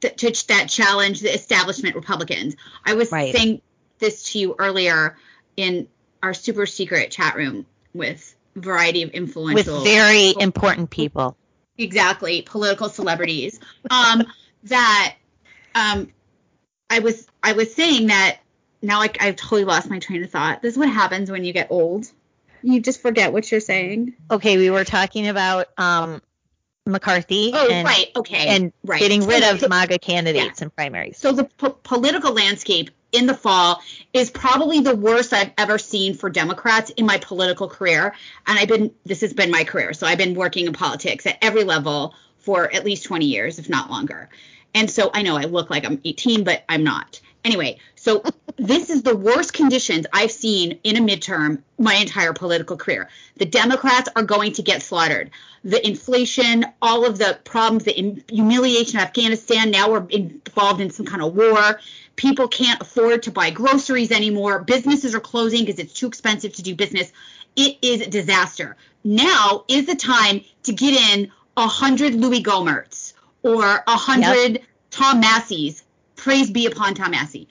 that, 0.00 0.18
to, 0.18 0.46
that 0.48 0.68
challenge 0.68 1.20
the 1.20 1.34
establishment 1.34 1.96
Republicans. 1.96 2.54
I 2.84 2.94
was 2.94 3.10
right. 3.10 3.34
saying 3.34 3.60
this 3.98 4.32
to 4.32 4.38
you 4.38 4.54
earlier 4.58 5.16
in 5.56 5.88
our 6.22 6.34
super 6.34 6.66
secret 6.66 7.10
chat 7.10 7.34
room 7.34 7.66
with 7.92 8.36
a 8.54 8.60
variety 8.60 9.02
of 9.02 9.10
influential 9.10 9.82
with 9.82 9.84
very 9.84 10.34
important 10.38 10.90
people. 10.90 11.36
Exactly, 11.78 12.42
political 12.42 12.88
celebrities. 12.88 13.60
um, 13.90 14.24
that 14.64 15.16
um, 15.74 16.12
I 16.90 16.98
was 16.98 17.26
I 17.42 17.52
was 17.52 17.74
saying 17.74 18.08
that 18.08 18.38
now 18.82 18.98
like 18.98 19.22
I've 19.22 19.36
totally 19.36 19.64
lost 19.64 19.88
my 19.88 19.98
train 19.98 20.22
of 20.22 20.30
thought. 20.30 20.62
This 20.62 20.74
is 20.74 20.78
what 20.78 20.88
happens 20.88 21.30
when 21.30 21.44
you 21.44 21.52
get 21.52 21.68
old. 21.70 22.10
You 22.62 22.80
just 22.80 23.00
forget 23.00 23.32
what 23.32 23.50
you're 23.50 23.60
saying. 23.60 24.14
Okay, 24.30 24.56
we 24.56 24.70
were 24.70 24.84
talking 24.84 25.28
about 25.28 25.68
um 25.78 26.20
McCarthy. 26.88 27.52
Oh, 27.54 27.68
and, 27.70 27.86
right. 27.86 28.10
Okay. 28.16 28.48
And 28.48 28.72
right. 28.84 28.98
getting 28.98 29.26
rid 29.26 29.44
of 29.44 29.68
MAGA 29.68 29.98
candidates 29.98 30.60
yeah. 30.60 30.64
in 30.64 30.70
primaries. 30.70 31.18
So 31.18 31.32
the 31.32 31.44
po- 31.44 31.78
political 31.82 32.32
landscape 32.32 32.90
in 33.12 33.26
the 33.26 33.34
fall 33.34 33.82
is 34.12 34.30
probably 34.30 34.80
the 34.80 34.94
worst 34.94 35.32
I've 35.32 35.52
ever 35.56 35.78
seen 35.78 36.14
for 36.14 36.28
Democrats 36.28 36.90
in 36.90 37.06
my 37.06 37.18
political 37.18 37.68
career. 37.68 38.14
And 38.46 38.58
I've 38.58 38.68
been, 38.68 38.92
this 39.04 39.22
has 39.22 39.32
been 39.32 39.50
my 39.50 39.64
career. 39.64 39.92
So 39.92 40.06
I've 40.06 40.18
been 40.18 40.34
working 40.34 40.66
in 40.66 40.72
politics 40.72 41.26
at 41.26 41.38
every 41.42 41.64
level 41.64 42.14
for 42.38 42.72
at 42.72 42.84
least 42.84 43.04
20 43.04 43.26
years, 43.26 43.58
if 43.58 43.68
not 43.68 43.90
longer. 43.90 44.28
And 44.74 44.90
so 44.90 45.10
I 45.12 45.22
know 45.22 45.36
I 45.36 45.44
look 45.44 45.70
like 45.70 45.84
I'm 45.84 46.00
18, 46.04 46.44
but 46.44 46.64
I'm 46.68 46.84
not. 46.84 47.20
Anyway, 47.48 47.78
so 47.94 48.22
this 48.56 48.90
is 48.90 49.02
the 49.02 49.16
worst 49.16 49.54
conditions 49.54 50.04
I've 50.12 50.30
seen 50.30 50.78
in 50.84 50.98
a 50.98 51.00
midterm 51.00 51.62
my 51.78 51.94
entire 51.94 52.34
political 52.34 52.76
career. 52.76 53.08
The 53.38 53.46
Democrats 53.46 54.10
are 54.14 54.22
going 54.22 54.52
to 54.52 54.62
get 54.62 54.82
slaughtered. 54.82 55.30
The 55.64 55.84
inflation, 55.86 56.66
all 56.82 57.06
of 57.06 57.16
the 57.16 57.38
problems, 57.44 57.84
the 57.84 58.22
humiliation 58.28 58.98
of 58.98 59.06
Afghanistan, 59.06 59.70
now 59.70 59.90
we're 59.90 60.06
involved 60.10 60.82
in 60.82 60.90
some 60.90 61.06
kind 61.06 61.22
of 61.22 61.34
war. 61.34 61.80
People 62.16 62.48
can't 62.48 62.82
afford 62.82 63.22
to 63.22 63.30
buy 63.30 63.48
groceries 63.48 64.12
anymore. 64.12 64.58
Businesses 64.58 65.14
are 65.14 65.20
closing 65.20 65.64
because 65.64 65.80
it's 65.80 65.94
too 65.94 66.06
expensive 66.06 66.52
to 66.56 66.62
do 66.62 66.74
business. 66.74 67.10
it 67.56 67.78
is 67.80 68.02
a 68.02 68.10
disaster. 68.10 68.76
Now 69.04 69.64
is 69.68 69.86
the 69.86 69.96
time 69.96 70.42
to 70.64 70.74
get 70.74 70.92
in 71.14 71.32
a 71.56 71.66
hundred 71.66 72.12
Louie 72.14 72.42
Gohmerts 72.42 73.14
or 73.42 73.64
a 73.64 73.96
hundred 73.96 74.52
yep. 74.52 74.62
Tom 74.90 75.20
Massies. 75.20 75.82
Praise 76.18 76.50
be 76.50 76.66
upon 76.66 76.94
Tom 76.94 77.12
Massie. 77.12 77.48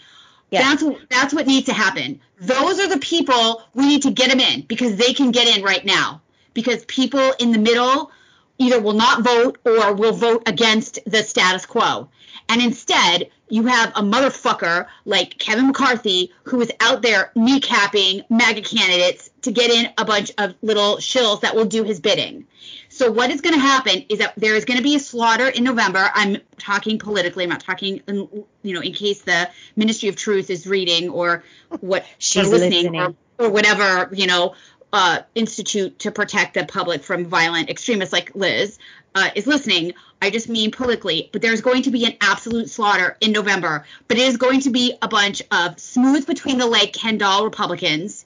Yep. 0.51 0.61
That's 0.61 0.83
that's 1.09 1.33
what 1.33 1.47
needs 1.47 1.65
to 1.65 1.73
happen. 1.73 2.21
Those 2.39 2.79
are 2.79 2.87
the 2.87 2.99
people 2.99 3.63
we 3.73 3.87
need 3.87 4.03
to 4.03 4.11
get 4.11 4.29
them 4.29 4.39
in 4.39 4.61
because 4.61 4.95
they 4.95 5.13
can 5.13 5.31
get 5.31 5.57
in 5.57 5.63
right 5.63 5.83
now. 5.83 6.21
Because 6.53 6.85
people 6.85 7.33
in 7.39 7.51
the 7.51 7.57
middle 7.57 8.11
either 8.57 8.79
will 8.79 8.93
not 8.93 9.23
vote 9.23 9.57
or 9.65 9.93
will 9.93 10.13
vote 10.13 10.43
against 10.47 10.99
the 11.05 11.23
status 11.23 11.65
quo. 11.65 12.09
And 12.49 12.61
instead, 12.61 13.29
you 13.49 13.65
have 13.65 13.89
a 13.95 14.01
motherfucker 14.01 14.87
like 15.05 15.37
Kevin 15.37 15.67
McCarthy 15.67 16.33
who 16.43 16.61
is 16.61 16.71
out 16.79 17.01
there 17.01 17.31
kneecapping 17.35 18.25
MAGA 18.29 18.61
candidates 18.61 19.29
to 19.43 19.51
get 19.51 19.71
in 19.71 19.91
a 19.97 20.05
bunch 20.05 20.31
of 20.37 20.55
little 20.61 20.97
shills 20.97 21.41
that 21.41 21.55
will 21.55 21.65
do 21.65 21.83
his 21.83 21.99
bidding. 21.99 22.45
So 22.89 23.11
what 23.11 23.29
is 23.29 23.41
going 23.41 23.53
to 23.53 23.59
happen 23.59 24.05
is 24.09 24.19
that 24.19 24.33
there 24.37 24.55
is 24.55 24.65
going 24.65 24.77
to 24.77 24.83
be 24.83 24.95
a 24.95 24.99
slaughter 24.99 25.47
in 25.47 25.63
November. 25.63 26.09
I'm 26.13 26.37
talking 26.57 26.99
politically. 26.99 27.43
I'm 27.43 27.49
not 27.49 27.59
talking, 27.59 28.01
in, 28.07 28.27
you 28.63 28.73
know, 28.73 28.81
in 28.81 28.93
case 28.93 29.21
the 29.21 29.49
Ministry 29.75 30.09
of 30.09 30.15
Truth 30.15 30.49
is 30.49 30.65
reading 30.65 31.09
or 31.09 31.43
what 31.79 32.05
she's 32.17 32.49
listening, 32.49 32.91
listening. 32.91 33.01
Or, 33.39 33.45
or 33.45 33.49
whatever, 33.49 34.09
you 34.13 34.25
know, 34.25 34.55
uh, 34.97 35.21
institute 35.35 35.99
to 35.99 36.09
protect 36.09 36.55
the 36.55 36.65
public 36.65 37.03
from 37.03 37.23
violent 37.23 37.69
extremists 37.69 38.11
like 38.11 38.33
Liz 38.33 38.79
uh, 39.13 39.29
is 39.35 39.45
listening. 39.45 39.93
I 40.23 40.31
just 40.31 40.49
mean 40.49 40.71
politically, 40.71 41.29
but 41.31 41.43
there's 41.43 41.61
going 41.61 41.83
to 41.83 41.91
be 41.91 42.05
an 42.05 42.15
absolute 42.19 42.67
slaughter 42.67 43.15
in 43.21 43.31
November. 43.31 43.85
But 44.07 44.17
it 44.17 44.23
is 44.23 44.37
going 44.37 44.61
to 44.61 44.71
be 44.71 44.97
a 45.03 45.07
bunch 45.07 45.43
of 45.51 45.79
smooth 45.79 46.25
between 46.25 46.57
the 46.57 46.65
leg 46.65 46.93
Ken 46.93 47.19
doll 47.19 47.45
Republicans, 47.45 48.25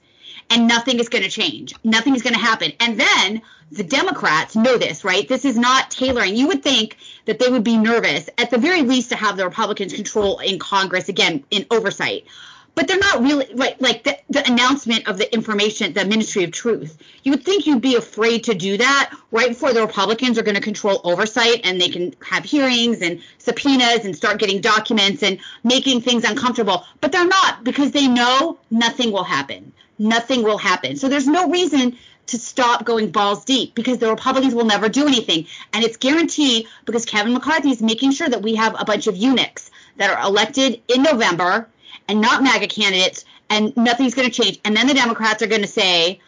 and 0.49 0.65
nothing 0.65 0.99
is 0.99 1.09
going 1.09 1.26
to 1.26 1.30
change. 1.30 1.76
Nothing 1.84 2.15
is 2.15 2.22
going 2.22 2.36
to 2.36 2.39
happen. 2.39 2.72
And 2.80 2.97
then 2.97 3.41
the 3.74 3.84
Democrats 3.84 4.55
know 4.55 4.78
this, 4.78 5.03
right? 5.03 5.28
This 5.28 5.43
is 5.43 5.57
not 5.57 5.91
tailoring. 5.91 6.38
You 6.38 6.47
would 6.47 6.63
think 6.63 6.95
that 7.26 7.39
they 7.39 7.49
would 7.49 7.65
be 7.65 7.76
nervous, 7.76 8.30
at 8.38 8.49
the 8.49 8.57
very 8.57 8.84
least, 8.84 9.09
to 9.09 9.17
have 9.17 9.36
the 9.36 9.43
Republicans 9.43 9.91
control 9.91 10.39
in 10.39 10.57
Congress 10.57 11.09
again 11.09 11.43
in 11.51 11.65
oversight 11.69 12.28
but 12.76 12.88
they're 12.88 12.97
not 12.97 13.22
really 13.22 13.47
like 13.53 13.80
like 13.80 14.03
the, 14.03 14.17
the 14.30 14.45
announcement 14.49 15.07
of 15.07 15.17
the 15.17 15.32
information, 15.34 15.93
the 15.93 16.05
Ministry 16.05 16.43
of 16.43 16.51
Truth. 16.51 16.97
You 17.24 17.32
would 17.32 17.43
think 17.43 17.65
you'd 17.65 17.82
be 17.82 17.95
afraid 17.95 18.43
to 18.45 18.53
do 18.53 18.78
that 18.78 19.13
right 19.32 19.49
before 19.49 19.74
the 19.74 19.82
Republicans 19.82 20.38
are 20.38 20.43
going 20.43 20.55
to 20.55 20.61
control 20.61 21.01
oversight 21.03 21.61
and 21.63 21.80
they 21.80 21.89
can 21.89 22.15
have 22.24 22.43
hearings 22.43 23.01
and 23.01 23.22
subpoenas 23.38 24.05
and 24.05 24.15
start 24.15 24.39
getting 24.39 24.61
documents 24.61 25.24
and 25.24 25.39
making 25.63 26.01
things 26.01 26.24
uncomfortable. 26.24 26.86
But 27.01 27.11
they're 27.11 27.26
not 27.26 27.63
because 27.63 27.91
they 27.91 28.07
know 28.07 28.57
nothing 28.69 29.11
will 29.11 29.24
happen. 29.24 29.74
Nothing 29.99 30.43
will 30.43 30.57
happen. 30.57 30.95
So 30.95 31.09
there's 31.09 31.28
no 31.28 31.49
reason 31.49 31.97
to 32.28 32.38
stop 32.39 32.86
going 32.86 33.11
balls 33.11 33.43
deep 33.43 33.76
because 33.76 33.97
the 33.97 34.09
Republicans 34.09 34.55
will 34.55 34.65
never 34.65 34.88
do 34.88 35.05
anything. 35.05 35.45
And 35.74 35.84
it's 35.84 35.97
guaranteed 35.97 36.67
because 36.86 37.05
Kevin 37.05 37.34
McCarthy 37.34 37.72
is 37.72 37.82
making 37.82 38.11
sure 38.11 38.30
that 38.30 38.41
we 38.41 38.55
have 38.55 38.76
a 38.80 38.86
bunch 38.86 39.07
of 39.07 39.17
eunuchs 39.17 39.69
that 39.97 40.09
are 40.09 40.26
elected 40.26 40.82
in 40.88 41.03
November 41.03 41.67
and 42.08 42.22
not 42.22 42.43
MAGA 42.43 42.68
candidates, 42.68 43.26
and 43.49 43.76
nothing's 43.76 44.14
going 44.14 44.30
to 44.30 44.41
change. 44.41 44.60
And 44.64 44.76
then 44.76 44.88
the 44.88 44.93
Democrats 44.93 45.41
are 45.41 45.47
going 45.47 45.62
to 45.62 45.68
say, 45.68 46.20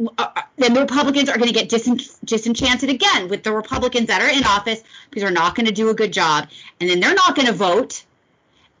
uh, 0.00 0.08
uh, 0.18 0.42
then 0.56 0.74
the 0.74 0.80
Republicans 0.80 1.28
are 1.28 1.38
going 1.38 1.52
to 1.52 1.54
get 1.54 1.68
disenchanted 1.68 2.90
again 2.90 3.28
with 3.28 3.42
the 3.42 3.52
Republicans 3.52 4.08
that 4.08 4.20
are 4.22 4.28
in 4.28 4.44
office 4.44 4.82
because 5.08 5.22
they're 5.22 5.30
not 5.30 5.54
going 5.54 5.66
to 5.66 5.72
do 5.72 5.90
a 5.90 5.94
good 5.94 6.12
job. 6.12 6.48
And 6.80 6.88
then 6.90 7.00
they're 7.00 7.14
not 7.14 7.36
going 7.36 7.46
to 7.46 7.52
vote. 7.52 8.04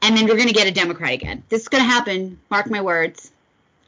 And 0.00 0.16
then 0.16 0.26
we're 0.26 0.36
going 0.36 0.48
to 0.48 0.54
get 0.54 0.66
a 0.66 0.72
Democrat 0.72 1.12
again. 1.12 1.44
This 1.48 1.62
is 1.62 1.68
going 1.68 1.84
to 1.84 1.88
happen. 1.88 2.40
Mark 2.50 2.68
my 2.68 2.80
words. 2.80 3.30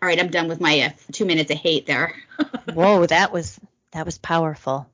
All 0.00 0.08
right, 0.08 0.20
I'm 0.20 0.28
done 0.28 0.48
with 0.48 0.60
my 0.60 0.80
uh, 0.80 0.90
two 1.12 1.24
minutes 1.24 1.50
of 1.50 1.56
hate 1.56 1.86
there. 1.86 2.14
Whoa, 2.74 3.06
that 3.06 3.32
was 3.32 3.58
that 3.92 4.04
was 4.04 4.18
powerful. 4.18 4.88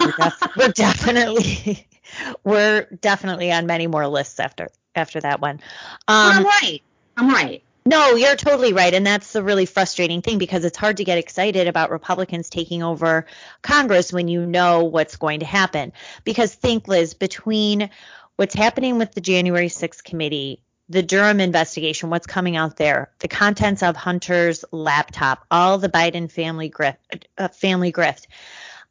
We're, 0.00 0.12
def- 0.12 0.56
we're 0.56 0.68
definitely 0.68 1.86
we're 2.44 2.82
definitely 3.00 3.52
on 3.52 3.66
many 3.66 3.86
more 3.86 4.06
lists 4.06 4.38
after 4.38 4.68
after 4.98 5.20
that 5.20 5.40
one. 5.40 5.60
Um, 6.06 6.38
I'm 6.38 6.44
right. 6.44 6.82
I'm 7.16 7.28
right. 7.30 7.62
No, 7.86 8.16
you're 8.16 8.36
totally 8.36 8.74
right. 8.74 8.92
And 8.92 9.06
that's 9.06 9.32
the 9.32 9.42
really 9.42 9.64
frustrating 9.64 10.20
thing 10.20 10.36
because 10.36 10.66
it's 10.66 10.76
hard 10.76 10.98
to 10.98 11.04
get 11.04 11.16
excited 11.16 11.68
about 11.68 11.90
Republicans 11.90 12.50
taking 12.50 12.82
over 12.82 13.24
Congress 13.62 14.12
when 14.12 14.28
you 14.28 14.44
know 14.44 14.84
what's 14.84 15.16
going 15.16 15.40
to 15.40 15.46
happen. 15.46 15.94
Because 16.22 16.54
think, 16.54 16.86
Liz, 16.86 17.14
between 17.14 17.88
what's 18.36 18.54
happening 18.54 18.98
with 18.98 19.12
the 19.12 19.22
January 19.22 19.68
6th 19.68 20.04
committee, 20.04 20.60
the 20.90 21.02
Durham 21.02 21.40
investigation, 21.40 22.10
what's 22.10 22.26
coming 22.26 22.56
out 22.56 22.76
there, 22.76 23.10
the 23.20 23.28
contents 23.28 23.82
of 23.82 23.96
Hunter's 23.96 24.66
laptop, 24.70 25.46
all 25.50 25.78
the 25.78 25.88
Biden 25.88 26.30
family 26.30 26.70
grift, 26.70 26.96
uh, 27.38 27.48
family 27.48 27.90
grift. 27.90 28.26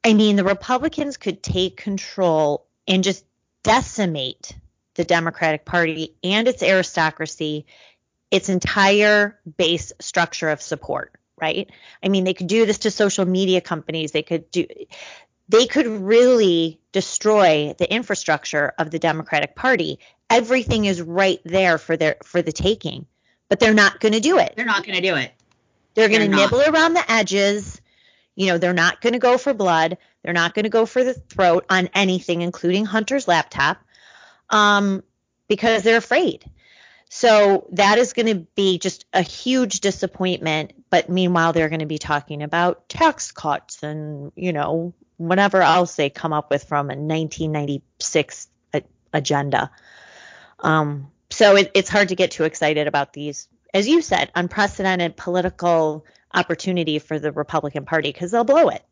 I 0.04 0.14
mean, 0.14 0.38
the 0.38 0.44
Republicans 0.44 1.18
could 1.18 1.44
take 1.44 1.78
control 1.78 2.66
and 2.88 3.04
just 3.04 3.26
decimate 3.62 4.56
the 4.98 5.06
Democratic 5.06 5.64
Party 5.64 6.16
and 6.24 6.48
its 6.48 6.62
aristocracy, 6.62 7.66
its 8.30 8.50
entire 8.50 9.40
base 9.58 9.94
structure 10.00 10.50
of 10.50 10.62
support, 10.62 11.14
right? 11.40 11.70
I 12.04 12.10
mean, 12.10 12.26
they 12.26 12.34
could 12.34 12.48
do 12.48 12.66
this 12.66 12.80
to 12.80 12.92
social 12.92 13.26
media 13.26 13.62
companies. 13.62 14.12
They 14.12 14.24
could 14.24 14.52
do 14.52 14.66
they 15.50 15.66
could 15.66 15.88
really 15.88 16.82
destroy 16.92 17.74
the 17.78 17.92
infrastructure 17.92 18.74
of 18.78 18.92
the 18.92 19.00
Democratic 19.00 19.56
Party. 19.56 20.00
Everything 20.30 20.84
is 20.84 21.02
right 21.02 21.40
there 21.46 21.78
for 21.78 21.96
their 21.96 22.18
for 22.24 22.42
the 22.42 22.52
taking, 22.52 23.06
but 23.48 23.60
they're 23.60 23.74
not 23.74 24.00
going 24.00 24.14
to 24.14 24.20
do 24.20 24.40
it. 24.40 24.54
They're 24.58 24.66
not 24.66 24.84
going 24.84 24.96
to 24.96 25.02
do 25.02 25.16
it. 25.16 25.32
They're 25.94 26.10
going 26.10 26.30
to 26.30 26.36
nibble 26.36 26.62
around 26.62 26.94
the 26.94 27.12
edges. 27.12 27.82
You 28.36 28.48
know, 28.48 28.58
they're 28.58 28.74
not 28.74 29.02
going 29.02 29.14
to 29.14 29.20
go 29.20 29.38
for 29.38 29.54
blood. 29.54 29.98
They're 30.22 30.34
not 30.34 30.54
going 30.54 30.64
to 30.64 30.70
go 30.70 30.86
for 30.86 31.04
the 31.04 31.14
throat 31.14 31.66
on 31.70 31.90
anything, 31.94 32.42
including 32.42 32.86
Hunter's 32.86 33.28
laptop 33.28 33.80
um, 34.50 35.04
because 35.48 35.84
they're 35.84 35.98
afraid. 35.98 36.50
So 37.10 37.68
that 37.72 37.98
is 37.98 38.14
going 38.14 38.28
to 38.28 38.48
be 38.56 38.80
just 38.80 39.06
a 39.14 39.22
huge 39.22 39.80
disappointment. 39.80 40.74
But 40.90 41.10
meanwhile, 41.10 41.54
they're 41.54 41.70
going 41.70 41.80
to 41.80 41.86
be 41.86 41.98
talking 41.98 42.44
about 42.44 42.90
tax 42.90 43.32
cuts 43.32 43.82
and, 43.84 44.32
you 44.36 44.52
know, 44.52 44.94
whatever 45.16 45.62
else 45.62 45.96
they 45.96 46.10
come 46.10 46.34
up 46.34 46.50
with 46.50 46.66
from 46.66 46.88
a 46.88 46.96
1996 46.96 48.48
a- 48.74 48.82
agenda. 49.14 49.72
Um, 50.60 51.12
so 51.30 51.56
it, 51.56 51.72
it's 51.74 51.90
hard 51.90 52.10
to 52.10 52.16
get 52.16 52.32
too 52.32 52.44
excited 52.44 52.88
about 52.88 53.14
these, 53.14 53.48
as 53.74 53.88
you 53.88 54.02
said, 54.02 54.32
unprecedented 54.36 55.16
political 55.16 56.06
opportunity 56.34 57.00
for 57.00 57.20
the 57.20 57.32
Republican 57.32 57.86
Party 57.86 58.10
because 58.12 58.32
they'll 58.32 58.44
blow 58.44 58.70
it. 58.70 58.84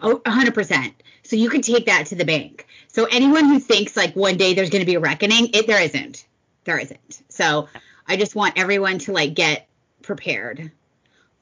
Oh, 0.00 0.18
100%. 0.18 0.92
So 1.22 1.36
you 1.36 1.48
can 1.48 1.62
take 1.62 1.86
that 1.86 2.06
to 2.06 2.14
the 2.14 2.24
bank. 2.24 2.66
So 2.88 3.06
anyone 3.06 3.46
who 3.46 3.58
thinks 3.58 3.96
like 3.96 4.14
one 4.14 4.36
day 4.36 4.54
there's 4.54 4.70
going 4.70 4.82
to 4.82 4.86
be 4.86 4.94
a 4.94 5.00
reckoning, 5.00 5.50
it 5.54 5.66
there 5.66 5.80
isn't. 5.80 6.26
There 6.64 6.78
isn't. 6.78 7.22
So 7.28 7.68
I 8.06 8.16
just 8.16 8.34
want 8.34 8.58
everyone 8.58 8.98
to 9.00 9.12
like 9.12 9.34
get 9.34 9.68
prepared 10.02 10.70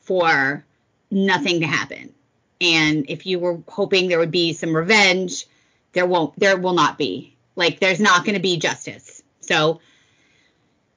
for 0.01 0.65
nothing 1.11 1.61
to 1.61 1.67
happen. 1.67 2.15
And 2.61 3.07
if 3.09 3.27
you 3.27 3.39
were 3.39 3.61
hoping 3.69 4.09
there 4.09 4.19
would 4.19 4.31
be 4.31 4.53
some 4.53 4.75
revenge, 4.75 5.47
there 5.93 6.07
won't 6.07 6.39
there 6.39 6.57
will 6.57 6.75
not 6.75 6.97
be. 6.97 7.37
Like 7.57 7.81
there's 7.81 8.01
not 8.01 8.25
going 8.25 8.35
to 8.37 8.41
be 8.41 8.57
justice. 8.59 9.23
So 9.41 9.81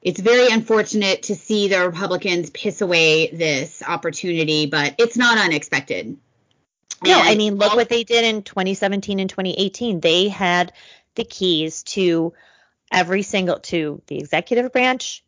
it's 0.00 0.20
very 0.20 0.52
unfortunate 0.52 1.24
to 1.24 1.34
see 1.34 1.68
the 1.68 1.84
Republicans 1.84 2.50
piss 2.50 2.80
away 2.80 3.28
this 3.28 3.82
opportunity, 3.86 4.66
but 4.66 4.94
it's 4.98 5.16
not 5.16 5.38
unexpected. 5.38 6.16
No, 7.02 7.18
I 7.18 7.34
mean, 7.34 7.56
look 7.56 7.74
what 7.74 7.88
they 7.88 8.04
did 8.04 8.24
in 8.24 8.42
2017 8.42 9.20
and 9.20 9.28
2018. 9.28 10.00
They 10.00 10.28
had 10.28 10.72
the 11.14 11.24
keys 11.24 11.82
to 11.84 12.32
every 12.90 13.22
single 13.22 13.58
to 13.58 14.00
the 14.06 14.18
executive 14.18 14.72
branch 14.72 15.24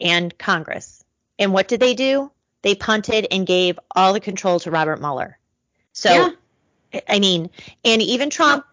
and 0.00 0.36
Congress. 0.36 1.04
And 1.38 1.52
what 1.52 1.68
did 1.68 1.80
they 1.80 1.94
do? 1.94 2.30
They 2.62 2.74
punted 2.74 3.28
and 3.30 3.46
gave 3.46 3.78
all 3.94 4.12
the 4.12 4.20
control 4.20 4.60
to 4.60 4.70
Robert 4.70 5.00
Mueller. 5.00 5.38
So, 5.92 6.34
yeah. 6.92 7.00
I 7.08 7.18
mean, 7.18 7.50
and 7.84 8.02
even 8.02 8.30
Trump 8.30 8.64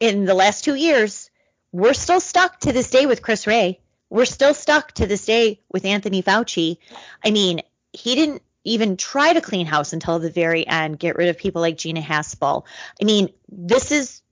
in 0.00 0.24
the 0.24 0.34
last 0.34 0.64
two 0.64 0.74
years, 0.74 1.30
we're 1.70 1.94
still 1.94 2.20
stuck 2.20 2.60
to 2.60 2.72
this 2.72 2.90
day 2.90 3.06
with 3.06 3.22
Chris 3.22 3.46
Wray. 3.46 3.80
We're 4.10 4.24
still 4.24 4.54
stuck 4.54 4.92
to 4.92 5.06
this 5.06 5.26
day 5.26 5.60
with 5.70 5.84
Anthony 5.84 6.22
Fauci. 6.22 6.78
I 7.22 7.30
mean, 7.30 7.60
he 7.92 8.14
didn't 8.14 8.42
even 8.64 8.96
try 8.96 9.32
to 9.32 9.40
clean 9.40 9.66
house 9.66 9.92
until 9.92 10.18
the 10.18 10.30
very 10.30 10.66
end, 10.66 10.98
get 10.98 11.16
rid 11.16 11.28
of 11.28 11.38
people 11.38 11.62
like 11.62 11.76
Gina 11.76 12.00
Haspel. 12.00 12.64
I 13.00 13.04
mean, 13.04 13.30
this 13.48 13.92
is 13.92 14.22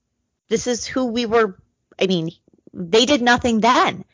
this 0.48 0.66
is 0.66 0.86
who 0.86 1.06
we 1.06 1.26
were. 1.26 1.56
I 1.98 2.06
mean, 2.06 2.30
they 2.72 3.06
did 3.06 3.22
nothing 3.22 3.60
then. 3.60 4.04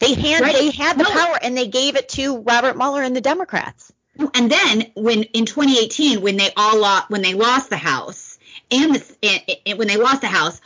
They 0.00 0.14
had 0.14 0.40
right. 0.40 0.54
they 0.54 0.70
had 0.70 0.98
the 0.98 1.04
no. 1.04 1.10
power 1.10 1.38
and 1.40 1.56
they 1.56 1.68
gave 1.68 1.96
it 1.96 2.08
to 2.10 2.38
Robert 2.38 2.76
Mueller 2.76 3.02
and 3.02 3.14
the 3.14 3.20
Democrats. 3.20 3.92
And 4.34 4.50
then 4.50 4.92
when 4.94 5.22
in 5.22 5.46
2018, 5.46 6.20
when 6.20 6.36
they 6.36 6.50
all 6.56 6.78
lost, 6.78 7.08
when 7.08 7.22
they 7.22 7.34
lost 7.34 7.70
the 7.70 7.76
House 7.76 8.38
and, 8.70 8.96
the, 8.96 9.16
and, 9.22 9.58
and 9.64 9.78
when 9.78 9.88
they 9.88 9.96
lost 9.96 10.20
the 10.20 10.26
House, 10.26 10.60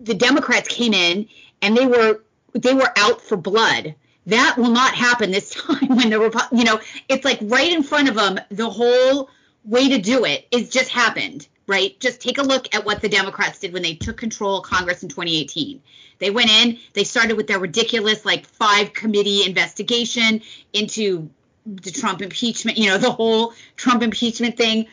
the 0.00 0.14
Democrats 0.14 0.68
came 0.68 0.92
in 0.92 1.28
and 1.62 1.76
they 1.76 1.86
were 1.86 2.20
they 2.54 2.74
were 2.74 2.92
out 2.96 3.22
for 3.22 3.36
blood 3.36 3.94
That 4.26 4.56
will 4.56 4.70
not 4.70 4.94
happen 4.94 5.30
this 5.30 5.50
time 5.54 5.88
when 5.96 6.10
the 6.10 6.16
Repu- 6.16 6.58
you 6.58 6.64
know, 6.64 6.80
it's 7.08 7.24
like 7.24 7.38
right 7.42 7.72
in 7.72 7.82
front 7.82 8.08
of 8.08 8.14
them. 8.14 8.38
The 8.50 8.70
whole 8.70 9.30
way 9.64 9.88
to 9.88 9.98
do 9.98 10.24
it 10.24 10.46
is 10.50 10.70
just 10.70 10.90
happened, 10.90 11.48
right? 11.66 11.98
Just 12.00 12.20
take 12.20 12.38
a 12.38 12.42
look 12.42 12.74
at 12.74 12.84
what 12.84 13.00
the 13.00 13.08
Democrats 13.08 13.58
did 13.58 13.72
when 13.72 13.82
they 13.82 13.94
took 13.94 14.16
control 14.16 14.58
of 14.58 14.64
Congress 14.64 15.02
in 15.02 15.08
2018. 15.08 15.82
They 16.18 16.30
went 16.30 16.50
in, 16.50 16.78
they 16.94 17.04
started 17.04 17.36
with 17.36 17.48
their 17.48 17.58
ridiculous 17.58 18.24
like 18.24 18.46
five 18.46 18.92
committee 18.92 19.44
investigation 19.44 20.42
into 20.72 21.30
the 21.66 21.90
Trump 21.90 22.22
impeachment, 22.22 22.78
you 22.78 22.88
know, 22.88 22.98
the 22.98 23.10
whole 23.10 23.54
Trump 23.76 24.02
impeachment 24.02 24.56
thing. 24.56 24.86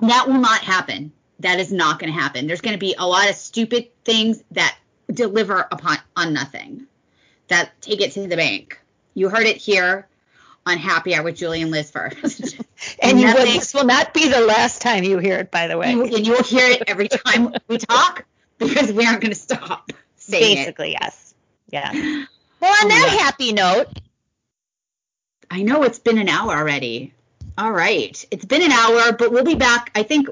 That 0.00 0.26
will 0.26 0.40
not 0.40 0.60
happen. 0.60 1.12
That 1.40 1.60
is 1.60 1.72
not 1.72 1.98
going 1.98 2.12
to 2.12 2.18
happen. 2.18 2.46
There's 2.46 2.60
going 2.60 2.74
to 2.74 2.78
be 2.78 2.94
a 2.98 3.06
lot 3.06 3.28
of 3.28 3.36
stupid 3.36 3.88
things 4.04 4.42
that 4.52 4.76
deliver 5.12 5.66
upon 5.70 5.98
on 6.16 6.32
nothing. 6.32 6.86
That 7.48 7.70
take 7.80 8.00
it 8.00 8.12
to 8.12 8.26
the 8.26 8.36
bank. 8.36 8.78
You 9.14 9.28
heard 9.28 9.46
it 9.46 9.56
here 9.56 10.06
on 10.66 10.78
Happy 10.78 11.14
Hour 11.14 11.22
with 11.22 11.36
Julie 11.36 11.62
and 11.62 11.70
Liz 11.70 11.90
first. 11.90 12.60
and 13.02 13.20
you 13.20 13.26
will, 13.26 13.46
this 13.46 13.72
will 13.72 13.84
not 13.84 14.12
be 14.12 14.28
the 14.28 14.40
last 14.40 14.82
time 14.82 15.04
you 15.04 15.18
hear 15.18 15.38
it, 15.38 15.50
by 15.50 15.68
the 15.68 15.78
way. 15.78 15.92
You, 15.92 16.04
and 16.04 16.26
you'll 16.26 16.42
hear 16.42 16.68
it 16.68 16.82
every 16.88 17.08
time 17.08 17.54
we 17.68 17.78
talk 17.78 18.24
because 18.58 18.92
we 18.92 19.06
aren't 19.06 19.20
going 19.20 19.32
to 19.32 19.38
stop 19.38 19.90
saying 20.16 20.56
Basically, 20.56 20.92
it. 20.92 20.98
yes. 21.00 21.34
Yeah. 21.70 21.92
Well, 22.58 22.74
on 22.82 22.88
that 22.88 23.10
yeah. 23.12 23.22
happy 23.22 23.52
note. 23.52 23.88
I 25.50 25.62
know 25.62 25.84
it's 25.84 25.98
been 25.98 26.18
an 26.18 26.28
hour 26.28 26.52
already. 26.52 27.12
All 27.56 27.70
right. 27.70 28.24
It's 28.30 28.44
been 28.44 28.62
an 28.62 28.72
hour, 28.72 29.12
but 29.12 29.30
we'll 29.30 29.44
be 29.44 29.54
back. 29.54 29.90
I 29.94 30.02
think 30.02 30.28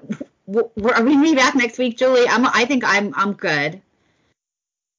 we're, 0.47 0.93
are 0.93 1.05
we 1.05 1.17
be 1.17 1.35
back 1.35 1.55
next 1.55 1.79
week, 1.79 1.97
Julie? 1.97 2.29
I'm. 2.29 2.47
I 2.47 2.65
think 2.65 2.85
I'm. 2.85 3.15
I'm 3.15 3.33
good. 3.33 3.81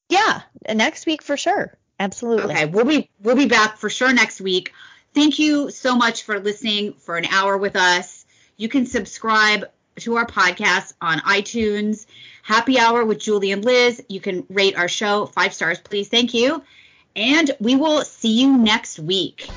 Yeah, 0.10 0.42
next 0.74 1.06
week 1.06 1.22
for 1.22 1.36
sure. 1.36 1.74
Absolutely. 2.00 2.54
Okay, 2.54 2.66
we'll 2.66 2.86
be 2.86 3.10
we'll 3.22 3.36
be 3.36 3.48
back 3.48 3.78
for 3.78 3.90
sure 3.90 4.14
next 4.14 4.42
week. 4.42 4.74
Thank 5.14 5.40
you 5.40 5.72
so 5.72 5.96
much 5.96 6.24
for 6.24 6.40
listening 6.40 6.94
for 6.94 7.16
an 7.16 7.26
hour 7.26 7.58
with 7.58 7.76
us. 7.76 8.26
You 8.58 8.68
can 8.68 8.86
subscribe 8.86 9.66
to 9.98 10.18
our 10.18 10.26
podcast 10.26 10.94
on 11.02 11.20
iTunes. 11.20 12.06
Happy 12.44 12.78
Hour 12.80 13.06
with 13.06 13.20
Julie 13.20 13.52
and 13.52 13.64
Liz. 13.64 14.04
You 14.10 14.20
can 14.20 14.46
rate 14.50 14.78
our 14.78 14.90
show 14.90 15.26
five 15.26 15.54
stars, 15.54 15.80
please. 15.80 16.10
Thank 16.10 16.34
you. 16.34 16.64
And 17.16 17.52
we 17.60 17.76
will 17.76 18.02
see 18.02 18.42
you 18.42 18.58
next 18.58 19.00
week. 19.00 19.48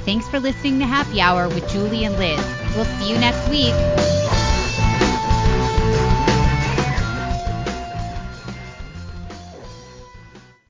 Thanks 0.00 0.26
for 0.28 0.40
listening 0.40 0.78
to 0.78 0.86
Happy 0.86 1.20
Hour 1.20 1.48
with 1.48 1.68
Julie 1.70 2.04
and 2.04 2.16
Liz. 2.16 2.40
We'll 2.74 2.84
see 2.84 3.12
you 3.12 3.18
next 3.18 3.48
week. 3.48 4.05